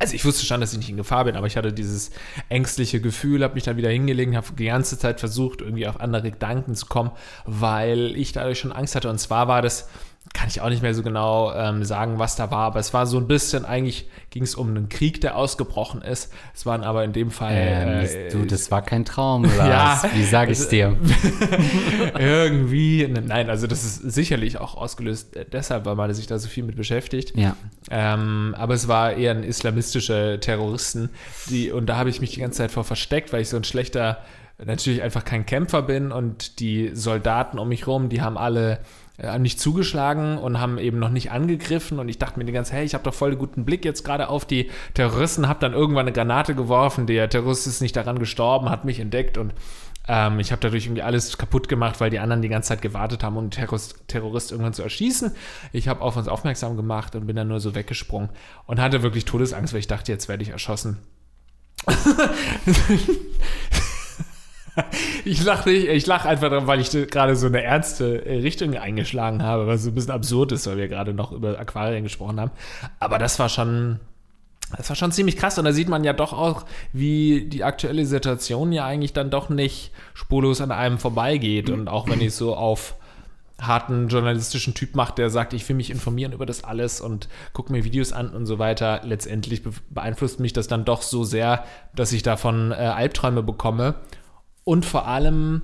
Also 0.00 0.14
ich 0.14 0.24
wusste 0.24 0.46
schon, 0.46 0.60
dass 0.60 0.72
ich 0.72 0.78
nicht 0.78 0.90
in 0.90 0.96
Gefahr 0.96 1.24
bin, 1.24 1.36
aber 1.36 1.48
ich 1.48 1.56
hatte 1.56 1.72
dieses 1.72 2.10
ängstliche 2.48 3.00
Gefühl, 3.00 3.42
habe 3.42 3.54
mich 3.54 3.64
dann 3.64 3.76
wieder 3.76 3.90
hingelegt, 3.90 4.36
habe 4.36 4.46
die 4.56 4.66
ganze 4.66 4.96
Zeit 4.96 5.18
versucht, 5.18 5.60
irgendwie 5.60 5.88
auf 5.88 6.00
andere 6.00 6.30
Gedanken 6.30 6.76
zu 6.76 6.86
kommen, 6.86 7.10
weil 7.46 8.16
ich 8.16 8.32
dadurch 8.32 8.60
schon 8.60 8.70
Angst 8.70 8.94
hatte. 8.94 9.10
Und 9.10 9.18
zwar 9.18 9.48
war 9.48 9.60
das, 9.60 9.88
kann 10.34 10.48
ich 10.48 10.60
auch 10.60 10.68
nicht 10.68 10.82
mehr 10.82 10.94
so 10.94 11.02
genau 11.02 11.52
ähm, 11.54 11.84
sagen, 11.84 12.18
was 12.18 12.36
da 12.36 12.50
war, 12.50 12.66
aber 12.66 12.80
es 12.80 12.92
war 12.92 13.06
so 13.06 13.18
ein 13.18 13.26
bisschen, 13.26 13.64
eigentlich 13.64 14.08
ging 14.30 14.42
es 14.42 14.54
um 14.54 14.68
einen 14.68 14.88
Krieg, 14.88 15.20
der 15.20 15.36
ausgebrochen 15.36 16.02
ist. 16.02 16.32
Es 16.54 16.66
waren 16.66 16.84
aber 16.84 17.04
in 17.04 17.12
dem 17.12 17.30
Fall 17.30 17.54
Ähm, 17.54 18.00
das, 18.00 18.14
äh, 18.14 18.28
du, 18.30 18.44
das 18.44 18.70
war 18.70 18.82
kein 18.82 19.04
Traum, 19.04 19.44
Lars. 19.58 20.02
Ja. 20.02 20.10
Wie 20.14 20.24
sage 20.24 20.52
ich 20.52 20.58
es 20.58 20.68
dir? 20.68 20.96
irgendwie, 22.18 23.08
nein, 23.08 23.48
also 23.48 23.66
das 23.66 23.84
ist 23.84 24.12
sicherlich 24.12 24.58
auch 24.58 24.76
ausgelöst 24.76 25.36
äh, 25.36 25.44
deshalb, 25.50 25.86
weil 25.86 25.94
man 25.94 26.12
sich 26.12 26.26
da 26.26 26.38
so 26.38 26.48
viel 26.48 26.64
mit 26.64 26.76
beschäftigt. 26.76 27.36
Ja. 27.36 27.56
Ähm, 27.90 28.54
aber 28.58 28.74
es 28.74 28.86
war 28.86 29.14
eher 29.14 29.32
ein 29.32 29.42
islamistischer 29.42 30.40
Terroristen, 30.40 31.10
die, 31.48 31.72
und 31.72 31.86
da 31.86 31.96
habe 31.96 32.10
ich 32.10 32.20
mich 32.20 32.30
die 32.30 32.40
ganze 32.40 32.58
Zeit 32.58 32.70
vor 32.70 32.84
versteckt, 32.84 33.32
weil 33.32 33.40
ich 33.40 33.48
so 33.48 33.56
ein 33.56 33.64
schlechter, 33.64 34.18
natürlich 34.62 35.02
einfach 35.02 35.24
kein 35.24 35.46
Kämpfer 35.46 35.82
bin 35.82 36.12
und 36.12 36.60
die 36.60 36.90
Soldaten 36.94 37.58
um 37.58 37.68
mich 37.68 37.86
rum, 37.86 38.08
die 38.08 38.20
haben 38.20 38.36
alle 38.36 38.80
äh, 39.18 39.38
nicht 39.38 39.60
zugeschlagen 39.60 40.38
und 40.38 40.60
haben 40.60 40.78
eben 40.78 40.98
noch 40.98 41.10
nicht 41.10 41.32
angegriffen 41.32 41.98
und 41.98 42.08
ich 42.08 42.18
dachte 42.18 42.38
mir 42.38 42.44
die 42.44 42.52
ganze 42.52 42.70
Zeit, 42.70 42.78
hey, 42.78 42.86
ich 42.86 42.94
habe 42.94 43.04
doch 43.04 43.14
voll 43.14 43.34
guten 43.36 43.64
Blick 43.64 43.84
jetzt 43.84 44.04
gerade 44.04 44.28
auf 44.28 44.44
die 44.44 44.70
Terroristen, 44.94 45.48
habe 45.48 45.58
dann 45.60 45.72
irgendwann 45.72 46.06
eine 46.06 46.12
Granate 46.12 46.54
geworfen, 46.54 47.06
der 47.06 47.28
Terrorist 47.28 47.66
ist 47.66 47.80
nicht 47.80 47.96
daran 47.96 48.20
gestorben, 48.20 48.70
hat 48.70 48.84
mich 48.84 49.00
entdeckt 49.00 49.36
und 49.36 49.52
ähm, 50.06 50.38
ich 50.38 50.52
habe 50.52 50.60
dadurch 50.60 50.86
irgendwie 50.86 51.02
alles 51.02 51.36
kaputt 51.36 51.68
gemacht, 51.68 52.00
weil 52.00 52.10
die 52.10 52.20
anderen 52.20 52.42
die 52.42 52.48
ganze 52.48 52.68
Zeit 52.68 52.80
gewartet 52.80 53.24
haben, 53.24 53.36
um 53.36 53.46
den 53.46 53.50
Terrorist, 53.50 54.06
Terrorist 54.06 54.52
irgendwann 54.52 54.72
zu 54.72 54.82
erschießen. 54.82 55.32
Ich 55.72 55.88
habe 55.88 56.00
auf 56.00 56.16
uns 56.16 56.28
aufmerksam 56.28 56.76
gemacht 56.76 57.14
und 57.14 57.26
bin 57.26 57.36
dann 57.36 57.48
nur 57.48 57.60
so 57.60 57.74
weggesprungen 57.74 58.30
und 58.66 58.80
hatte 58.80 59.02
wirklich 59.02 59.24
Todesangst, 59.24 59.72
weil 59.74 59.80
ich 59.80 59.88
dachte, 59.88 60.12
jetzt 60.12 60.28
werde 60.28 60.42
ich 60.42 60.50
erschossen. 60.50 60.98
ich 65.24 65.42
lache 65.44 65.68
nicht, 65.68 65.88
ich 65.88 66.06
lache 66.06 66.28
einfach 66.28 66.48
dran, 66.48 66.66
weil 66.66 66.80
ich 66.80 66.90
gerade 66.90 67.36
so 67.36 67.46
eine 67.46 67.62
ernste 67.62 68.24
äh, 68.26 68.38
Richtung 68.40 68.74
eingeschlagen 68.76 69.42
habe, 69.42 69.66
was 69.66 69.82
so 69.82 69.90
ein 69.90 69.94
bisschen 69.94 70.12
absurd 70.12 70.52
ist, 70.52 70.66
weil 70.66 70.76
wir 70.76 70.88
gerade 70.88 71.14
noch 71.14 71.32
über 71.32 71.58
Aquarien 71.58 72.04
gesprochen 72.04 72.40
haben. 72.40 72.50
Aber 73.00 73.18
das 73.18 73.38
war 73.38 73.48
schon, 73.48 74.00
Das 74.76 74.88
war 74.90 74.96
schon 74.96 75.12
ziemlich 75.12 75.36
krass 75.36 75.58
und 75.58 75.64
da 75.64 75.72
sieht 75.72 75.88
man 75.88 76.04
ja 76.04 76.12
doch 76.12 76.32
auch, 76.32 76.64
wie 76.92 77.46
die 77.48 77.64
aktuelle 77.64 78.04
Situation 78.04 78.72
ja 78.72 78.84
eigentlich 78.84 79.14
dann 79.14 79.30
doch 79.30 79.48
nicht 79.48 79.92
spurlos 80.14 80.60
an 80.60 80.72
einem 80.72 80.98
vorbeigeht 80.98 81.70
und 81.70 81.88
auch 81.88 82.08
wenn 82.08 82.20
ich 82.20 82.34
so 82.34 82.54
auf 82.54 82.94
harten 83.60 84.08
journalistischen 84.08 84.74
Typ 84.74 84.94
macht, 84.94 85.18
der 85.18 85.30
sagt, 85.30 85.52
ich 85.52 85.68
will 85.68 85.74
mich 85.74 85.90
informieren 85.90 86.32
über 86.32 86.46
das 86.46 86.62
alles 86.62 87.00
und 87.00 87.28
gucke 87.52 87.72
mir 87.72 87.82
Videos 87.82 88.12
an 88.12 88.30
und 88.30 88.46
so 88.46 88.58
weiter. 88.58 89.00
Letztendlich 89.04 89.62
beeinflusst 89.90 90.38
mich 90.38 90.52
das 90.52 90.68
dann 90.68 90.84
doch 90.84 91.02
so 91.02 91.24
sehr, 91.24 91.64
dass 91.94 92.12
ich 92.12 92.22
davon 92.22 92.70
äh, 92.70 92.74
Albträume 92.74 93.42
bekomme. 93.42 93.96
Und 94.68 94.84
vor 94.84 95.08
allem, 95.08 95.62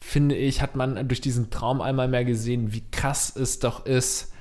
finde 0.00 0.36
ich, 0.36 0.62
hat 0.62 0.76
man 0.76 1.08
durch 1.08 1.20
diesen 1.20 1.50
Traum 1.50 1.80
einmal 1.80 2.06
mehr 2.06 2.24
gesehen, 2.24 2.72
wie 2.72 2.84
krass 2.92 3.34
es 3.34 3.58
doch 3.58 3.84
ist, 3.84 4.32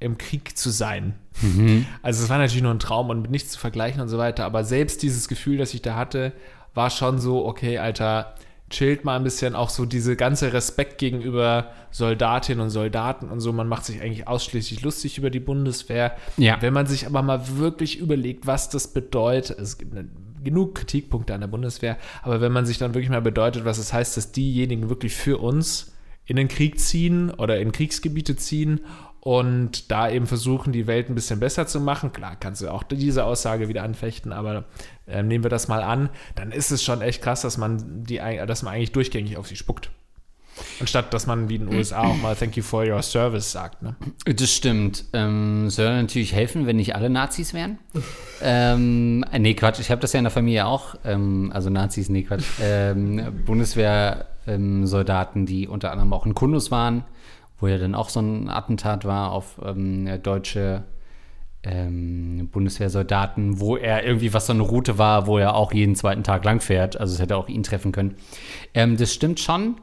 im 0.00 0.16
Krieg 0.16 0.56
zu 0.56 0.70
sein. 0.70 1.16
Mhm. 1.42 1.84
Also 2.00 2.24
es 2.24 2.30
war 2.30 2.38
natürlich 2.38 2.62
nur 2.62 2.72
ein 2.72 2.78
Traum 2.78 3.10
und 3.10 3.20
mit 3.20 3.30
nichts 3.30 3.50
zu 3.52 3.58
vergleichen 3.58 4.00
und 4.00 4.08
so 4.08 4.16
weiter, 4.16 4.46
aber 4.46 4.64
selbst 4.64 5.02
dieses 5.02 5.28
Gefühl, 5.28 5.58
das 5.58 5.74
ich 5.74 5.82
da 5.82 5.96
hatte, 5.96 6.32
war 6.72 6.88
schon 6.88 7.18
so, 7.18 7.44
okay, 7.44 7.76
Alter, 7.76 8.36
chillt 8.70 9.04
mal 9.04 9.16
ein 9.16 9.22
bisschen, 9.22 9.54
auch 9.54 9.68
so 9.68 9.84
diese 9.84 10.16
ganze 10.16 10.54
Respekt 10.54 10.96
gegenüber 10.96 11.72
Soldatinnen 11.90 12.62
und 12.64 12.70
Soldaten 12.70 13.28
und 13.28 13.40
so. 13.40 13.52
Man 13.52 13.68
macht 13.68 13.84
sich 13.84 14.00
eigentlich 14.00 14.26
ausschließlich 14.26 14.80
lustig 14.80 15.18
über 15.18 15.28
die 15.28 15.40
Bundeswehr. 15.40 16.16
Ja. 16.38 16.56
Wenn 16.62 16.72
man 16.72 16.86
sich 16.86 17.04
aber 17.04 17.20
mal 17.20 17.58
wirklich 17.58 17.98
überlegt, 17.98 18.46
was 18.46 18.70
das 18.70 18.88
bedeutet, 18.88 19.58
es 19.58 19.76
gibt 19.76 19.92
eine, 19.92 20.08
genug 20.44 20.74
Kritikpunkte 20.74 21.34
an 21.34 21.40
der 21.40 21.48
Bundeswehr, 21.48 21.96
aber 22.22 22.40
wenn 22.40 22.52
man 22.52 22.66
sich 22.66 22.78
dann 22.78 22.94
wirklich 22.94 23.10
mal 23.10 23.22
bedeutet, 23.22 23.64
was 23.64 23.78
es 23.78 23.86
das 23.86 23.92
heißt, 23.92 24.16
dass 24.16 24.32
diejenigen 24.32 24.88
wirklich 24.88 25.14
für 25.14 25.38
uns 25.38 25.92
in 26.24 26.36
den 26.36 26.48
Krieg 26.48 26.78
ziehen 26.78 27.30
oder 27.30 27.58
in 27.58 27.72
Kriegsgebiete 27.72 28.36
ziehen 28.36 28.80
und 29.20 29.90
da 29.90 30.10
eben 30.10 30.26
versuchen, 30.26 30.72
die 30.72 30.86
Welt 30.86 31.08
ein 31.08 31.14
bisschen 31.14 31.38
besser 31.38 31.66
zu 31.66 31.80
machen. 31.80 32.12
Klar, 32.12 32.36
kannst 32.36 32.60
du 32.60 32.68
auch 32.68 32.82
diese 32.82 33.24
Aussage 33.24 33.68
wieder 33.68 33.84
anfechten, 33.84 34.32
aber 34.32 34.64
äh, 35.06 35.22
nehmen 35.22 35.44
wir 35.44 35.50
das 35.50 35.68
mal 35.68 35.82
an, 35.82 36.10
dann 36.34 36.50
ist 36.50 36.72
es 36.72 36.82
schon 36.82 37.02
echt 37.02 37.22
krass, 37.22 37.42
dass 37.42 37.56
man, 37.56 38.04
die, 38.04 38.16
dass 38.16 38.62
man 38.62 38.74
eigentlich 38.74 38.92
durchgängig 38.92 39.36
auf 39.36 39.46
sie 39.46 39.56
spuckt. 39.56 39.90
Anstatt 40.80 41.14
dass 41.14 41.26
man 41.26 41.48
wie 41.48 41.56
in 41.56 41.66
den 41.66 41.76
USA 41.76 42.02
auch 42.02 42.16
mal 42.16 42.36
Thank 42.36 42.56
you 42.56 42.62
for 42.62 42.86
your 42.86 43.02
service 43.02 43.50
sagt. 43.52 43.82
Ne? 43.82 43.96
Das 44.24 44.52
stimmt. 44.52 45.06
Ähm, 45.12 45.70
soll 45.70 46.02
natürlich 46.02 46.34
helfen, 46.34 46.66
wenn 46.66 46.76
nicht 46.76 46.94
alle 46.94 47.10
Nazis 47.10 47.54
wären. 47.54 47.78
ähm, 48.42 49.24
äh, 49.32 49.38
nee, 49.38 49.54
Quatsch, 49.54 49.80
ich 49.80 49.90
habe 49.90 50.00
das 50.00 50.12
ja 50.12 50.18
in 50.18 50.24
der 50.24 50.30
Familie 50.30 50.66
auch. 50.66 50.96
Ähm, 51.04 51.50
also 51.54 51.70
Nazis, 51.70 52.08
nee, 52.08 52.22
Quatsch. 52.22 52.44
Ähm, 52.60 53.42
Bundeswehrsoldaten, 53.46 55.46
die 55.46 55.68
unter 55.68 55.92
anderem 55.92 56.12
auch 56.12 56.26
in 56.26 56.34
Kundus 56.34 56.70
waren 56.70 57.04
wo 57.62 57.68
ja 57.68 57.78
dann 57.78 57.94
auch 57.94 58.08
so 58.08 58.20
ein 58.20 58.50
Attentat 58.50 59.04
war 59.04 59.30
auf 59.30 59.60
ähm, 59.64 60.20
deutsche 60.22 60.82
ähm, 61.62 62.48
Bundeswehrsoldaten, 62.50 63.60
wo 63.60 63.76
er 63.76 64.04
irgendwie 64.04 64.34
was 64.34 64.46
so 64.46 64.52
eine 64.52 64.62
Route 64.62 64.98
war, 64.98 65.28
wo 65.28 65.38
er 65.38 65.54
auch 65.54 65.72
jeden 65.72 65.94
zweiten 65.94 66.24
Tag 66.24 66.44
lang 66.44 66.60
fährt. 66.60 66.98
Also 66.98 67.14
es 67.14 67.20
hätte 67.20 67.36
auch 67.36 67.48
ihn 67.48 67.62
treffen 67.62 67.92
können. 67.92 68.16
Ähm, 68.74 68.96
das 68.96 69.14
stimmt 69.14 69.38
schon. 69.38 69.76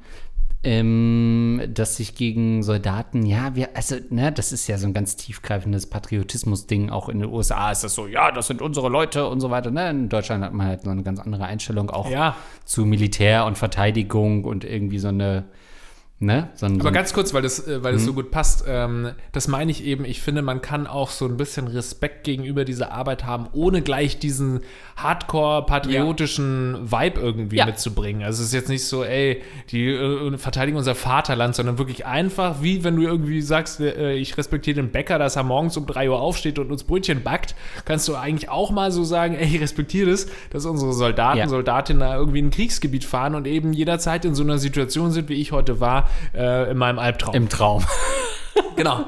Ähm, 0.62 1.62
dass 1.74 1.95
sich 1.95 2.15
gegen 2.15 2.63
Soldaten, 2.63 3.26
ja, 3.26 3.56
wir, 3.56 3.78
also, 3.78 3.95
ne, 4.10 4.30
das 4.34 4.52
ist 4.52 4.67
ja 4.67 4.78
so 4.78 4.88
ein 4.88 4.93
ganz 4.93 5.15
tiefgreifendes 5.15 5.88
Patriotismus-Ding. 5.88 6.89
Auch 6.89 7.08
in 7.08 7.19
den 7.19 7.30
USA 7.30 7.72
ist 7.72 7.86
das 7.86 7.95
so, 7.95 8.08
ja, 8.08 8.30
das 8.32 8.48
sind 8.48 8.62
unsere 8.62 8.89
Leute 8.89 9.28
und 9.28 9.39
so 9.39 9.52
weiter. 9.52 9.72
Ne? 9.72 9.89
In 9.89 10.10
Deutschland 10.10 10.43
hat 10.43 10.54
man 10.54 10.67
halt 10.67 10.82
so 10.82 10.89
eine 10.89 11.04
ganz 11.04 11.22
andere 11.22 11.45
Einstellung 11.45 11.89
auch 11.89 12.10
ja. 12.10 12.36
zu 12.65 12.86
Militär 12.86 13.45
und 13.45 13.58
Verteidigung 13.58 14.43
und 14.43 14.65
irgendwie 14.65 15.00
so 15.00 15.08
eine 15.08 15.45
Ne? 16.21 16.49
So 16.55 16.65
ein, 16.65 16.82
Aber 16.82 16.91
ganz 16.91 17.13
kurz, 17.13 17.34
weil 17.34 17.43
das, 17.43 17.65
äh, 17.65 17.82
weil 17.82 17.93
das 17.93 18.03
so 18.03 18.12
mhm. 18.12 18.15
gut 18.15 18.32
passt, 18.32 18.65
ähm, 18.67 19.12
das 19.32 19.47
meine 19.47 19.71
ich 19.71 19.86
eben, 19.86 20.03
ich 20.03 20.21
finde, 20.21 20.41
man 20.41 20.62
kann 20.62 20.86
auch 20.86 21.12
so 21.12 21.25
ein 21.25 21.38
bisschen 21.38 21.67
Respekt 21.67 22.25
gegenüber 22.25 22.65
dieser 22.65 22.91
Arbeit 22.91 23.25
haben, 23.25 23.47
ohne 23.53 23.82
gleich 23.82 24.19
diesen 24.19 24.60
hardcore-patriotischen 24.97 26.75
ja. 26.75 26.99
Vibe 26.99 27.21
irgendwie 27.21 27.55
ja. 27.55 27.65
mitzubringen. 27.65 28.23
Also 28.23 28.41
es 28.41 28.49
ist 28.49 28.53
jetzt 28.53 28.67
nicht 28.67 28.86
so, 28.86 29.05
ey, 29.05 29.41
die 29.71 29.88
äh, 29.88 30.38
verteidigen 30.38 30.77
unser 30.77 30.93
Vaterland, 30.93 31.55
sondern 31.55 31.77
wirklich 31.77 32.05
einfach, 32.05 32.62
wie 32.62 32.84
wenn 32.84 32.97
du 32.97 33.03
irgendwie 33.03 33.41
sagst, 33.41 33.79
äh, 33.79 34.15
ich 34.15 34.38
respektiere 34.38 34.75
den 34.75 34.91
Bäcker, 34.91 35.19
dass 35.19 35.38
er 35.38 35.43
morgens 35.43 35.77
um 35.77 35.86
3 35.86 36.10
Uhr 36.10 36.19
aufsteht 36.19 36.60
und 36.60 36.69
uns 36.69 36.84
Brötchen 36.84 37.23
backt, 37.23 37.55
kannst 37.86 38.10
du 38.10 38.15
eigentlich 38.17 38.49
auch 38.49 38.71
mal 38.71 38.91
so 38.91 39.05
sagen, 39.05 39.36
ey, 39.36 39.45
ich 39.45 39.62
respektiere 39.62 40.12
das, 40.12 40.27
dass 40.49 40.65
unsere 40.65 40.91
Soldaten, 40.91 41.38
ja. 41.38 41.47
Soldatinnen 41.47 42.01
da 42.01 42.17
irgendwie 42.17 42.39
in 42.39 42.47
ein 42.47 42.51
Kriegsgebiet 42.51 43.05
fahren 43.05 43.36
und 43.36 43.47
eben 43.47 43.71
jederzeit 43.71 44.25
in 44.25 44.36
so 44.36 44.43
einer 44.43 44.58
Situation 44.58 45.12
sind, 45.12 45.29
wie 45.29 45.36
ich 45.36 45.53
heute 45.53 45.79
war, 45.79 46.09
äh, 46.34 46.72
in 46.72 46.78
meinem 46.78 47.00
Albtraum. 47.00 47.36
Im 47.36 47.50
Traum. 47.50 47.86
genau. 48.76 49.06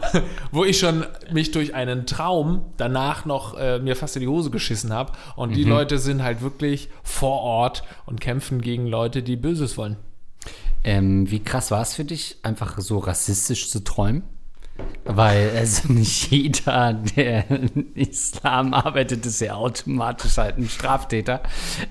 Wo 0.52 0.66
ich 0.66 0.80
schon 0.80 1.06
mich 1.32 1.52
durch 1.52 1.76
einen 1.76 2.06
Traum 2.06 2.62
danach 2.78 3.26
noch 3.26 3.58
äh, 3.58 3.80
mir 3.80 3.96
fast 3.96 4.16
in 4.16 4.22
die 4.22 4.28
Hose 4.28 4.52
geschissen 4.52 4.94
habe. 4.94 5.14
Und 5.36 5.52
mhm. 5.52 5.56
die 5.56 5.64
Leute 5.64 5.98
sind 5.98 6.24
halt 6.24 6.42
wirklich 6.42 6.90
vor 7.04 7.42
Ort 7.42 7.84
und 8.06 8.22
kämpfen 8.22 8.62
gegen 8.62 8.88
Leute, 8.88 9.24
die 9.24 9.36
Böses 9.36 9.78
wollen. 9.78 9.98
Ähm, 10.84 11.30
wie 11.30 11.44
krass 11.44 11.70
war 11.72 11.82
es 11.82 11.94
für 11.94 12.06
dich, 12.06 12.38
einfach 12.44 12.80
so 12.80 12.98
rassistisch 12.98 13.70
zu 13.70 13.84
träumen? 13.84 14.24
Weil 15.06 15.52
also 15.56 15.92
nicht 15.94 16.32
jeder, 16.32 16.94
der 16.94 17.50
im 17.50 17.94
Islam 17.96 18.74
arbeitet, 18.74 19.26
ist 19.26 19.42
ja 19.42 19.56
automatisch 19.56 20.38
halt 20.38 20.58
ein 20.58 20.70
Straftäter. 20.70 21.42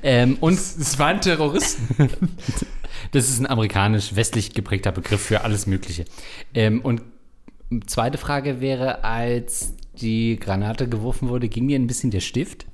Ähm, 0.02 0.38
und 0.40 0.54
es 0.54 0.98
waren 0.98 1.20
Terroristen. 1.20 2.10
Das 3.12 3.28
ist 3.28 3.40
ein 3.40 3.46
amerikanisch-westlich 3.46 4.54
geprägter 4.54 4.92
Begriff 4.92 5.20
für 5.20 5.42
alles 5.42 5.66
Mögliche. 5.66 6.04
Ähm, 6.54 6.80
und 6.80 7.02
zweite 7.86 8.18
Frage 8.18 8.60
wäre, 8.60 9.04
als 9.04 9.74
die 10.00 10.38
Granate 10.38 10.88
geworfen 10.88 11.28
wurde, 11.28 11.48
ging 11.48 11.68
dir 11.68 11.78
ein 11.78 11.86
bisschen 11.86 12.10
der 12.10 12.20
Stift? 12.20 12.66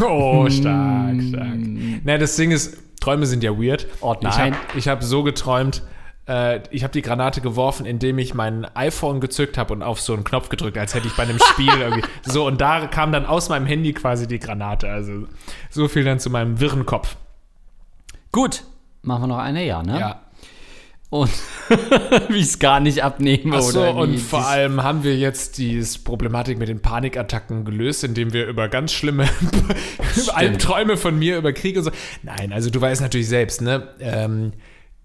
Oh, 0.00 0.48
stark, 0.50 1.22
stark. 1.22 1.58
Na, 2.04 2.18
das 2.18 2.36
Ding 2.36 2.50
ist, 2.50 2.78
Träume 3.00 3.26
sind 3.26 3.42
ja 3.44 3.56
weird. 3.56 3.86
Oh, 4.00 4.14
nein. 4.20 4.54
Ich 4.76 4.88
habe 4.88 5.00
hab 5.00 5.04
so 5.04 5.22
geträumt, 5.22 5.82
äh, 6.28 6.60
ich 6.70 6.82
habe 6.82 6.92
die 6.92 7.02
Granate 7.02 7.40
geworfen, 7.40 7.86
indem 7.86 8.18
ich 8.18 8.34
mein 8.34 8.64
iPhone 8.74 9.20
gezückt 9.20 9.58
habe 9.58 9.72
und 9.72 9.82
auf 9.82 10.00
so 10.00 10.12
einen 10.12 10.24
Knopf 10.24 10.48
gedrückt, 10.48 10.76
als 10.76 10.94
hätte 10.94 11.06
ich 11.06 11.14
bei 11.14 11.22
einem 11.22 11.38
Spiel 11.38 11.72
irgendwie. 11.78 12.02
So, 12.24 12.46
und 12.46 12.60
da 12.60 12.86
kam 12.88 13.12
dann 13.12 13.24
aus 13.24 13.48
meinem 13.48 13.66
Handy 13.66 13.92
quasi 13.92 14.26
die 14.26 14.40
Granate. 14.40 14.88
Also 14.88 15.28
so 15.70 15.86
viel 15.88 16.04
dann 16.04 16.18
zu 16.18 16.28
meinem 16.30 16.58
wirren 16.58 16.84
Kopf. 16.84 17.16
Gut, 18.32 18.64
Machen 19.06 19.22
wir 19.22 19.26
noch 19.28 19.38
eine, 19.38 19.64
ja, 19.64 19.82
ne? 19.82 20.00
Ja. 20.00 20.20
Und 21.08 21.30
wie 22.28 22.38
ich 22.38 22.46
es 22.46 22.58
gar 22.58 22.80
nicht 22.80 23.04
abnehme. 23.04 23.56
Ach 23.56 23.62
so, 23.62 23.80
oder 23.80 23.94
und 23.94 24.18
vor 24.18 24.44
allem 24.44 24.82
haben 24.82 25.04
wir 25.04 25.16
jetzt 25.16 25.58
die 25.58 25.80
Problematik 26.02 26.58
mit 26.58 26.68
den 26.68 26.82
Panikattacken 26.82 27.64
gelöst, 27.64 28.02
indem 28.02 28.32
wir 28.32 28.46
über 28.46 28.68
ganz 28.68 28.92
schlimme 28.92 29.28
Albträume 30.34 30.96
von 30.96 31.16
mir 31.16 31.38
über 31.38 31.52
Krieg 31.52 31.76
und 31.76 31.84
so. 31.84 31.92
Nein, 32.24 32.52
also 32.52 32.70
du 32.70 32.80
weißt 32.80 33.00
natürlich 33.00 33.28
selbst, 33.28 33.62
ne? 33.62 33.88
Ähm, 34.00 34.52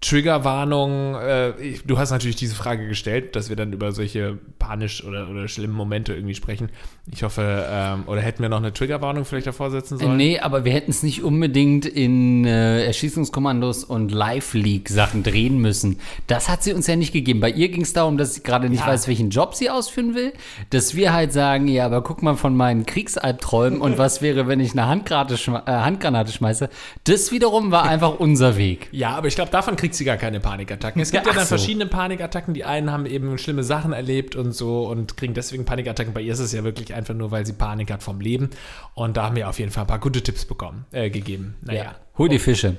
Triggerwarnung, 0.02 1.14
äh, 1.14 1.52
du 1.86 1.96
hast 1.96 2.10
natürlich 2.10 2.34
diese 2.34 2.56
Frage 2.56 2.88
gestellt, 2.88 3.36
dass 3.36 3.48
wir 3.48 3.56
dann 3.56 3.72
über 3.72 3.92
solche 3.92 4.36
panisch 4.58 5.04
oder, 5.04 5.30
oder 5.30 5.46
schlimmen 5.46 5.74
Momente 5.74 6.12
irgendwie 6.12 6.34
sprechen. 6.34 6.70
Ich 7.10 7.22
hoffe, 7.22 7.66
ähm, 7.70 8.04
oder 8.06 8.20
hätten 8.20 8.42
wir 8.42 8.48
noch 8.48 8.58
eine 8.58 8.72
Triggerwarnung 8.72 9.24
vielleicht 9.24 9.46
davor 9.46 9.70
setzen 9.70 9.98
sollen? 9.98 10.16
Nee, 10.16 10.40
aber 10.40 10.64
wir 10.64 10.72
hätten 10.72 10.90
es 10.90 11.04
nicht 11.04 11.22
unbedingt 11.22 11.86
in 11.86 12.44
äh, 12.44 12.84
Erschießungskommandos 12.84 13.84
und 13.84 14.10
Live-League-Sachen 14.10 15.22
drehen 15.22 15.58
müssen. 15.58 16.00
Das 16.26 16.48
hat 16.48 16.64
sie 16.64 16.72
uns 16.72 16.88
ja 16.88 16.96
nicht 16.96 17.12
gegeben. 17.12 17.38
Bei 17.38 17.50
ihr 17.50 17.68
ging 17.68 17.82
es 17.82 17.92
darum, 17.92 18.18
dass 18.18 18.34
sie 18.34 18.42
gerade 18.42 18.68
nicht 18.68 18.80
ja. 18.80 18.88
weiß, 18.88 19.06
welchen 19.06 19.30
Job 19.30 19.54
sie 19.54 19.70
ausführen 19.70 20.16
will. 20.16 20.32
Dass 20.70 20.96
wir 20.96 21.12
halt 21.12 21.32
sagen, 21.32 21.68
ja, 21.68 21.86
aber 21.86 22.02
guck 22.02 22.22
mal 22.22 22.34
von 22.34 22.56
meinen 22.56 22.86
Kriegsalbträumen 22.86 23.80
und 23.80 23.98
was 23.98 24.20
wäre, 24.20 24.48
wenn 24.48 24.58
ich 24.58 24.72
eine 24.72 24.88
Handgranate, 24.88 25.38
schme 25.38 25.62
äh, 25.66 25.70
Handgranate 25.70 26.32
schmeiße. 26.32 26.70
Das 27.04 27.30
wiederum 27.30 27.70
war 27.70 27.84
einfach 27.84 28.18
unser 28.18 28.56
Weg. 28.56 28.88
Ja, 28.90 29.10
aber 29.10 29.28
ich 29.28 29.36
glaube, 29.36 29.52
davon 29.52 29.76
kriegt 29.76 29.91
kriegt 29.92 29.98
sie 29.98 30.04
gar 30.04 30.16
keine 30.16 30.40
Panikattacken. 30.40 31.02
Es 31.02 31.10
gibt 31.10 31.26
ja, 31.26 31.32
ja 31.32 31.36
dann 31.36 31.46
so. 31.46 31.56
verschiedene 31.56 31.86
Panikattacken. 31.86 32.54
Die 32.54 32.64
einen 32.64 32.90
haben 32.90 33.04
eben 33.04 33.36
schlimme 33.36 33.62
Sachen 33.62 33.92
erlebt 33.92 34.36
und 34.36 34.52
so 34.52 34.88
und 34.88 35.18
kriegen 35.18 35.34
deswegen 35.34 35.66
Panikattacken. 35.66 36.14
Bei 36.14 36.22
ihr 36.22 36.32
ist 36.32 36.38
es 36.38 36.52
ja 36.52 36.64
wirklich 36.64 36.94
einfach 36.94 37.14
nur, 37.14 37.30
weil 37.30 37.44
sie 37.44 37.52
Panik 37.52 37.90
hat 37.90 38.02
vom 38.02 38.20
Leben. 38.20 38.48
Und 38.94 39.18
da 39.18 39.24
haben 39.24 39.36
wir 39.36 39.50
auf 39.50 39.58
jeden 39.58 39.70
Fall 39.70 39.84
ein 39.84 39.88
paar 39.88 39.98
gute 39.98 40.22
Tipps 40.22 40.46
bekommen, 40.46 40.86
äh, 40.92 41.10
gegeben. 41.10 41.56
Naja. 41.60 41.84
Ja. 41.84 41.94
Hol 42.16 42.30
die 42.30 42.38
Fische. 42.38 42.76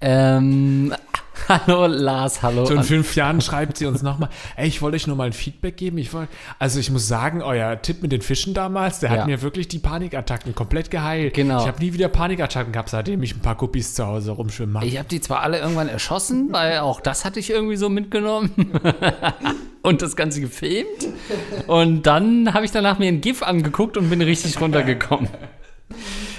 Ähm, 0.00 0.94
hallo 1.48 1.86
Lars, 1.86 2.42
hallo. 2.42 2.64
So 2.64 2.74
in 2.74 2.82
fünf 2.82 3.16
Jahren 3.16 3.40
schreibt 3.40 3.78
sie 3.78 3.86
uns 3.86 4.02
nochmal, 4.02 4.28
ey, 4.56 4.68
ich 4.68 4.82
wollte 4.82 4.96
euch 4.96 5.06
nur 5.06 5.16
mal 5.16 5.26
ein 5.26 5.32
Feedback 5.32 5.76
geben. 5.76 5.98
Ich 5.98 6.12
wollt, 6.12 6.28
also 6.58 6.78
ich 6.78 6.90
muss 6.90 7.08
sagen, 7.08 7.42
euer 7.42 7.80
Tipp 7.82 8.02
mit 8.02 8.12
den 8.12 8.22
Fischen 8.22 8.54
damals, 8.54 9.00
der 9.00 9.10
ja. 9.10 9.18
hat 9.18 9.26
mir 9.26 9.42
wirklich 9.42 9.68
die 9.68 9.78
Panikattacken 9.78 10.54
komplett 10.54 10.90
geheilt. 10.90 11.34
Genau. 11.34 11.60
Ich 11.60 11.66
habe 11.66 11.80
nie 11.80 11.92
wieder 11.92 12.08
Panikattacken 12.08 12.72
gehabt, 12.72 12.90
seitdem 12.90 13.22
ich 13.22 13.34
ein 13.34 13.40
paar 13.40 13.56
Guppies 13.56 13.94
zu 13.94 14.06
Hause 14.06 14.32
rumschwimmen 14.32 14.72
mache. 14.72 14.86
Ich 14.86 14.98
habe 14.98 15.08
die 15.08 15.20
zwar 15.20 15.40
alle 15.40 15.58
irgendwann 15.58 15.88
erschossen, 15.88 16.52
weil 16.52 16.78
auch 16.78 17.00
das 17.00 17.24
hatte 17.24 17.40
ich 17.40 17.50
irgendwie 17.50 17.76
so 17.76 17.88
mitgenommen. 17.88 18.50
und 19.82 20.02
das 20.02 20.16
Ganze 20.16 20.40
gefilmt. 20.40 20.86
Und 21.66 22.04
dann 22.04 22.54
habe 22.54 22.64
ich 22.64 22.70
danach 22.70 22.98
mir 22.98 23.08
ein 23.08 23.20
GIF 23.20 23.42
angeguckt 23.42 23.96
und 23.96 24.08
bin 24.10 24.22
richtig 24.22 24.60
runtergekommen. 24.60 25.28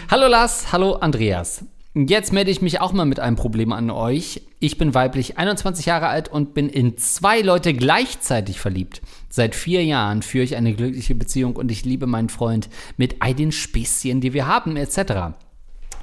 Hallo 0.10 0.27
Lars, 0.27 0.71
hallo 0.71 0.93
Andreas. 0.93 1.63
Jetzt 1.93 2.34
melde 2.34 2.51
ich 2.51 2.62
mich 2.62 2.81
auch 2.81 2.91
mal 2.91 3.05
mit 3.05 3.21
einem 3.21 3.38
Problem 3.38 3.71
an 3.71 3.89
euch. 3.89 4.41
Ich 4.65 4.80
bin 4.80 4.95
weiblich, 4.95 5.38
21 5.38 5.86
Jahre 5.86 6.08
alt 6.08 6.28
und 6.28 6.56
bin 6.56 6.69
in 6.69 6.97
zwei 6.97 7.41
Leute 7.41 7.75
gleichzeitig 7.75 8.60
verliebt. 8.60 9.04
Seit 9.30 9.54
vier 9.54 9.84
Jahren 9.84 10.23
führe 10.23 10.43
ich 10.43 10.56
eine 10.56 10.73
glückliche 10.73 11.13
Beziehung 11.13 11.56
und 11.56 11.70
ich 11.70 11.86
liebe 11.86 12.07
meinen 12.07 12.30
Freund 12.30 12.68
mit 12.97 13.18
all 13.20 13.36
den 13.36 13.51
Späßchen, 13.51 14.22
die 14.22 14.34
wir 14.34 14.47
haben, 14.47 14.76
etc. 14.76 15.38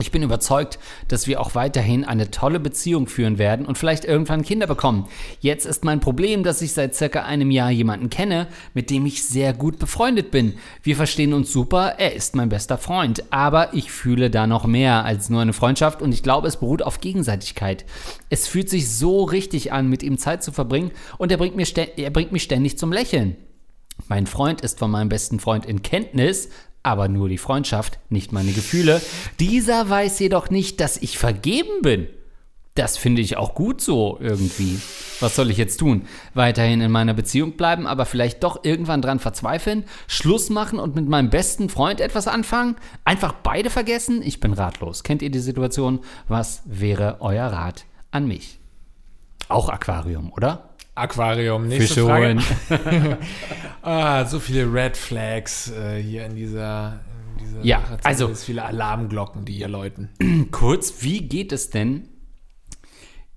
Ich 0.03 0.11
bin 0.11 0.25
überzeugt, 0.25 0.81
dass 1.07 1.29
wir 1.29 1.41
auch 1.41 1.55
weiterhin 1.55 2.05
eine 2.05 2.33
tolle 2.33 2.59
Beziehung 2.59 3.07
führen 3.07 3.39
werden 3.39 3.67
und 3.67 3.79
vielleicht 3.79 4.05
irgendwann 4.05 4.43
Kinder 4.43 4.67
bekommen. 4.67 5.07
Jetzt 5.39 5.65
ist 5.65 5.85
mein 5.85 6.01
Problem, 6.01 6.43
dass 6.43 6.61
ich 6.61 6.73
seit 6.73 6.97
circa 6.97 7.23
einem 7.23 7.53
Jahr 7.53 7.71
jemanden 7.71 8.11
kenne, 8.11 8.49
mit 8.75 8.91
dem 8.91 9.07
ich 9.07 9.23
sehr 9.23 9.53
gut 9.53 9.79
befreundet 9.79 10.33
bin. 10.33 10.55
Wir 10.83 10.97
verstehen 10.97 11.33
uns 11.33 11.53
super, 11.53 11.95
er 11.99 12.17
ist 12.17 12.35
mein 12.35 12.49
bester 12.49 12.79
Freund, 12.79 13.23
aber 13.31 13.75
ich 13.75 13.93
fühle 13.93 14.29
da 14.29 14.49
noch 14.49 14.67
mehr 14.67 15.05
als 15.05 15.31
nur 15.31 15.41
eine 15.41 15.53
Freundschaft 15.53 16.03
und 16.03 16.11
ich 16.11 16.25
glaube, 16.25 16.49
es 16.49 16.57
beruht 16.57 16.83
auf 16.83 17.01
Gegenseitigkeit. 17.01 17.85
Es 18.29 18.49
fühlt 18.49 18.71
sich 18.71 18.91
so 18.91 19.23
richtig 19.23 19.73
an, 19.73 19.89
mit 19.89 20.03
ihm 20.03 20.19
Zeit 20.19 20.43
zu 20.43 20.51
verbringen 20.51 20.91
und 21.17 21.31
er 21.31 21.39
bringt, 21.39 21.55
mir 21.55 21.67
er 21.97 22.11
bringt 22.11 22.33
mich 22.33 22.43
ständig 22.43 22.77
zum 22.77 22.93
Lächeln. 22.93 23.37
Mein 24.09 24.27
Freund 24.27 24.63
ist 24.63 24.81
von 24.81 24.91
meinem 24.91 25.09
besten 25.09 25.39
Freund 25.39 25.65
in 25.65 25.83
Kenntnis, 25.83 26.49
aber 26.83 27.09
nur 27.09 27.29
die 27.29 27.39
Freundschaft, 27.39 27.99
nicht 28.09 28.33
meine 28.33 28.53
Gefühle. 28.53 29.01
Dieser 29.41 29.89
weiß 29.89 30.19
jedoch 30.19 30.51
nicht, 30.51 30.81
dass 30.81 30.97
ich 30.97 31.19
vergeben 31.19 31.83
bin. 31.83 32.09
Das 32.75 32.97
finde 32.97 33.21
ich 33.21 33.37
auch 33.37 33.55
gut 33.55 33.83
so 33.83 34.17
irgendwie. 34.19 34.81
Was 35.21 35.37
soll 35.37 35.51
ich 35.51 35.59
jetzt 35.59 35.77
tun? 35.77 36.07
Weiterhin 36.33 36.81
in 36.81 36.91
meiner 36.91 37.13
Beziehung 37.13 37.53
bleiben, 37.59 37.87
aber 37.87 38.07
vielleicht 38.07 38.43
doch 38.43 38.65
irgendwann 38.65 39.03
dran 39.03 39.19
verzweifeln? 39.19 39.85
Schluss 40.07 40.49
machen 40.49 40.79
und 40.79 40.95
mit 40.95 41.07
meinem 41.07 41.29
besten 41.29 41.69
Freund 41.69 42.01
etwas 42.01 42.29
anfangen? 42.29 42.77
Einfach 43.05 43.35
beide 43.35 43.69
vergessen? 43.69 44.23
Ich 44.23 44.41
bin 44.41 44.55
ratlos. 44.55 45.03
Kennt 45.03 45.21
ihr 45.21 45.31
die 45.31 45.39
Situation? 45.39 46.01
Was 46.29 46.63
wäre 46.65 47.19
euer 47.21 47.47
Rat 47.47 47.85
an 48.11 48.27
mich? 48.27 48.59
Auch 49.49 49.69
Aquarium, 49.69 50.33
oder? 50.33 50.71
Aquarium, 50.95 51.69
nächste 51.69 51.95
Fische 51.95 52.07
Frage. 52.07 52.39
ah, 53.83 54.25
so 54.27 54.41
viele 54.41 54.73
Red 54.73 54.97
Flags 54.97 55.71
äh, 55.71 56.03
hier 56.03 56.27
in 56.27 56.37
dieser, 56.37 57.01
in 57.39 57.45
dieser 57.47 57.65
ja, 57.65 57.83
also 58.03 58.35
viele 58.35 58.63
Alarmglocken, 58.65 59.45
die 59.47 59.55
hier 59.55 59.69
läuten. 59.69 60.11
Kurz, 60.51 60.97
wie 61.01 61.27
geht 61.27 61.53
es 61.53 61.71
denn? 61.71 62.09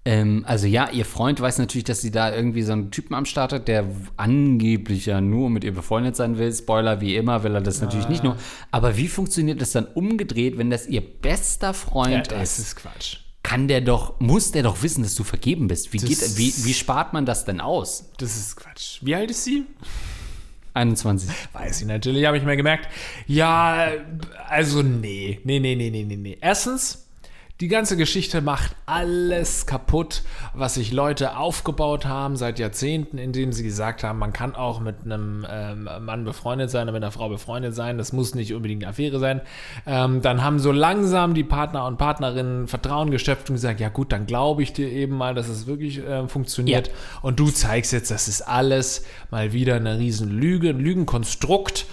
Ähm, 0.03 0.43
also 0.45 0.67
ja, 0.67 0.89
ihr 0.89 1.05
Freund 1.05 1.39
weiß 1.39 1.57
natürlich, 1.57 1.85
dass 1.85 2.01
sie 2.01 2.11
da 2.11 2.35
irgendwie 2.35 2.61
so 2.61 2.73
einen 2.73 2.91
Typen 2.91 3.15
am 3.15 3.25
Start 3.25 3.53
hat, 3.53 3.67
der 3.69 3.85
angeblich 4.17 5.05
ja 5.05 5.21
nur 5.21 5.49
mit 5.49 5.63
ihr 5.63 5.73
befreundet 5.73 6.17
sein 6.17 6.37
will. 6.37 6.53
Spoiler, 6.53 6.99
wie 6.99 7.15
immer 7.15 7.43
will 7.43 7.55
er 7.55 7.61
das 7.61 7.81
ah. 7.81 7.85
natürlich 7.85 8.09
nicht 8.09 8.23
nur. 8.23 8.35
Aber 8.69 8.97
wie 8.97 9.07
funktioniert 9.07 9.61
das 9.61 9.71
dann 9.71 9.85
umgedreht, 9.85 10.57
wenn 10.57 10.69
das 10.69 10.87
ihr 10.87 11.01
bester 11.01 11.73
Freund 11.73 12.11
ja, 12.11 12.37
das 12.37 12.59
ist? 12.59 12.59
Das 12.59 12.59
ist 12.59 12.75
Quatsch 12.75 13.24
kann 13.45 13.67
der 13.67 13.79
doch, 13.79 14.19
muss 14.19 14.51
der 14.51 14.63
doch 14.63 14.81
wissen, 14.81 15.03
dass 15.03 15.13
du 15.13 15.23
vergeben 15.23 15.67
bist. 15.67 15.93
Wie, 15.93 15.99
geht, 15.99 16.35
wie, 16.35 16.51
wie 16.65 16.73
spart 16.73 17.13
man 17.13 17.27
das 17.27 17.45
denn 17.45 17.61
aus? 17.61 18.09
Das 18.17 18.35
ist 18.35 18.55
Quatsch. 18.55 18.97
Wie 19.01 19.13
alt 19.13 19.29
ist 19.29 19.43
sie? 19.43 19.65
21. 20.73 21.29
Weiß 21.53 21.81
ich 21.81 21.87
natürlich, 21.87 22.25
habe 22.25 22.37
ich 22.37 22.43
mir 22.43 22.57
gemerkt. 22.57 22.89
Ja, 23.27 23.91
also 24.49 24.81
nee. 24.81 25.39
Nee, 25.43 25.59
nee, 25.59 25.75
nee, 25.75 25.91
nee, 25.91 26.03
nee, 26.03 26.15
nee. 26.15 26.37
Erstens, 26.41 27.04
die 27.61 27.69
ganze 27.69 27.95
Geschichte 27.95 28.41
macht 28.41 28.75
alles 28.85 29.65
kaputt, 29.65 30.23
was 30.53 30.73
sich 30.73 30.91
Leute 30.91 31.37
aufgebaut 31.37 32.05
haben 32.05 32.35
seit 32.35 32.59
Jahrzehnten, 32.59 33.17
indem 33.17 33.53
sie 33.53 33.63
gesagt 33.63 34.03
haben, 34.03 34.19
man 34.19 34.33
kann 34.33 34.55
auch 34.55 34.81
mit 34.81 34.97
einem 35.05 35.45
ähm, 35.49 35.87
Mann 36.01 36.25
befreundet 36.25 36.69
sein 36.69 36.83
oder 36.83 36.91
mit 36.91 37.01
einer 37.01 37.13
Frau 37.13 37.29
befreundet 37.29 37.73
sein. 37.73 37.97
Das 37.97 38.11
muss 38.11 38.35
nicht 38.35 38.53
unbedingt 38.53 38.83
eine 38.83 38.89
Affäre 38.89 39.19
sein. 39.19 39.39
Ähm, 39.85 40.21
dann 40.21 40.43
haben 40.43 40.59
so 40.59 40.73
langsam 40.73 41.33
die 41.33 41.45
Partner 41.45 41.85
und 41.85 41.97
Partnerinnen 41.97 42.67
Vertrauen 42.67 43.09
geschöpft 43.09 43.49
und 43.49 43.55
gesagt, 43.55 43.79
ja 43.79 43.87
gut, 43.87 44.11
dann 44.11 44.25
glaube 44.25 44.61
ich 44.61 44.73
dir 44.73 44.89
eben 44.89 45.15
mal, 45.15 45.33
dass 45.33 45.47
es 45.47 45.65
wirklich 45.65 45.99
äh, 45.99 46.27
funktioniert. 46.27 46.87
Ja. 46.87 46.93
Und 47.21 47.39
du 47.39 47.51
zeigst 47.51 47.93
jetzt, 47.93 48.11
das 48.11 48.27
ist 48.27 48.41
alles 48.41 49.05
mal 49.31 49.53
wieder 49.53 49.75
eine 49.75 49.97
riesen 49.97 50.29
Lüge, 50.29 50.71
ein 50.71 50.79
Lügenkonstrukt. 50.79 51.85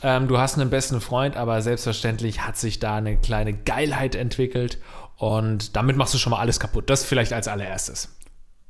Ähm, 0.00 0.28
du 0.28 0.38
hast 0.38 0.56
einen 0.56 0.70
besten 0.70 1.00
Freund, 1.00 1.36
aber 1.36 1.60
selbstverständlich 1.60 2.46
hat 2.46 2.56
sich 2.56 2.78
da 2.78 2.96
eine 2.96 3.16
kleine 3.16 3.52
Geilheit 3.52 4.14
entwickelt 4.14 4.78
und 5.18 5.76
damit 5.76 5.96
machst 5.96 6.14
du 6.14 6.18
schon 6.18 6.30
mal 6.30 6.38
alles 6.38 6.58
kaputt. 6.60 6.88
Das 6.88 7.04
vielleicht 7.04 7.32
als 7.32 7.48
allererstes. 7.48 8.16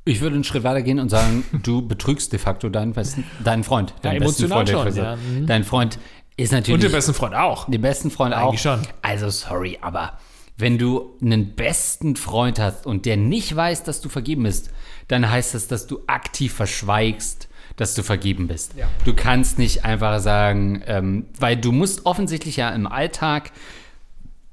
Ich 0.03 0.19
würde 0.21 0.35
einen 0.35 0.43
Schritt 0.43 0.63
weiter 0.63 0.81
gehen 0.81 0.99
und 0.99 1.09
sagen, 1.09 1.45
du 1.63 1.87
betrügst 1.87 2.33
de 2.33 2.39
facto 2.39 2.69
deinen, 2.69 2.93
besten, 2.93 3.23
deinen 3.43 3.63
Freund. 3.63 3.93
Deinen 4.01 4.21
ja, 4.21 4.27
besten 4.27 4.49
Freund, 4.49 4.67
schon, 4.67 4.95
ja. 4.95 5.15
Mhm. 5.15 5.45
Dein 5.45 5.63
Freund 5.63 5.99
ist 6.35 6.51
natürlich. 6.51 6.73
Und 6.73 6.83
den 6.83 6.91
besten 6.91 7.13
Freund 7.13 7.35
auch. 7.35 7.69
Den 7.69 7.81
besten 7.81 8.09
Freund 8.09 8.33
Eigentlich 8.33 8.67
auch. 8.67 8.77
schon. 8.77 8.87
Also, 9.03 9.29
sorry, 9.29 9.77
aber 9.81 10.17
wenn 10.57 10.77
du 10.79 11.15
einen 11.21 11.55
besten 11.55 12.15
Freund 12.15 12.59
hast 12.59 12.85
und 12.85 13.05
der 13.05 13.15
nicht 13.15 13.55
weiß, 13.55 13.83
dass 13.83 14.01
du 14.01 14.09
vergeben 14.09 14.43
bist, 14.43 14.71
dann 15.07 15.29
heißt 15.29 15.53
das, 15.53 15.67
dass 15.67 15.85
du 15.85 16.01
aktiv 16.07 16.53
verschweigst, 16.53 17.47
dass 17.75 17.93
du 17.93 18.01
vergeben 18.01 18.47
bist. 18.47 18.73
Ja. 18.75 18.87
Du 19.05 19.13
kannst 19.13 19.59
nicht 19.59 19.85
einfach 19.85 20.19
sagen, 20.19 20.81
ähm, 20.87 21.27
weil 21.39 21.55
du 21.55 21.71
musst 21.71 22.05
offensichtlich 22.05 22.57
ja 22.57 22.71
im 22.71 22.87
Alltag 22.87 23.51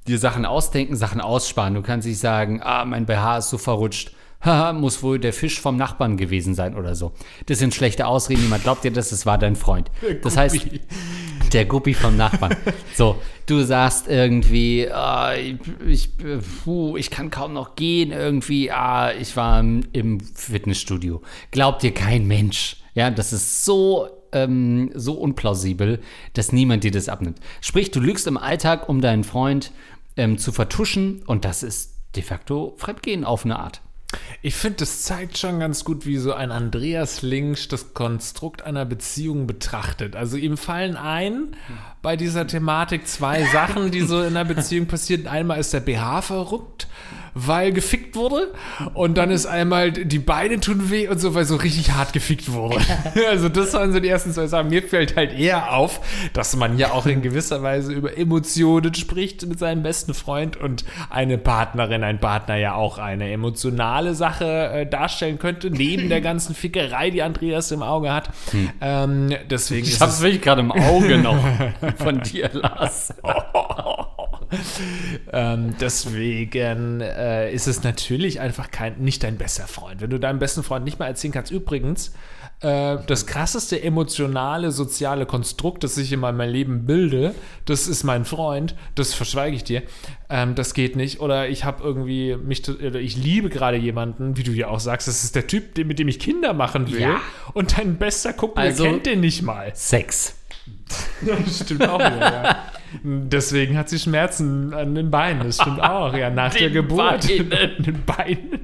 dir 0.09 0.19
Sachen 0.19 0.45
ausdenken, 0.45 0.97
Sachen 0.97 1.21
aussparen. 1.21 1.75
Du 1.75 1.83
kannst 1.83 2.07
nicht 2.07 2.19
sagen, 2.19 2.61
ah, 2.63 2.85
mein 2.85 3.07
BH 3.07 3.39
ist 3.39 3.51
so 3.51 3.59
verrutscht. 3.59 4.13
Haha, 4.41 4.73
muss 4.73 5.03
wohl 5.03 5.19
der 5.19 5.33
Fisch 5.33 5.61
vom 5.61 5.77
Nachbarn 5.77 6.17
gewesen 6.17 6.55
sein 6.55 6.77
oder 6.77 6.95
so. 6.95 7.13
Das 7.47 7.59
sind 7.59 7.75
schlechte 7.75 8.07
Ausreden. 8.07 8.43
Niemand 8.43 8.63
glaubt 8.63 8.85
dir 8.85 8.93
das, 8.93 9.11
es 9.11 9.27
war 9.27 9.39
dein 9.39 9.57
Freund. 9.57 9.91
Das 10.23 10.37
heißt, 10.37 10.59
der 11.53 11.65
Guppi 11.65 11.95
vom 11.95 12.17
Nachbarn. 12.17 12.57
So, 12.95 13.17
du 13.47 13.63
sagst 13.63 14.09
irgendwie, 14.09 14.89
ah, 14.91 15.35
ich, 15.35 16.11
puh, 16.65 16.97
ich 16.97 17.11
kann 17.11 17.31
kaum 17.31 17.55
noch 17.55 17.77
gehen, 17.77 18.13
irgendwie, 18.13 18.71
ah, 18.71 19.13
ich 19.13 19.37
war 19.37 19.61
im 19.61 20.21
Fitnessstudio. 20.21 21.23
Glaubt 21.51 21.83
dir 21.83 21.93
kein 21.93 22.27
Mensch. 22.27 22.77
Ja, 22.95 23.11
das 23.11 23.33
ist 23.33 23.65
so 23.65 24.09
ähm, 24.33 24.91
so 24.95 25.15
unplausibel, 25.15 26.01
dass 26.35 26.53
niemand 26.53 26.85
dir 26.85 26.91
das 26.91 27.09
abnimmt. 27.09 27.39
Sprich, 27.61 27.91
du 27.91 28.01
lügst 28.01 28.27
im 28.27 28.37
Alltag, 28.37 28.89
um 28.89 29.01
deinen 29.01 29.25
Freund 29.25 29.73
ähm, 30.17 30.39
zu 30.39 30.53
vertuschen 30.53 31.23
und 31.27 31.45
das 31.45 31.63
ist 31.63 31.95
de 32.15 32.23
facto 32.23 32.75
Fremdgehen 32.79 33.25
auf 33.25 33.45
eine 33.45 33.59
Art. 33.59 33.83
Ich 34.41 34.55
finde, 34.55 34.79
das 34.79 35.03
zeigt 35.03 35.37
schon 35.37 35.59
ganz 35.59 35.85
gut, 35.85 36.07
wie 36.07 36.17
so 36.17 36.33
ein 36.33 36.53
Andreas 36.53 37.23
Links 37.23 37.69
das 37.69 37.93
Konstrukt 37.93 38.63
einer 38.63 38.85
Beziehung 38.85 39.47
betrachtet. 39.47 40.15
Also 40.15 40.37
ihm 40.37 40.57
fallen 40.57 40.97
ein 40.97 41.57
bei 42.07 42.15
dieser 42.15 42.47
Thematik 42.47 43.09
zwei 43.09 43.43
Sachen, 43.47 43.91
die 43.91 44.03
so 44.03 44.21
in 44.21 44.37
einer 44.37 44.45
Beziehung 44.45 44.87
passieren. 44.87 45.27
Einmal 45.27 45.59
ist 45.59 45.73
der 45.73 45.81
BH 45.81 46.23
verrückt 46.23 46.87
weil 47.37 47.73
gefickt 47.73 48.17
wurde. 48.17 48.53
Und 48.95 49.19
dann 49.19 49.31
ist 49.31 49.45
einmal, 49.45 49.93
die 49.93 50.19
Beine 50.19 50.59
tun 50.59 50.91
weh 50.91 51.07
und 51.07 51.21
so, 51.21 51.35
weil 51.35 51.45
so 51.45 51.57
richtig 51.57 51.93
hart 51.93 52.15
gefickt 52.15 52.51
wurde. 52.51 52.79
also 53.31 53.51
das 53.51 53.75
waren 53.75 53.93
so 53.93 54.01
die 54.01 54.09
ersten 54.09 54.33
zwei 54.33 54.47
Sachen. 54.47 54.71
Mir 54.71 54.83
fällt 54.83 55.17
halt 55.17 55.39
eher 55.39 55.75
auf, 55.75 56.01
dass 56.33 56.57
man 56.57 56.79
ja 56.79 56.93
auch 56.93 57.05
in 57.05 57.21
gewisser 57.21 57.63
Weise 57.63 57.93
über 57.93 58.17
Emotionen 58.17 58.95
spricht 58.95 59.47
mit 59.47 59.59
seinem 59.59 59.83
besten 59.83 60.15
Freund 60.15 60.57
und 60.57 60.85
eine 61.11 61.37
Partnerin, 61.37 62.03
ein 62.03 62.21
Partner 62.21 62.57
ja 62.57 62.75
auch 62.75 62.97
eine 62.97 63.31
emotionale 63.31 64.15
Sache 64.15 64.71
äh, 64.71 64.87
darstellen 64.87 65.39
könnte, 65.39 65.71
neben 65.71 66.09
der 66.09 66.23
ganzen 66.23 66.55
Fickerei, 66.55 67.11
die 67.11 67.23
Andreas 67.23 67.71
im 67.71 67.83
Auge 67.83 68.15
hat. 68.15 68.31
Hm. 68.53 68.71
Ähm, 68.81 69.35
deswegen 69.51 69.87
ich 69.87 70.01
hab's 70.01 70.23
wirklich 70.23 70.41
gerade 70.41 70.63
im 70.63 70.73
Auge 70.73 71.19
noch 71.19 71.37
von 71.97 72.21
dir, 72.21 72.51
Lars. 72.53 73.15
ähm, 75.33 75.75
deswegen 75.81 77.01
äh, 77.01 77.53
ist 77.53 77.67
es 77.67 77.83
natürlich 77.83 78.41
einfach 78.41 78.71
kein, 78.71 78.99
nicht 78.99 79.23
dein 79.23 79.39
bester 79.39 79.67
Freund. 79.67 80.01
Wenn 80.01 80.11
du 80.11 80.19
deinem 80.19 80.39
besten 80.39 80.63
Freund 80.63 80.85
nicht 80.85 80.99
mal 80.99 81.07
erzählen 81.07 81.33
kannst, 81.33 81.51
übrigens, 81.51 82.13
äh, 82.61 82.97
das 83.07 83.27
krasseste 83.27 83.83
emotionale, 83.83 84.71
soziale 84.71 85.27
Konstrukt, 85.27 85.85
das 85.85 85.99
ich 85.99 86.13
in 86.13 86.21
meinem 86.21 86.49
Leben 86.49 86.87
bilde, 86.87 87.35
das 87.67 87.87
ist 87.87 88.03
mein 88.03 88.25
Freund, 88.25 88.75
das 88.95 89.13
verschweige 89.13 89.57
ich 89.57 89.65
dir. 89.65 89.83
Ähm, 90.31 90.55
das 90.55 90.73
geht 90.73 90.97
nicht. 90.97 91.21
Oder 91.21 91.49
ich 91.49 91.65
habe 91.65 91.83
irgendwie 91.83 92.37
mich, 92.37 92.67
oder 92.69 92.99
ich 92.99 93.17
liebe 93.17 93.51
gerade 93.51 93.77
jemanden, 93.77 94.39
wie 94.39 94.43
du 94.43 94.53
ja 94.53 94.69
auch 94.69 94.81
sagst, 94.81 95.07
das 95.07 95.23
ist 95.23 95.37
der 95.37 95.47
Typ, 95.47 95.77
mit 95.79 95.99
dem 95.99 96.09
ich 96.09 96.19
Kinder 96.19 96.55
machen 96.55 96.91
will. 96.91 97.01
Ja. 97.01 97.21
Und 97.53 97.77
dein 97.77 97.97
bester 97.97 98.33
Kumpel 98.33 98.63
also, 98.63 98.85
kennt 98.85 99.05
den 99.05 99.21
nicht 99.21 99.43
mal. 99.43 99.73
Sex. 99.75 100.37
Das 101.23 101.61
stimmt 101.65 101.89
auch 101.89 101.99
wieder, 101.99 102.21
ja. 102.21 102.63
Deswegen 103.03 103.77
hat 103.77 103.89
sie 103.89 103.99
Schmerzen 103.99 104.73
an 104.73 104.95
den 104.95 105.11
Beinen. 105.11 105.43
Das 105.45 105.57
stimmt 105.57 105.81
auch, 105.83 106.15
ja, 106.15 106.31
nach 106.31 106.53
den 106.53 106.61
der 106.61 106.71
Geburt. 106.71 107.27
Beinen. 107.27 107.51
den 107.85 108.03
Beinen. 108.05 108.61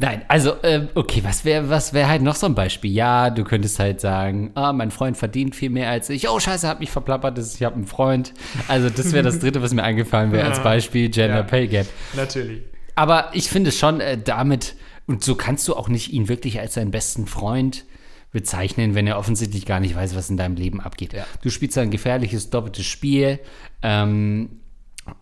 Nein, 0.00 0.22
also, 0.28 0.52
äh, 0.62 0.86
okay, 0.94 1.22
was 1.24 1.44
wäre 1.44 1.68
was 1.68 1.92
wär 1.92 2.08
halt 2.08 2.22
noch 2.22 2.36
so 2.36 2.46
ein 2.46 2.54
Beispiel? 2.54 2.92
Ja, 2.92 3.30
du 3.30 3.42
könntest 3.42 3.80
halt 3.80 4.00
sagen, 4.00 4.52
ah, 4.54 4.72
mein 4.72 4.92
Freund 4.92 5.16
verdient 5.16 5.56
viel 5.56 5.70
mehr 5.70 5.90
als 5.90 6.08
ich. 6.08 6.28
Oh, 6.28 6.38
scheiße, 6.38 6.68
hat 6.68 6.78
mich 6.78 6.90
verplappert, 6.92 7.36
ich 7.38 7.62
habe 7.64 7.74
einen 7.74 7.86
Freund. 7.86 8.32
Also, 8.68 8.90
das 8.90 9.12
wäre 9.12 9.24
das 9.24 9.40
Dritte, 9.40 9.60
was 9.60 9.74
mir 9.74 9.82
eingefallen 9.82 10.30
wäre 10.30 10.46
als 10.46 10.62
Beispiel, 10.62 11.08
Gender 11.08 11.38
ja, 11.38 11.42
Pay 11.42 11.66
Gap. 11.66 11.86
Natürlich. 12.14 12.62
Aber 12.94 13.30
ich 13.32 13.48
finde 13.48 13.72
schon, 13.72 14.00
äh, 14.00 14.16
damit, 14.16 14.76
und 15.06 15.24
so 15.24 15.34
kannst 15.34 15.66
du 15.66 15.74
auch 15.74 15.88
nicht 15.88 16.12
ihn 16.12 16.28
wirklich 16.28 16.60
als 16.60 16.74
seinen 16.74 16.92
besten 16.92 17.26
Freund 17.26 17.84
bezeichnen, 18.30 18.94
wenn 18.94 19.06
er 19.06 19.18
offensichtlich 19.18 19.64
gar 19.66 19.80
nicht 19.80 19.96
weiß, 19.96 20.14
was 20.14 20.30
in 20.30 20.36
deinem 20.36 20.56
Leben 20.56 20.80
abgeht. 20.80 21.12
Ja. 21.12 21.24
Du 21.42 21.50
spielst 21.50 21.78
ein 21.78 21.90
gefährliches, 21.90 22.50
doppeltes 22.50 22.86
Spiel 22.86 23.40
ähm, 23.82 24.60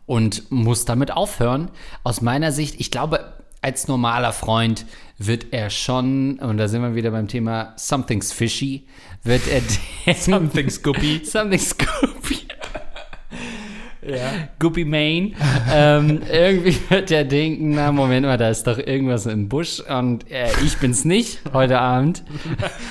und 0.06 0.50
musst 0.50 0.88
damit 0.88 1.10
aufhören. 1.12 1.70
Aus 2.02 2.20
meiner 2.20 2.52
Sicht, 2.52 2.80
ich 2.80 2.90
glaube, 2.90 3.32
als 3.62 3.88
normaler 3.88 4.32
Freund 4.32 4.86
wird 5.18 5.46
er 5.52 5.70
schon, 5.70 6.38
und 6.38 6.56
da 6.56 6.68
sind 6.68 6.82
wir 6.82 6.94
wieder 6.94 7.10
beim 7.10 7.28
Thema 7.28 7.74
Something's 7.76 8.32
Fishy, 8.32 8.86
wird 9.22 9.46
er 9.48 9.60
denken, 10.06 10.22
Something's 10.22 10.82
guppy. 10.82 11.22
Something's 11.24 11.76
Guppy. 11.76 12.46
Ja. 14.08 14.48
Guppy 14.58 14.84
Main. 14.84 15.34
ähm, 15.72 16.20
irgendwie 16.30 16.78
wird 16.88 17.10
er 17.10 17.24
denken, 17.24 17.70
na 17.70 17.92
Moment 17.92 18.26
mal, 18.26 18.38
da 18.38 18.48
ist 18.48 18.66
doch 18.66 18.78
irgendwas 18.78 19.26
im 19.26 19.48
Busch 19.48 19.80
und 19.80 20.30
äh, 20.30 20.48
ich 20.64 20.76
bin's 20.78 21.04
nicht 21.04 21.40
heute 21.52 21.78
Abend. 21.78 22.22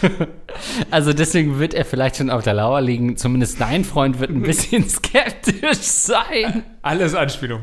also 0.91 1.13
deswegen 1.13 1.59
wird 1.59 1.73
er 1.73 1.85
vielleicht 1.85 2.17
schon 2.17 2.29
auf 2.29 2.43
der 2.43 2.53
Lauer 2.53 2.81
liegen. 2.81 3.17
Zumindest 3.17 3.59
dein 3.61 3.83
Freund 3.83 4.19
wird 4.19 4.31
ein 4.31 4.41
bisschen 4.41 4.87
skeptisch 4.89 5.81
sein. 5.81 6.63
Alles 6.81 7.15
Anspielung. 7.15 7.61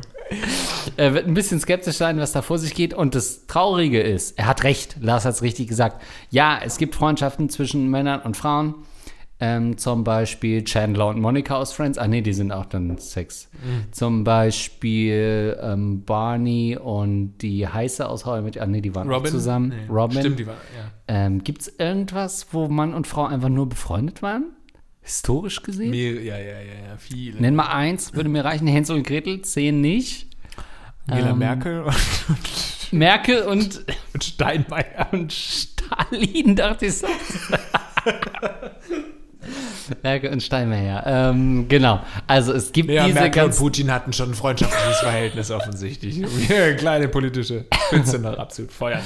Er 0.96 1.14
wird 1.14 1.26
ein 1.26 1.34
bisschen 1.34 1.60
skeptisch 1.60 1.96
sein, 1.96 2.18
was 2.18 2.32
da 2.32 2.42
vor 2.42 2.58
sich 2.58 2.74
geht. 2.74 2.94
Und 2.94 3.14
das 3.14 3.46
Traurige 3.46 4.00
ist, 4.00 4.38
er 4.38 4.46
hat 4.46 4.64
recht, 4.64 4.96
Lars 5.00 5.24
hat 5.24 5.34
es 5.34 5.42
richtig 5.42 5.68
gesagt. 5.68 6.02
Ja, 6.30 6.58
es 6.64 6.78
gibt 6.78 6.94
Freundschaften 6.94 7.48
zwischen 7.48 7.90
Männern 7.90 8.20
und 8.20 8.36
Frauen. 8.36 8.74
Ähm, 9.44 9.76
zum 9.76 10.04
Beispiel 10.04 10.62
Chandler 10.62 11.08
und 11.08 11.20
Monica 11.20 11.56
aus 11.56 11.72
Friends. 11.72 11.98
Ah, 11.98 12.06
nee, 12.06 12.20
die 12.20 12.32
sind 12.32 12.52
auch 12.52 12.66
dann 12.66 12.96
Sex. 12.98 13.50
Zum 13.90 14.22
Beispiel 14.22 15.58
ähm, 15.60 16.04
Barney 16.04 16.78
und 16.80 17.38
die 17.38 17.66
Heiße 17.66 18.08
aus 18.08 18.24
How 18.24 18.38
I 18.38 18.42
Met 18.42 18.58
Ah, 18.58 18.66
nee, 18.66 18.80
die 18.80 18.94
waren 18.94 19.08
auch 19.10 19.16
Robin? 19.16 19.32
zusammen. 19.32 19.68
Nee. 19.70 19.92
Robin. 19.92 20.20
Stimmt, 20.20 20.38
die 20.38 20.46
war, 20.46 20.54
ja. 20.54 20.92
Ähm, 21.08 21.42
Gibt 21.42 21.62
es 21.62 21.74
irgendwas, 21.76 22.46
wo 22.52 22.68
Mann 22.68 22.94
und 22.94 23.08
Frau 23.08 23.24
einfach 23.26 23.48
nur 23.48 23.68
befreundet 23.68 24.22
waren? 24.22 24.44
Historisch 25.00 25.60
gesehen? 25.64 25.90
Mehr, 25.90 26.22
ja, 26.22 26.38
ja, 26.38 26.60
ja, 26.60 26.90
ja, 26.90 26.96
viele. 26.96 27.40
Nenn 27.40 27.56
mal 27.56 27.66
eins, 27.66 28.14
würde 28.14 28.28
mir 28.28 28.44
reichen. 28.44 28.68
Hänsel 28.68 28.94
und 28.94 29.04
Gretel, 29.04 29.42
zehn 29.42 29.80
nicht. 29.80 30.28
Angela 31.08 31.30
ähm, 31.30 31.38
Merkel 31.38 31.82
und, 31.82 32.92
Merkel 32.92 33.42
und 33.42 33.84
und 34.14 34.22
Steinmeier. 34.22 35.08
und 35.10 35.32
Stalin, 35.32 36.54
dachte 36.54 36.86
ich 36.86 36.98
so. 36.98 37.08
Merkel 40.02 40.30
und 40.32 40.42
Steinmeier. 40.42 41.02
Ähm, 41.06 41.66
genau. 41.68 42.00
Also 42.26 42.52
es 42.52 42.72
gibt 42.72 42.90
Ja, 42.90 43.04
diese 43.06 43.18
Merkel 43.20 43.44
und 43.44 43.56
Putin 43.56 43.90
hatten 43.92 44.12
schon 44.12 44.30
ein 44.30 44.34
freundschaftliches 44.34 44.98
Verhältnis 45.00 45.50
offensichtlich. 45.50 46.22
Kleine 46.78 47.08
politische 47.08 47.66
Spitze 47.88 48.18
noch 48.18 48.38
absolut 48.38 48.72
feuern. 48.72 49.00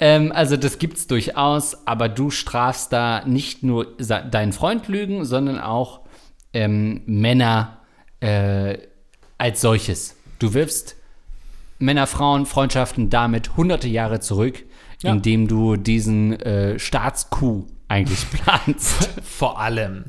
ähm, 0.00 0.32
also 0.32 0.56
das 0.56 0.78
gibt's 0.78 1.06
durchaus, 1.06 1.86
aber 1.86 2.08
du 2.08 2.30
strafst 2.30 2.92
da 2.92 3.22
nicht 3.24 3.62
nur 3.62 3.86
deinen 3.96 4.52
Freund 4.52 4.88
lügen, 4.88 5.24
sondern 5.24 5.58
auch 5.60 6.00
ähm, 6.52 7.02
Männer 7.06 7.78
äh, 8.20 8.78
als 9.38 9.60
solches. 9.60 10.16
Du 10.38 10.54
wirfst 10.54 10.96
Männer, 11.78 12.06
Frauen, 12.06 12.46
Freundschaften 12.46 13.10
damit 13.10 13.56
hunderte 13.56 13.88
Jahre 13.88 14.20
zurück, 14.20 14.64
Ja. 15.02 15.12
indem 15.12 15.46
du 15.46 15.76
diesen 15.76 16.40
äh, 16.40 16.78
Staatscoup 16.78 17.66
eigentlich 17.88 18.26
planst. 18.30 19.08
Vor 19.22 19.60
allem, 19.60 20.06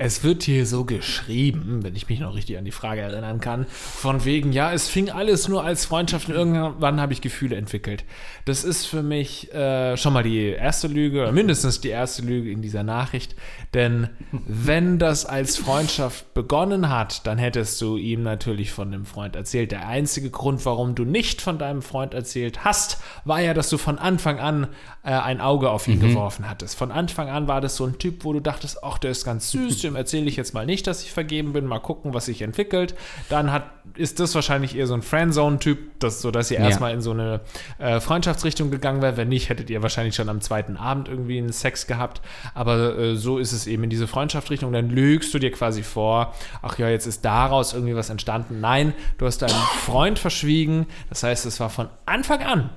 es 0.00 0.24
wird 0.24 0.44
hier 0.44 0.64
so 0.64 0.86
geschrieben, 0.86 1.80
wenn 1.82 1.94
ich 1.94 2.08
mich 2.08 2.20
noch 2.20 2.34
richtig 2.34 2.56
an 2.56 2.64
die 2.64 2.70
Frage 2.70 3.02
erinnern 3.02 3.38
kann, 3.38 3.66
von 3.68 4.24
wegen, 4.24 4.50
ja, 4.50 4.72
es 4.72 4.88
fing 4.88 5.10
alles 5.10 5.46
nur 5.46 5.62
als 5.62 5.84
Freundschaft 5.84 6.30
und 6.30 6.34
irgendwann 6.34 7.02
habe 7.02 7.12
ich 7.12 7.20
Gefühle 7.20 7.56
entwickelt. 7.56 8.04
Das 8.46 8.64
ist 8.64 8.86
für 8.86 9.02
mich 9.02 9.52
äh, 9.52 9.98
schon 9.98 10.14
mal 10.14 10.22
die 10.22 10.46
erste 10.46 10.88
Lüge, 10.88 11.20
oder 11.20 11.32
mindestens 11.32 11.82
die 11.82 11.90
erste 11.90 12.22
Lüge 12.22 12.50
in 12.50 12.62
dieser 12.62 12.82
Nachricht. 12.82 13.36
Denn 13.74 14.08
wenn 14.32 14.98
das 14.98 15.26
als 15.26 15.58
Freundschaft 15.58 16.32
begonnen 16.32 16.88
hat, 16.88 17.26
dann 17.26 17.36
hättest 17.36 17.78
du 17.82 17.98
ihm 17.98 18.22
natürlich 18.22 18.72
von 18.72 18.90
dem 18.92 19.04
Freund 19.04 19.36
erzählt. 19.36 19.70
Der 19.70 19.86
einzige 19.86 20.30
Grund, 20.30 20.64
warum 20.64 20.94
du 20.94 21.04
nicht 21.04 21.42
von 21.42 21.58
deinem 21.58 21.82
Freund 21.82 22.14
erzählt 22.14 22.64
hast, 22.64 23.02
war 23.26 23.42
ja, 23.42 23.52
dass 23.52 23.68
du 23.68 23.76
von 23.76 23.98
Anfang 23.98 24.38
an 24.38 24.68
äh, 25.02 25.10
ein 25.10 25.42
Auge 25.42 25.68
auf 25.68 25.88
ihn 25.88 26.00
geworfen 26.00 26.48
hattest. 26.48 26.74
Von 26.78 26.90
Anfang 26.90 27.28
an 27.28 27.48
war 27.48 27.60
das 27.60 27.76
so 27.76 27.84
ein 27.84 27.98
Typ, 27.98 28.24
wo 28.24 28.32
du 28.32 28.40
dachtest, 28.40 28.82
ach, 28.82 28.96
der 28.96 29.10
ist 29.10 29.26
ganz 29.26 29.50
süß, 29.50 29.89
dem 29.90 29.96
erzähle 29.96 30.26
ich 30.26 30.36
jetzt 30.36 30.54
mal 30.54 30.64
nicht, 30.66 30.86
dass 30.86 31.02
ich 31.02 31.12
vergeben 31.12 31.52
bin, 31.52 31.66
mal 31.66 31.78
gucken, 31.80 32.14
was 32.14 32.24
sich 32.26 32.42
entwickelt. 32.42 32.94
Dann 33.28 33.52
hat, 33.52 33.64
ist 33.96 34.20
das 34.20 34.34
wahrscheinlich 34.34 34.76
eher 34.76 34.86
so 34.86 34.94
ein 34.94 35.02
Friendzone-Typ, 35.02 35.98
das, 36.00 36.22
so 36.22 36.30
dass 36.30 36.50
ihr 36.50 36.58
Ja. 36.60 36.66
erstmal 36.66 36.94
in 36.94 37.00
so 37.00 37.10
eine 37.10 37.40
äh, 37.78 38.00
Freundschaftsrichtung 38.00 38.70
gegangen 38.70 39.02
wäre. 39.02 39.16
Wenn 39.16 39.28
nicht, 39.28 39.48
hättet 39.48 39.68
ihr 39.70 39.82
wahrscheinlich 39.82 40.14
schon 40.14 40.28
am 40.28 40.40
zweiten 40.40 40.76
Abend 40.76 41.08
irgendwie 41.08 41.38
einen 41.38 41.52
Sex 41.52 41.86
gehabt. 41.86 42.20
Aber 42.54 42.98
äh, 42.98 43.16
so 43.16 43.38
ist 43.38 43.52
es 43.52 43.66
eben 43.66 43.84
in 43.84 43.90
diese 43.90 44.06
Freundschaftsrichtung. 44.06 44.72
Dann 44.72 44.88
lügst 44.90 45.34
du 45.34 45.38
dir 45.38 45.50
quasi 45.52 45.82
vor, 45.82 46.34
ach 46.62 46.78
ja, 46.78 46.88
jetzt 46.88 47.06
ist 47.06 47.24
daraus 47.24 47.72
irgendwie 47.74 47.94
was 47.96 48.10
entstanden. 48.10 48.60
Nein, 48.60 48.94
du 49.18 49.26
hast 49.26 49.42
deinen 49.42 49.50
Freund 49.84 50.18
verschwiegen. 50.18 50.86
Das 51.08 51.22
heißt, 51.22 51.44
es 51.46 51.60
war 51.60 51.70
von 51.70 51.88
Anfang 52.06 52.42
an 52.42 52.70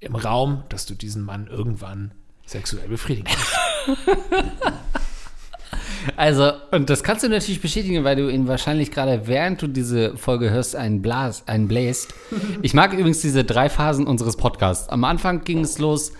im 0.00 0.14
Raum, 0.14 0.62
dass 0.68 0.86
du 0.86 0.94
diesen 0.94 1.22
Mann 1.24 1.46
irgendwann 1.46 2.12
sexuell 2.46 2.88
befriedigen 2.88 3.28
kannst. 3.32 4.08
Also, 6.16 6.52
und 6.70 6.90
das 6.90 7.02
kannst 7.02 7.24
du 7.24 7.28
natürlich 7.28 7.60
bestätigen, 7.60 8.04
weil 8.04 8.16
du 8.16 8.28
ihn 8.28 8.48
wahrscheinlich 8.48 8.90
gerade 8.90 9.26
während 9.26 9.62
du 9.62 9.66
diese 9.66 10.16
Folge 10.16 10.50
hörst, 10.50 10.76
einen, 10.76 11.02
Blas, 11.02 11.46
einen 11.46 11.68
bläst. 11.68 12.14
Ich 12.62 12.74
mag 12.74 12.92
übrigens 12.92 13.20
diese 13.20 13.44
drei 13.44 13.68
Phasen 13.68 14.06
unseres 14.06 14.36
Podcasts. 14.36 14.88
Am 14.88 15.04
Anfang 15.04 15.44
ging 15.44 15.60
es 15.60 15.78
los, 15.78 16.12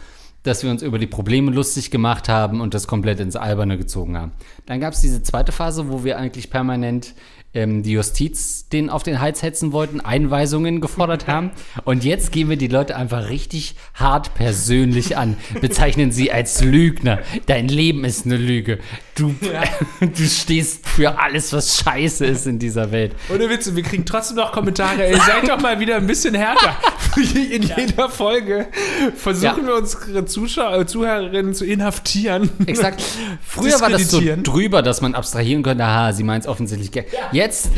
dass 0.42 0.62
wir 0.62 0.70
uns 0.70 0.82
über 0.82 0.98
die 0.98 1.06
Probleme 1.06 1.50
lustig 1.50 1.90
gemacht 1.90 2.28
haben 2.28 2.60
und 2.60 2.72
das 2.72 2.86
komplett 2.86 3.20
ins 3.20 3.36
Alberne 3.36 3.76
gezogen 3.76 4.16
haben. 4.16 4.32
Dann 4.66 4.80
gab 4.80 4.94
es 4.94 5.00
diese 5.00 5.22
zweite 5.22 5.52
Phase, 5.52 5.90
wo 5.90 6.02
wir 6.04 6.18
eigentlich 6.18 6.50
permanent 6.50 7.14
ähm, 7.54 7.82
die 7.82 7.92
Justiz 7.92 8.68
den 8.68 8.90
auf 8.90 9.02
den 9.02 9.20
Hals 9.20 9.42
hetzen 9.42 9.72
wollten, 9.72 10.00
Einweisungen 10.00 10.80
gefordert 10.80 11.26
haben. 11.26 11.50
Und 11.84 12.04
jetzt 12.04 12.30
gehen 12.32 12.48
wir 12.48 12.56
die 12.56 12.68
Leute 12.68 12.94
einfach 12.96 13.28
richtig 13.28 13.74
hart 13.94 14.34
persönlich 14.34 15.16
an, 15.16 15.36
bezeichnen 15.60 16.12
sie 16.12 16.30
als 16.30 16.62
Lügner. 16.62 17.18
Dein 17.46 17.66
Leben 17.68 18.04
ist 18.04 18.26
eine 18.26 18.36
Lüge. 18.36 18.78
Du, 19.16 19.34
du 20.00 20.24
stehst 20.24 20.86
für 20.88 21.18
alles, 21.20 21.52
was 21.52 21.78
scheiße 21.78 22.24
ist 22.24 22.46
in 22.46 22.58
dieser 22.58 22.92
Welt. 22.92 23.12
Ohne 23.32 23.50
Witz, 23.50 23.66
und 23.66 23.76
wir 23.76 23.82
kriegen 23.82 24.04
trotzdem 24.04 24.36
noch 24.36 24.52
Kommentare. 24.52 25.04
Ey, 25.06 25.16
seid 25.16 25.48
doch 25.48 25.60
mal 25.60 25.78
wieder 25.80 25.96
ein 25.96 26.06
bisschen 26.06 26.34
härter. 26.34 26.76
In 27.50 27.62
jeder 27.62 28.08
Folge 28.08 28.68
versuchen 29.16 29.62
Ja. 29.62 29.66
wir 29.66 29.74
unsere 29.76 30.24
Zuschauer, 30.26 30.78
äh, 30.80 30.86
Zuhörerinnen 30.86 31.54
zu 31.54 31.64
inhaftieren. 31.66 32.48
Exakt. 32.66 33.02
Früher 33.44 33.80
war 33.80 33.90
das 33.90 34.08
so 34.10 34.20
drüber, 34.42 34.82
dass 34.82 35.00
man 35.00 35.14
abstrahieren 35.16 35.62
könnte, 35.64 35.84
aha, 35.84 36.12
sie 36.12 36.22
meint 36.22 36.44
es 36.44 36.48
offensichtlich. 36.48 36.92
ge- 36.92 37.04
Jetzt 37.40 37.70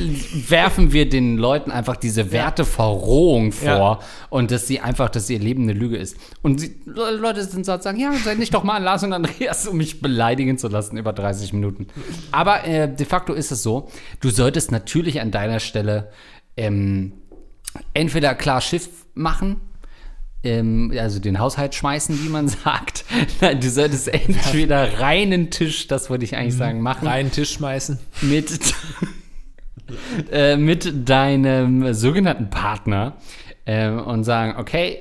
werfen 0.50 0.92
wir 0.92 1.08
den 1.08 1.36
Leuten 1.36 1.70
einfach 1.70 1.94
diese 1.96 2.32
Werteverrohung 2.32 3.52
vor 3.52 3.68
Ja. 3.68 3.98
und 4.28 4.50
dass 4.50 4.66
sie 4.66 4.80
einfach, 4.80 5.08
dass 5.08 5.30
ihr 5.30 5.38
Leben 5.38 5.62
eine 5.62 5.72
Lüge 5.72 5.96
ist. 5.98 6.16
Und 6.42 6.60
sie, 6.60 6.74
Le- 6.84 7.12
Leute 7.12 7.44
sind 7.44 7.64
so 7.64 7.78
sagen, 7.80 8.00
ja, 8.00 8.12
seid 8.24 8.38
nicht 8.40 8.52
doch 8.54 8.64
mal 8.64 8.74
an 8.76 8.82
Lars 8.82 9.04
und 9.04 9.12
Andreas, 9.12 9.68
um 9.68 9.76
mich 9.76 10.00
beleidigen 10.00 10.58
zu 10.58 10.66
lassen 10.66 10.96
über 10.96 11.12
30 11.12 11.52
Minuten. 11.52 11.86
Aber 12.32 12.64
äh, 12.66 12.92
de 12.92 13.06
facto 13.06 13.34
ist 13.34 13.52
es 13.52 13.62
so, 13.62 13.88
du 14.20 14.30
solltest 14.30 14.72
natürlich 14.72 15.20
an 15.20 15.30
deiner 15.30 15.60
Stelle 15.60 16.10
ähm, 16.56 17.12
entweder 17.94 18.34
klar 18.34 18.60
Schiff 18.60 18.88
machen, 19.14 19.60
ähm, 20.44 20.92
also 20.98 21.20
den 21.20 21.38
Haushalt 21.38 21.72
schmeißen, 21.76 22.24
wie 22.24 22.28
man 22.28 22.48
sagt. 22.64 23.04
Nein, 23.40 23.60
du 23.60 23.70
solltest 23.70 24.08
entweder 24.08 24.98
reinen 24.98 25.50
Tisch, 25.50 25.86
das 25.86 26.10
wollte 26.10 26.24
ich 26.24 26.34
eigentlich 26.36 26.56
sagen, 26.56 26.80
machen, 26.80 27.06
Reinen 27.06 27.30
Tisch 27.30 27.52
schmeißen. 27.52 28.00
mit, 28.22 28.50
äh, 30.30 30.56
mit 30.56 31.08
deinem 31.08 31.92
sogenannten 31.94 32.50
Partner 32.50 33.16
ähm, 33.66 34.00
und 34.00 34.24
sagen, 34.24 34.58
okay, 34.58 34.98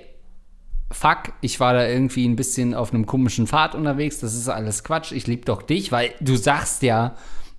fuck, 0.91 1.33
ich 1.41 1.59
war 1.59 1.73
da 1.73 1.87
irgendwie 1.87 2.27
ein 2.27 2.35
bisschen 2.35 2.73
auf 2.73 2.93
einem 2.93 3.05
komischen 3.05 3.47
Pfad 3.47 3.75
unterwegs, 3.75 4.19
das 4.19 4.35
ist 4.35 4.49
alles 4.49 4.83
Quatsch, 4.83 5.11
ich 5.11 5.27
liebe 5.27 5.45
doch 5.45 5.61
dich, 5.61 5.91
weil 5.91 6.11
du 6.19 6.35
sagst 6.35 6.83
ja, 6.83 7.15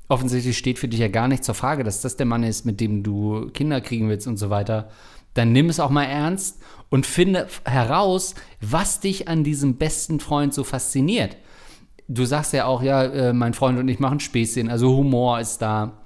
offensichtlich 0.08 0.58
steht 0.58 0.78
für 0.78 0.88
dich 0.88 1.00
ja 1.00 1.08
gar 1.08 1.28
nicht 1.28 1.44
zur 1.44 1.54
Frage, 1.54 1.84
dass 1.84 2.02
das 2.02 2.16
der 2.16 2.26
Mann 2.26 2.42
ist, 2.42 2.66
mit 2.66 2.80
dem 2.80 3.02
du 3.02 3.50
Kinder 3.52 3.80
kriegen 3.80 4.08
willst 4.08 4.26
und 4.26 4.36
so 4.36 4.50
weiter. 4.50 4.90
Dann 5.34 5.52
nimm 5.52 5.70
es 5.70 5.80
auch 5.80 5.88
mal 5.88 6.04
ernst 6.04 6.60
und 6.90 7.06
finde 7.06 7.48
heraus, 7.64 8.34
was 8.60 9.00
dich 9.00 9.28
an 9.28 9.44
diesem 9.44 9.76
besten 9.76 10.20
Freund 10.20 10.52
so 10.52 10.62
fasziniert. 10.62 11.38
Du 12.08 12.26
sagst 12.26 12.52
ja 12.52 12.66
auch, 12.66 12.82
ja, 12.82 13.04
äh, 13.04 13.32
mein 13.32 13.54
Freund 13.54 13.78
und 13.78 13.88
ich 13.88 13.98
machen 13.98 14.20
Späßchen, 14.20 14.68
also 14.68 14.94
Humor 14.94 15.40
ist 15.40 15.58
da. 15.58 16.01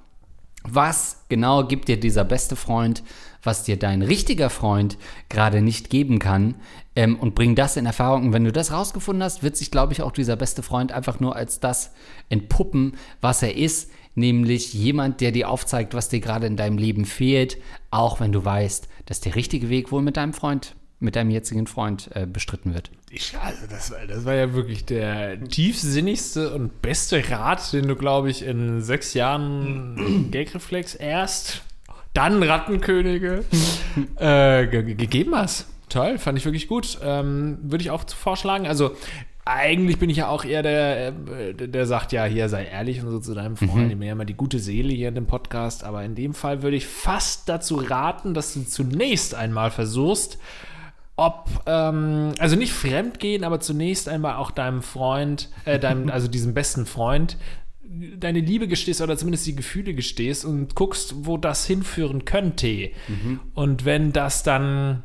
Was 0.69 1.23
genau 1.29 1.65
gibt 1.65 1.87
dir 1.87 1.99
dieser 1.99 2.25
beste 2.25 2.55
Freund, 2.55 3.03
was 3.41 3.63
dir 3.63 3.77
dein 3.77 4.01
richtiger 4.01 4.49
Freund 4.49 4.97
gerade 5.29 5.61
nicht 5.61 5.89
geben 5.89 6.19
kann? 6.19 6.55
Ähm, 6.95 7.17
und 7.17 7.35
bring 7.35 7.55
das 7.55 7.77
in 7.77 7.85
Erfahrung. 7.85 8.27
Und 8.27 8.33
wenn 8.33 8.43
du 8.43 8.51
das 8.51 8.71
rausgefunden 8.71 9.23
hast, 9.23 9.43
wird 9.43 9.55
sich, 9.55 9.71
glaube 9.71 9.93
ich, 9.93 10.01
auch 10.01 10.11
dieser 10.11 10.35
beste 10.35 10.63
Freund 10.63 10.91
einfach 10.91 11.19
nur 11.19 11.35
als 11.35 11.59
das 11.59 11.91
entpuppen, 12.29 12.97
was 13.21 13.41
er 13.43 13.55
ist. 13.55 13.91
Nämlich 14.15 14.73
jemand, 14.73 15.21
der 15.21 15.31
dir 15.31 15.49
aufzeigt, 15.49 15.93
was 15.93 16.09
dir 16.09 16.19
gerade 16.19 16.47
in 16.47 16.57
deinem 16.57 16.79
Leben 16.79 17.05
fehlt, 17.05 17.57
auch 17.91 18.19
wenn 18.19 18.31
du 18.31 18.43
weißt, 18.43 18.87
dass 19.05 19.21
der 19.21 19.35
richtige 19.35 19.69
Weg 19.69 19.91
wohl 19.91 20.01
mit 20.01 20.17
deinem 20.17 20.33
Freund, 20.33 20.75
mit 20.99 21.15
deinem 21.15 21.29
jetzigen 21.29 21.67
Freund 21.67 22.09
äh, 22.15 22.25
bestritten 22.25 22.73
wird. 22.73 22.89
Ich, 23.11 23.35
also 23.39 23.67
das, 23.69 23.91
war, 23.91 23.99
das 24.07 24.25
war 24.25 24.33
ja 24.33 24.53
wirklich 24.53 24.85
der 24.85 25.39
tiefsinnigste 25.43 26.53
und 26.53 26.81
beste 26.81 27.29
Rat, 27.29 27.71
den 27.73 27.87
du, 27.87 27.95
glaube 27.95 28.29
ich, 28.31 28.43
in 28.43 28.81
sechs 28.81 29.13
Jahren 29.13 30.27
Gagreflex 30.31 30.95
erst, 30.95 31.61
dann 32.13 32.41
Rattenkönige 32.41 33.43
äh, 34.17 34.65
ge 34.67 34.83
ge- 34.83 34.95
gegeben 34.95 35.35
hast. 35.35 35.67
Toll, 35.89 36.17
fand 36.17 36.37
ich 36.37 36.45
wirklich 36.45 36.67
gut. 36.67 36.97
Ähm, 37.03 37.59
Würde 37.61 37.83
ich 37.83 37.91
auch 37.91 38.03
vorschlagen. 38.09 38.65
Also 38.67 38.95
eigentlich 39.45 39.99
bin 39.99 40.09
ich 40.09 40.17
ja 40.17 40.27
auch 40.27 40.43
eher 40.43 40.61
der, 40.63 41.07
äh, 41.07 41.53
der 41.53 41.85
sagt, 41.85 42.11
ja, 42.11 42.25
hier 42.25 42.49
sei 42.49 42.65
ehrlich 42.65 43.01
und 43.01 43.09
so 43.11 43.19
zu 43.19 43.33
deinem 43.33 43.55
Freund. 43.55 43.95
Mhm. 43.95 44.01
Ich 44.01 44.05
ja 44.07 44.11
immer 44.11 44.25
die 44.25 44.33
gute 44.33 44.59
Seele 44.59 44.91
hier 44.93 45.07
in 45.07 45.15
dem 45.15 45.27
Podcast. 45.27 45.83
Aber 45.85 46.03
in 46.03 46.15
dem 46.15 46.33
Fall 46.33 46.61
würde 46.63 46.75
ich 46.75 46.85
fast 46.87 47.47
dazu 47.47 47.75
raten, 47.75 48.33
dass 48.33 48.53
du 48.55 48.63
zunächst 48.65 49.33
einmal 49.35 49.71
versuchst, 49.71 50.37
ob, 51.17 51.49
ähm, 51.65 52.33
also 52.39 52.55
nicht 52.55 52.71
fremdgehen, 52.71 53.43
aber 53.43 53.59
zunächst 53.59 54.07
einmal 54.07 54.35
auch 54.35 54.51
deinem 54.51 54.81
Freund, 54.81 55.49
äh, 55.65 55.79
deinem, 55.79 56.09
also 56.11 56.27
diesem 56.27 56.53
besten 56.53 56.85
Freund, 56.85 57.37
deine 58.17 58.39
Liebe 58.39 58.67
gestehst 58.67 59.01
oder 59.01 59.17
zumindest 59.17 59.47
die 59.47 59.55
Gefühle 59.55 59.93
gestehst 59.93 60.45
und 60.45 60.75
guckst, 60.75 61.25
wo 61.25 61.37
das 61.37 61.65
hinführen 61.65 62.25
könnte. 62.25 62.91
Mhm. 63.07 63.39
Und 63.53 63.85
wenn 63.85 64.13
das 64.13 64.43
dann 64.43 65.03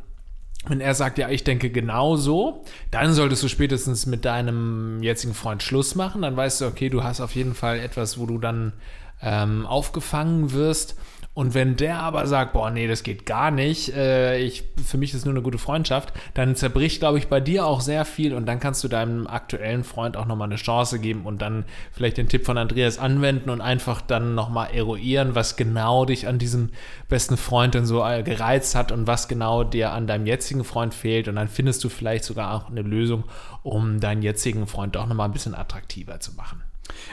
wenn 0.67 0.81
er 0.81 0.95
sagt, 0.95 1.19
ja, 1.19 1.29
ich 1.29 1.43
denke 1.43 1.71
genauso, 1.71 2.65
dann 2.93 3.15
solltest 3.15 3.43
du 3.43 3.49
spätestens 3.49 4.07
mit 4.07 4.25
deinem 4.25 5.03
jetzigen 5.03 5.35
Freund 5.35 5.61
Schluss 5.61 5.97
machen. 5.97 6.23
Dann 6.23 6.37
weißt 6.37 6.61
du, 6.61 6.67
okay, 6.67 6.89
du 6.89 7.03
hast 7.03 7.21
auf 7.21 7.35
jeden 7.35 7.55
Fall 7.55 7.81
etwas, 7.81 8.17
wo 8.17 8.27
du 8.27 8.39
dann 8.39 8.73
ähm, 9.21 9.67
aufgefangen 9.67 10.53
wirst. 10.53 10.97
Und 11.35 11.55
wenn 11.55 11.77
der 11.77 11.99
aber 12.01 12.27
sagt, 12.27 12.53
boah, 12.53 12.71
nee, 12.71 12.87
das 12.87 13.05
geht 13.05 13.25
gar 13.25 13.51
nicht, 13.51 13.95
äh, 13.97 14.37
ich, 14.39 14.65
für 14.85 14.99
mich 14.99 15.15
ist 15.15 15.25
nur 15.25 15.33
eine 15.33 15.41
gute 15.41 15.57
Freundschaft, 15.57 16.13
dann 16.35 16.57
zerbricht, 16.57 17.01
glaube 17.01 17.17
ich, 17.17 17.29
bei 17.29 17.41
dir 17.41 17.65
auch 17.65 17.81
sehr 17.81 18.05
viel 18.05 18.35
und 18.35 18.45
dann 18.45 18.61
kannst 18.61 18.85
du 18.85 18.89
deinem 18.89 19.27
aktuellen 19.27 19.83
Freund 19.83 20.19
auch 20.19 20.27
nochmal 20.27 20.49
eine 20.49 20.57
Chance 20.57 20.99
geben 20.99 21.25
und 21.25 21.41
dann 21.41 21.65
vielleicht 21.91 22.19
den 22.19 22.29
Tipp 22.29 22.45
von 22.45 22.59
Andreas 22.59 22.99
anwenden 22.99 23.49
und 23.49 23.63
einfach 23.63 24.03
dann 24.03 24.35
nochmal 24.35 24.75
eruieren, 24.75 25.35
was 25.35 25.57
genau 25.57 26.05
dich 26.05 26.29
an 26.29 26.39
diesem 26.39 26.69
besten 27.09 27.39
Freund 27.39 27.73
denn 27.73 27.87
so 27.87 28.05
äh, 28.05 28.23
gereizt 28.23 28.75
hat 28.75 28.93
und 28.93 29.07
was 29.07 29.27
genau 29.27 29.65
dir 29.65 29.93
an 29.93 30.07
deinem 30.07 30.27
jetzigen 30.27 30.65
Freund 30.65 30.93
fehlt 30.93 31.29
und 31.29 31.37
dann 31.37 31.49
findest 31.49 31.83
du 31.83 31.89
vielleicht 31.89 32.25
sogar 32.25 32.53
auch 32.53 32.69
eine 32.69 32.83
Lösung, 32.83 33.25
um 33.63 34.01
deinen 34.01 34.21
jetzigen 34.21 34.67
Freund 34.67 34.99
auch 34.99 35.07
nochmal 35.07 35.29
ein 35.31 35.33
bisschen 35.33 35.55
attraktiver 35.55 36.21
zu 36.21 36.35
machen. 36.35 36.63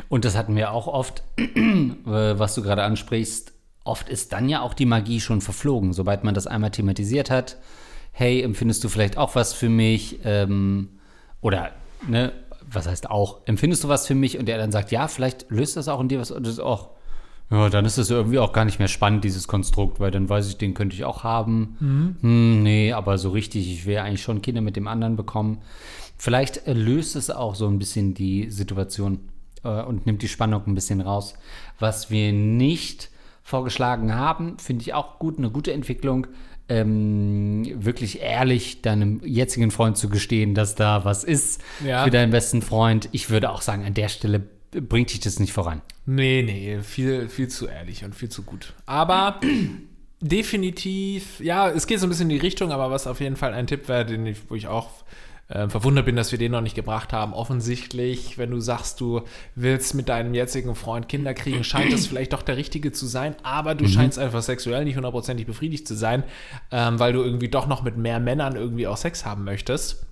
Und 0.10 0.26
das 0.26 0.36
hatten 0.36 0.58
wir 0.58 0.74
auch 0.74 0.88
oft, 0.88 1.24
äh, 1.38 1.46
was 2.06 2.56
du 2.56 2.62
gerade 2.64 2.84
ansprichst, 2.84 3.54
oft 3.90 4.08
ist 4.08 4.32
dann 4.32 4.48
ja 4.48 4.62
auch 4.62 4.74
die 4.74 4.86
Magie 4.86 5.20
schon 5.20 5.42
verflogen, 5.42 5.94
sobald 5.94 6.24
man 6.24 6.34
das 6.34 6.48
einmal 6.48 6.72
thematisiert 6.72 7.30
hat. 7.30 7.58
Hey, 8.12 8.42
empfindest 8.42 8.84
du 8.84 8.90
vielleicht 8.90 9.18
auch 9.18 9.36
was 9.36 9.54
für 9.54 9.70
mich? 9.70 10.20
Ähm, 10.24 10.90
oder, 11.42 11.72
ne, 12.08 12.32
was 12.72 12.88
heißt 12.88 13.10
auch, 13.10 13.42
empfindest 13.46 13.84
du 13.84 13.88
was 13.88 14.08
für 14.08 14.16
mich? 14.16 14.38
Und 14.38 14.46
der 14.46 14.58
dann 14.58 14.72
sagt, 14.72 14.92
ja, 14.92 15.08
vielleicht 15.08 15.50
löst 15.50 15.76
das 15.78 15.88
auch 15.88 16.00
in 16.00 16.08
dir 16.08 16.20
was. 16.20 16.32
Und 16.32 16.46
das 16.46 16.54
ist 16.54 16.60
auch, 16.60 16.92
ja, 17.52 17.70
dann 17.70 17.86
ist 17.86 17.98
es 17.98 18.12
irgendwie 18.12 18.40
auch 18.40 18.54
gar 18.54 18.66
nicht 18.66 18.78
mehr 18.78 18.88
spannend, 18.88 19.24
dieses 19.24 19.48
Konstrukt, 19.48 20.00
weil 20.00 20.12
dann 20.12 20.30
weiß 20.30 20.48
ich, 20.48 20.58
den 20.58 20.76
könnte 20.76 20.96
ich 20.96 21.04
auch 21.04 21.24
haben. 21.24 21.78
Mhm. 21.80 22.16
Hm, 22.22 22.64
nee, 22.64 22.94
aber 22.94 23.18
so 23.18 23.32
richtig, 23.32 23.72
ich 23.72 23.86
will 23.86 23.98
eigentlich 23.98 24.22
schon 24.22 24.42
Kinder 24.42 24.62
mit 24.62 24.76
dem 24.76 24.88
anderen 24.88 25.16
bekommen. 25.16 25.60
Vielleicht 26.18 26.68
löst 26.68 27.16
es 27.16 27.32
auch 27.32 27.56
so 27.56 27.68
ein 27.68 27.80
bisschen 27.80 28.14
die 28.14 28.52
Situation 28.52 29.30
äh, 29.64 29.82
und 29.84 30.06
nimmt 30.06 30.22
die 30.22 30.28
Spannung 30.28 30.64
ein 30.68 30.76
bisschen 30.76 31.02
raus. 31.02 31.34
Was 31.80 32.12
wir 32.12 32.34
nicht 32.34 33.10
vorgeschlagen 33.50 34.14
haben. 34.14 34.58
Finde 34.60 34.84
ich 34.84 34.94
auch 34.94 35.20
gut, 35.20 35.38
eine 35.38 35.50
gute 35.50 35.74
Entwicklung. 35.74 36.28
Ähm, 36.70 37.66
wirklich 37.84 38.22
ehrlich 38.22 38.84
deinem 38.84 39.22
jetzigen 39.26 39.72
Freund 39.72 39.98
zu 39.98 40.08
gestehen, 40.08 40.54
dass 40.54 40.76
da 40.76 41.04
was 41.04 41.24
ist 41.24 41.60
ja. 41.84 42.04
für 42.04 42.12
deinen 42.12 42.32
besten 42.32 42.62
Freund. 42.62 43.10
Ich 43.12 43.32
würde 43.32 43.50
auch 43.50 43.62
sagen, 43.62 43.84
an 43.86 43.96
der 43.96 44.08
Stelle 44.08 44.44
bringt 44.72 45.12
dich 45.12 45.20
das 45.20 45.40
nicht 45.40 45.52
voran. 45.52 45.82
Nee, 46.06 46.44
nee, 46.46 46.80
viel, 46.84 47.28
viel 47.28 47.48
zu 47.48 47.68
ehrlich 47.68 48.06
und 48.06 48.14
viel 48.14 48.30
zu 48.30 48.44
gut. 48.44 48.74
Aber 48.86 49.40
definitiv, 50.22 51.40
ja, 51.40 51.70
es 51.70 51.88
geht 51.88 52.00
so 52.00 52.06
ein 52.06 52.10
bisschen 52.10 52.30
in 52.30 52.38
die 52.38 52.46
Richtung, 52.46 52.72
aber 52.72 52.92
was 52.92 53.08
auf 53.08 53.20
jeden 53.20 53.36
Fall 53.36 53.56
ein 53.56 53.66
Tipp 53.66 53.88
wäre, 53.88 54.06
den 54.06 54.28
ich, 54.28 54.38
wo 54.48 54.54
ich 54.54 54.68
auch 54.68 54.90
äh, 55.50 55.68
verwundert 55.68 56.06
bin, 56.06 56.16
dass 56.16 56.32
wir 56.32 56.40
den 56.40 56.52
noch 56.52 56.62
nicht 56.62 56.76
gebracht 56.76 57.12
haben. 57.12 57.34
Offensichtlich, 57.34 58.38
wenn 58.38 58.52
du 58.52 58.60
sagst, 58.60 59.02
du 59.02 59.22
willst 59.56 59.96
mit 59.96 60.10
deinem 60.10 60.34
jetzigen 60.34 60.76
Freund 60.76 61.10
Kinder 61.10 61.34
kriegen, 61.34 61.64
scheint 61.64 61.92
das 61.92 62.08
vielleicht 62.08 62.34
doch 62.34 62.42
der 62.42 62.58
Richtige 62.58 62.92
zu 62.92 63.08
sein, 63.08 63.36
aber 63.44 63.76
du 63.76 63.86
mhm. 63.86 63.90
scheinst 63.90 64.20
einfach 64.20 64.42
sexuell 64.42 64.86
nicht 64.86 64.96
hundertprozentig 64.96 65.46
befriedigt 65.46 65.88
zu 65.88 65.96
sein, 65.96 66.24
ähm, 66.72 67.00
weil 67.00 67.14
du 67.14 67.22
irgendwie 67.22 67.50
doch 67.50 67.68
noch 67.68 67.84
mit 67.84 67.98
mehr 67.98 68.20
Männern 68.20 68.56
irgendwie 68.56 68.88
auch 68.88 68.98
Sex 68.98 69.26
haben 69.26 69.44
möchtest. 69.44 70.06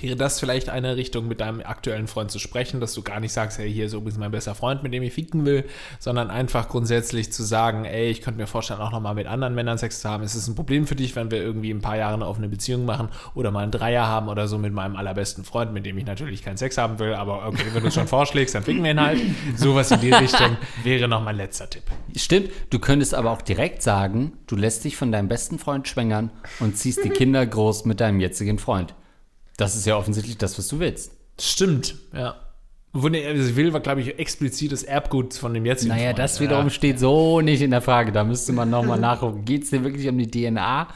Wäre 0.00 0.16
das 0.16 0.40
vielleicht 0.40 0.70
eine 0.70 0.96
Richtung, 0.96 1.28
mit 1.28 1.40
deinem 1.40 1.60
aktuellen 1.60 2.08
Freund 2.08 2.30
zu 2.30 2.38
sprechen, 2.38 2.80
dass 2.80 2.94
du 2.94 3.02
gar 3.02 3.20
nicht 3.20 3.32
sagst, 3.32 3.58
hey, 3.58 3.72
hier 3.72 3.86
ist 3.86 3.92
übrigens 3.92 4.18
mein 4.18 4.30
bester 4.30 4.54
Freund, 4.54 4.82
mit 4.82 4.92
dem 4.92 5.02
ich 5.02 5.12
ficken 5.12 5.44
will, 5.44 5.64
sondern 5.98 6.30
einfach 6.30 6.68
grundsätzlich 6.68 7.32
zu 7.32 7.42
sagen, 7.42 7.84
ey, 7.84 8.10
ich 8.10 8.20
könnte 8.20 8.40
mir 8.40 8.46
vorstellen, 8.46 8.80
auch 8.80 8.90
nochmal 8.90 9.14
mit 9.14 9.26
anderen 9.26 9.54
Männern 9.54 9.78
Sex 9.78 10.00
zu 10.00 10.08
haben. 10.08 10.24
Ist 10.24 10.34
es 10.34 10.48
ein 10.48 10.54
Problem 10.54 10.86
für 10.86 10.96
dich, 10.96 11.14
wenn 11.16 11.30
wir 11.30 11.38
irgendwie 11.38 11.70
ein 11.70 11.80
paar 11.80 11.96
Jahre 11.96 12.14
eine 12.14 12.26
offene 12.26 12.48
Beziehung 12.48 12.84
machen 12.84 13.08
oder 13.34 13.50
mal 13.50 13.62
einen 13.62 13.72
Dreier 13.72 14.06
haben 14.06 14.28
oder 14.28 14.48
so 14.48 14.58
mit 14.58 14.72
meinem 14.72 14.96
allerbesten 14.96 15.44
Freund, 15.44 15.72
mit 15.72 15.86
dem 15.86 15.96
ich 15.96 16.06
natürlich 16.06 16.42
keinen 16.42 16.56
Sex 16.56 16.76
haben 16.76 16.98
will, 16.98 17.14
aber 17.14 17.46
okay, 17.46 17.66
wenn 17.72 17.82
du 17.82 17.88
es 17.88 17.94
schon 17.94 18.08
vorschlägst, 18.08 18.54
dann 18.54 18.64
ficken 18.64 18.82
wir 18.82 18.90
ihn 18.90 19.00
halt. 19.00 19.20
Sowas 19.56 19.90
in 19.90 20.00
die 20.00 20.12
Richtung 20.12 20.56
wäre 20.82 21.08
noch 21.08 21.22
mein 21.22 21.36
letzter 21.36 21.70
Tipp. 21.70 21.84
Stimmt, 22.16 22.50
du 22.70 22.78
könntest 22.78 23.14
aber 23.14 23.30
auch 23.30 23.42
direkt 23.42 23.82
sagen, 23.82 24.32
du 24.46 24.56
lässt 24.56 24.84
dich 24.84 24.96
von 24.96 25.12
deinem 25.12 25.28
besten 25.28 25.58
Freund 25.58 25.86
schwängern 25.86 26.30
und 26.60 26.76
ziehst 26.76 27.04
die 27.04 27.10
Kinder 27.10 27.46
groß 27.46 27.84
mit 27.84 28.00
deinem 28.00 28.20
jetzigen 28.20 28.58
Freund. 28.58 28.94
Das 29.56 29.76
ist 29.76 29.86
ja 29.86 29.96
offensichtlich 29.96 30.38
das, 30.38 30.58
was 30.58 30.68
du 30.68 30.78
willst. 30.80 31.12
Stimmt, 31.40 31.96
ja. 32.12 32.36
Wo 32.96 33.08
er 33.08 33.28
also 33.30 33.56
will, 33.56 33.72
war, 33.72 33.80
glaube 33.80 34.02
ich, 34.02 34.20
explizit 34.20 34.70
das 34.70 34.84
Erbgut 34.84 35.34
von 35.34 35.52
dem 35.52 35.66
jetzigen 35.66 35.90
Naja, 35.90 36.10
Freund. 36.10 36.18
das 36.20 36.40
wiederum 36.40 36.66
ja. 36.66 36.70
steht 36.70 37.00
so 37.00 37.40
nicht 37.40 37.60
in 37.60 37.72
der 37.72 37.80
Frage. 37.82 38.12
Da 38.12 38.22
müsste 38.22 38.52
man 38.52 38.70
nochmal 38.70 39.00
nachgucken. 39.00 39.44
Geht 39.44 39.64
es 39.64 39.70
dir 39.70 39.82
wirklich 39.82 40.08
um 40.08 40.16
die 40.16 40.30
DNA 40.30 40.86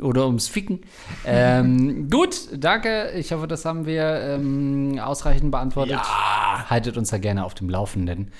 oder 0.00 0.24
ums 0.26 0.48
Ficken? 0.48 0.80
ähm, 1.26 2.08
gut, 2.10 2.48
danke. 2.56 3.10
Ich 3.10 3.30
hoffe, 3.32 3.46
das 3.46 3.66
haben 3.66 3.84
wir 3.84 4.02
ähm, 4.22 4.98
ausreichend 4.98 5.50
beantwortet. 5.50 5.96
Ja. 5.96 6.70
Haltet 6.70 6.96
uns 6.96 7.10
da 7.10 7.18
gerne 7.18 7.44
auf 7.44 7.52
dem 7.52 7.68
Laufenden. 7.68 8.30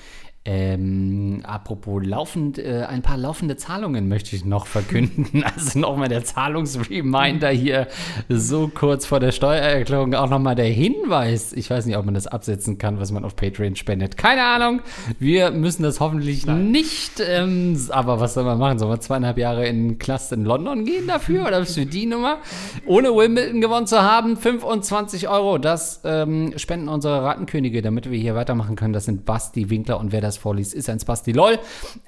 Ähm, 0.47 1.41
apropos 1.43 2.05
laufend, 2.05 2.59
äh, 2.59 2.85
ein 2.87 3.01
paar 3.01 3.17
laufende 3.17 3.57
Zahlungen 3.57 4.07
möchte 4.07 4.35
ich 4.35 4.45
noch 4.45 4.67
verkünden. 4.67 5.43
Also 5.55 5.79
nochmal 5.79 6.09
der 6.09 6.23
Zahlungsreminder 6.23 7.49
hier 7.49 7.87
so 8.29 8.67
kurz 8.67 9.05
vor 9.05 9.19
der 9.19 9.31
Steuererklärung. 9.31 10.13
Auch 10.15 10.29
nochmal 10.29 10.55
der 10.55 10.65
Hinweis. 10.65 11.53
Ich 11.53 11.69
weiß 11.69 11.85
nicht, 11.85 11.97
ob 11.97 12.05
man 12.05 12.13
das 12.13 12.27
absetzen 12.27 12.77
kann, 12.77 12.99
was 12.99 13.11
man 13.11 13.23
auf 13.23 13.35
Patreon 13.35 13.75
spendet. 13.75 14.17
Keine 14.17 14.43
Ahnung. 14.43 14.81
Wir 15.17 15.51
müssen 15.51 15.83
das 15.83 15.99
hoffentlich 15.99 16.45
Nein. 16.45 16.71
nicht. 16.71 17.21
Ähm, 17.25 17.79
aber 17.89 18.19
was 18.19 18.33
soll 18.33 18.43
man 18.43 18.59
machen? 18.59 18.77
Sollen 18.79 18.91
wir 18.91 18.99
zweieinhalb 18.99 19.37
Jahre 19.37 19.65
in 19.65 19.97
Class 19.97 20.31
in 20.31 20.45
London 20.45 20.85
gehen 20.85 21.07
dafür? 21.07 21.47
Oder 21.47 21.65
für 21.65 21.85
die 21.85 22.05
Nummer? 22.05 22.37
Ohne 22.85 23.09
Wimbledon 23.09 23.61
gewonnen 23.61 23.87
zu 23.87 24.01
haben, 24.01 24.37
25 24.37 25.27
Euro. 25.27 25.57
Das 25.57 26.01
ähm, 26.03 26.53
spenden 26.57 26.89
unsere 26.89 27.23
Rattenkönige, 27.23 27.81
damit 27.81 28.09
wir 28.09 28.19
hier 28.19 28.35
weitermachen 28.35 28.75
können. 28.75 28.93
Das 28.93 29.05
sind 29.05 29.25
Basti 29.25 29.69
Winkler 29.69 29.99
und 29.99 30.11
wer 30.11 30.21
das 30.21 30.34
vorliest, 30.37 30.73
ist 30.73 30.89
ein 30.89 30.99
Spasti 30.99 31.31
LOL. 31.31 31.59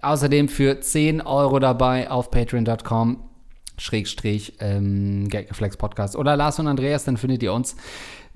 Außerdem 0.02 0.50
für 0.50 0.80
10 0.80 1.22
Euro 1.22 1.60
dabei 1.60 2.10
auf 2.10 2.32
patreon.com 2.32 3.24
Schrägstrich 3.80 4.54
ähm, 4.60 5.30
Podcast 5.78 6.16
oder 6.16 6.36
Lars 6.36 6.60
und 6.60 6.68
Andreas, 6.68 7.06
dann 7.06 7.18
findet 7.18 7.44
ihr 7.44 7.54
uns. 7.54 7.76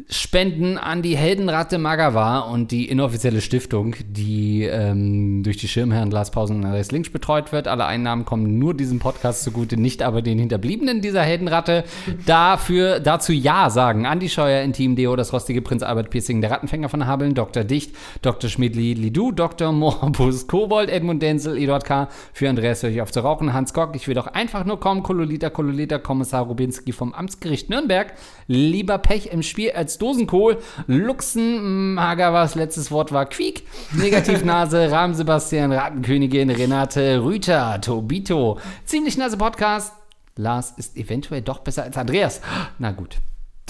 Spenden 0.09 0.77
an 0.77 1.01
die 1.01 1.15
Heldenratte 1.15 1.77
Magawa 1.77 2.39
und 2.39 2.71
die 2.71 2.89
inoffizielle 2.89 3.41
Stiftung, 3.41 3.95
die 4.07 4.63
ähm, 4.63 5.43
durch 5.43 5.57
die 5.57 5.67
Schirmherren 5.67 6.11
Lars 6.11 6.31
Pausen 6.31 6.57
und 6.57 6.65
Andreas 6.65 6.91
Links 6.91 7.09
betreut 7.09 7.51
wird. 7.51 7.67
Alle 7.67 7.85
Einnahmen 7.85 8.25
kommen 8.25 8.59
nur 8.59 8.73
diesem 8.73 8.99
Podcast 8.99 9.43
zugute, 9.43 9.77
nicht 9.77 10.01
aber 10.01 10.21
den 10.21 10.39
Hinterbliebenen 10.39 11.01
dieser 11.01 11.23
Heldenratte. 11.23 11.83
Dafür, 12.25 12.99
dazu 12.99 13.33
Ja 13.33 13.69
sagen 13.69 14.05
Andi 14.05 14.29
Scheuer, 14.29 14.63
Intim 14.63 14.95
Deo, 14.95 15.15
das 15.15 15.33
rostige 15.33 15.61
Prinz 15.61 15.83
Albert 15.83 16.09
Piercing, 16.09 16.41
der 16.41 16.51
Rattenfänger 16.51 16.89
von 16.89 17.05
Habeln, 17.05 17.33
Dr. 17.33 17.63
Dicht, 17.63 17.95
Dr. 18.21 18.49
Schmidli 18.49 18.93
Lidu, 18.93 19.31
Dr. 19.31 19.71
Morbus 19.71 20.47
Kobold, 20.47 20.89
Edmund 20.89 21.21
Denzel, 21.21 21.57
Eduard 21.57 21.85
K. 21.85 22.07
Für 22.33 22.49
Andreas 22.49 22.83
höre 22.83 22.89
ich 22.89 23.01
auf 23.01 23.11
zu 23.11 23.21
rauchen, 23.21 23.53
Hans 23.53 23.73
Gock, 23.73 23.95
ich 23.95 24.07
will 24.07 24.15
doch 24.15 24.27
einfach 24.27 24.65
nur 24.65 24.79
kommen, 24.79 25.03
Kololita, 25.03 25.49
Kololita, 25.49 25.97
Kommissar 25.97 26.45
Rubinski 26.45 26.91
vom 26.91 27.13
Amtsgericht 27.13 27.69
Nürnberg. 27.69 28.13
Lieber 28.47 28.97
Pech 28.97 29.27
im 29.31 29.43
Spiel 29.43 29.71
als 29.71 29.90
Dosenkohl. 29.97 30.57
Luxen, 30.87 31.93
Magawas 31.93 32.55
letztes 32.55 32.91
Wort 32.91 33.11
war 33.11 33.25
Quiek. 33.25 33.63
Negativnase, 33.93 34.91
Rahm 34.91 35.13
Sebastian, 35.13 35.71
Ratenkönigin, 35.71 36.49
Renate 36.49 37.23
Rüter, 37.23 37.79
Tobito. 37.81 38.59
Ziemlich 38.85 39.17
nasse 39.17 39.37
Podcast. 39.37 39.93
Lars 40.35 40.73
ist 40.77 40.97
eventuell 40.97 41.41
doch 41.41 41.59
besser 41.59 41.83
als 41.83 41.97
Andreas. 41.97 42.41
Na 42.79 42.91
gut. 42.91 43.17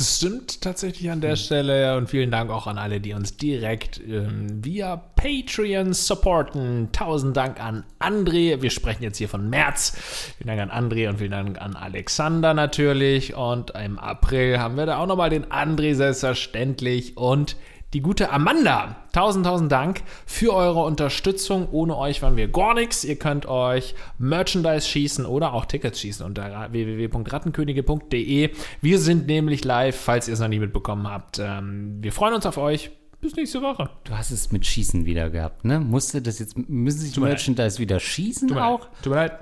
Das 0.01 0.17
stimmt 0.17 0.61
tatsächlich 0.61 1.11
an 1.11 1.21
der 1.21 1.35
Stelle 1.35 1.95
und 1.95 2.09
vielen 2.09 2.31
Dank 2.31 2.49
auch 2.49 2.65
an 2.65 2.79
alle, 2.79 2.99
die 2.99 3.13
uns 3.13 3.37
direkt 3.37 4.01
ähm, 4.03 4.47
via 4.65 4.95
Patreon 4.95 5.93
supporten. 5.93 6.89
Tausend 6.91 7.37
Dank 7.37 7.63
an 7.63 7.83
André. 7.99 8.63
Wir 8.63 8.71
sprechen 8.71 9.03
jetzt 9.03 9.19
hier 9.19 9.29
von 9.29 9.47
März. 9.47 9.95
Vielen 10.39 10.47
Dank 10.57 10.71
an 10.71 10.89
André 10.89 11.07
und 11.07 11.19
vielen 11.19 11.29
Dank 11.29 11.61
an 11.61 11.75
Alexander 11.75 12.55
natürlich. 12.55 13.35
Und 13.35 13.73
im 13.75 13.99
April 13.99 14.57
haben 14.57 14.75
wir 14.75 14.87
da 14.87 14.97
auch 14.97 15.05
nochmal 15.05 15.29
den 15.29 15.45
André 15.45 15.93
selbstverständlich 15.93 17.15
und 17.15 17.55
die 17.93 18.01
gute 18.01 18.31
Amanda. 18.31 18.95
Tausend, 19.11 19.45
tausend 19.45 19.71
Dank 19.71 20.03
für 20.25 20.53
eure 20.53 20.83
Unterstützung. 20.83 21.67
Ohne 21.71 21.97
euch 21.97 22.21
waren 22.21 22.37
wir 22.37 22.47
gar 22.47 22.73
nichts. 22.73 23.03
Ihr 23.03 23.17
könnt 23.17 23.45
euch 23.45 23.95
Merchandise 24.17 24.87
schießen 24.87 25.25
oder 25.25 25.53
auch 25.53 25.65
Tickets 25.65 25.99
schießen 25.99 26.25
unter 26.25 26.71
www.rattenkönige.de. 26.71 28.51
Wir 28.81 28.99
sind 28.99 29.27
nämlich 29.27 29.63
live, 29.65 29.99
falls 29.99 30.27
ihr 30.27 30.33
es 30.35 30.39
noch 30.39 30.47
nie 30.47 30.59
mitbekommen 30.59 31.07
habt. 31.09 31.39
Ähm, 31.39 31.97
wir 32.01 32.13
freuen 32.13 32.33
uns 32.33 32.45
auf 32.45 32.57
euch. 32.57 32.91
Bis 33.19 33.35
nächste 33.35 33.61
Woche. 33.61 33.89
Du 34.05 34.17
hast 34.17 34.31
es 34.31 34.51
mit 34.51 34.65
Schießen 34.65 35.05
wieder 35.05 35.29
gehabt, 35.29 35.63
ne? 35.63 35.79
Musste 35.79 36.23
das 36.23 36.39
jetzt, 36.39 36.57
müssen 36.57 36.99
sich 37.01 37.15
Merchandise 37.17 37.77
wieder 37.77 37.99
schießen 37.99 38.47
Tut 38.47 38.57
mir 38.57 38.65
auch? 38.65 38.79
leid. 38.79 38.89
Tut 39.03 39.11
mir 39.11 39.15
leid. 39.15 39.39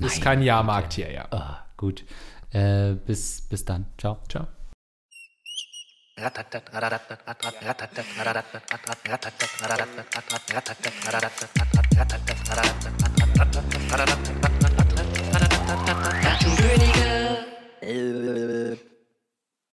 Ist 0.00 0.22
kein 0.22 0.42
Jahrmarkt 0.42 0.94
hier, 0.94 1.12
ja. 1.12 1.26
Ah, 1.30 1.58
gut. 1.76 2.04
Äh, 2.50 2.94
bis, 3.06 3.42
bis 3.42 3.64
dann. 3.64 3.86
Ciao. 3.96 4.18
Ciao. 4.28 4.48
Äh, 17.82 18.76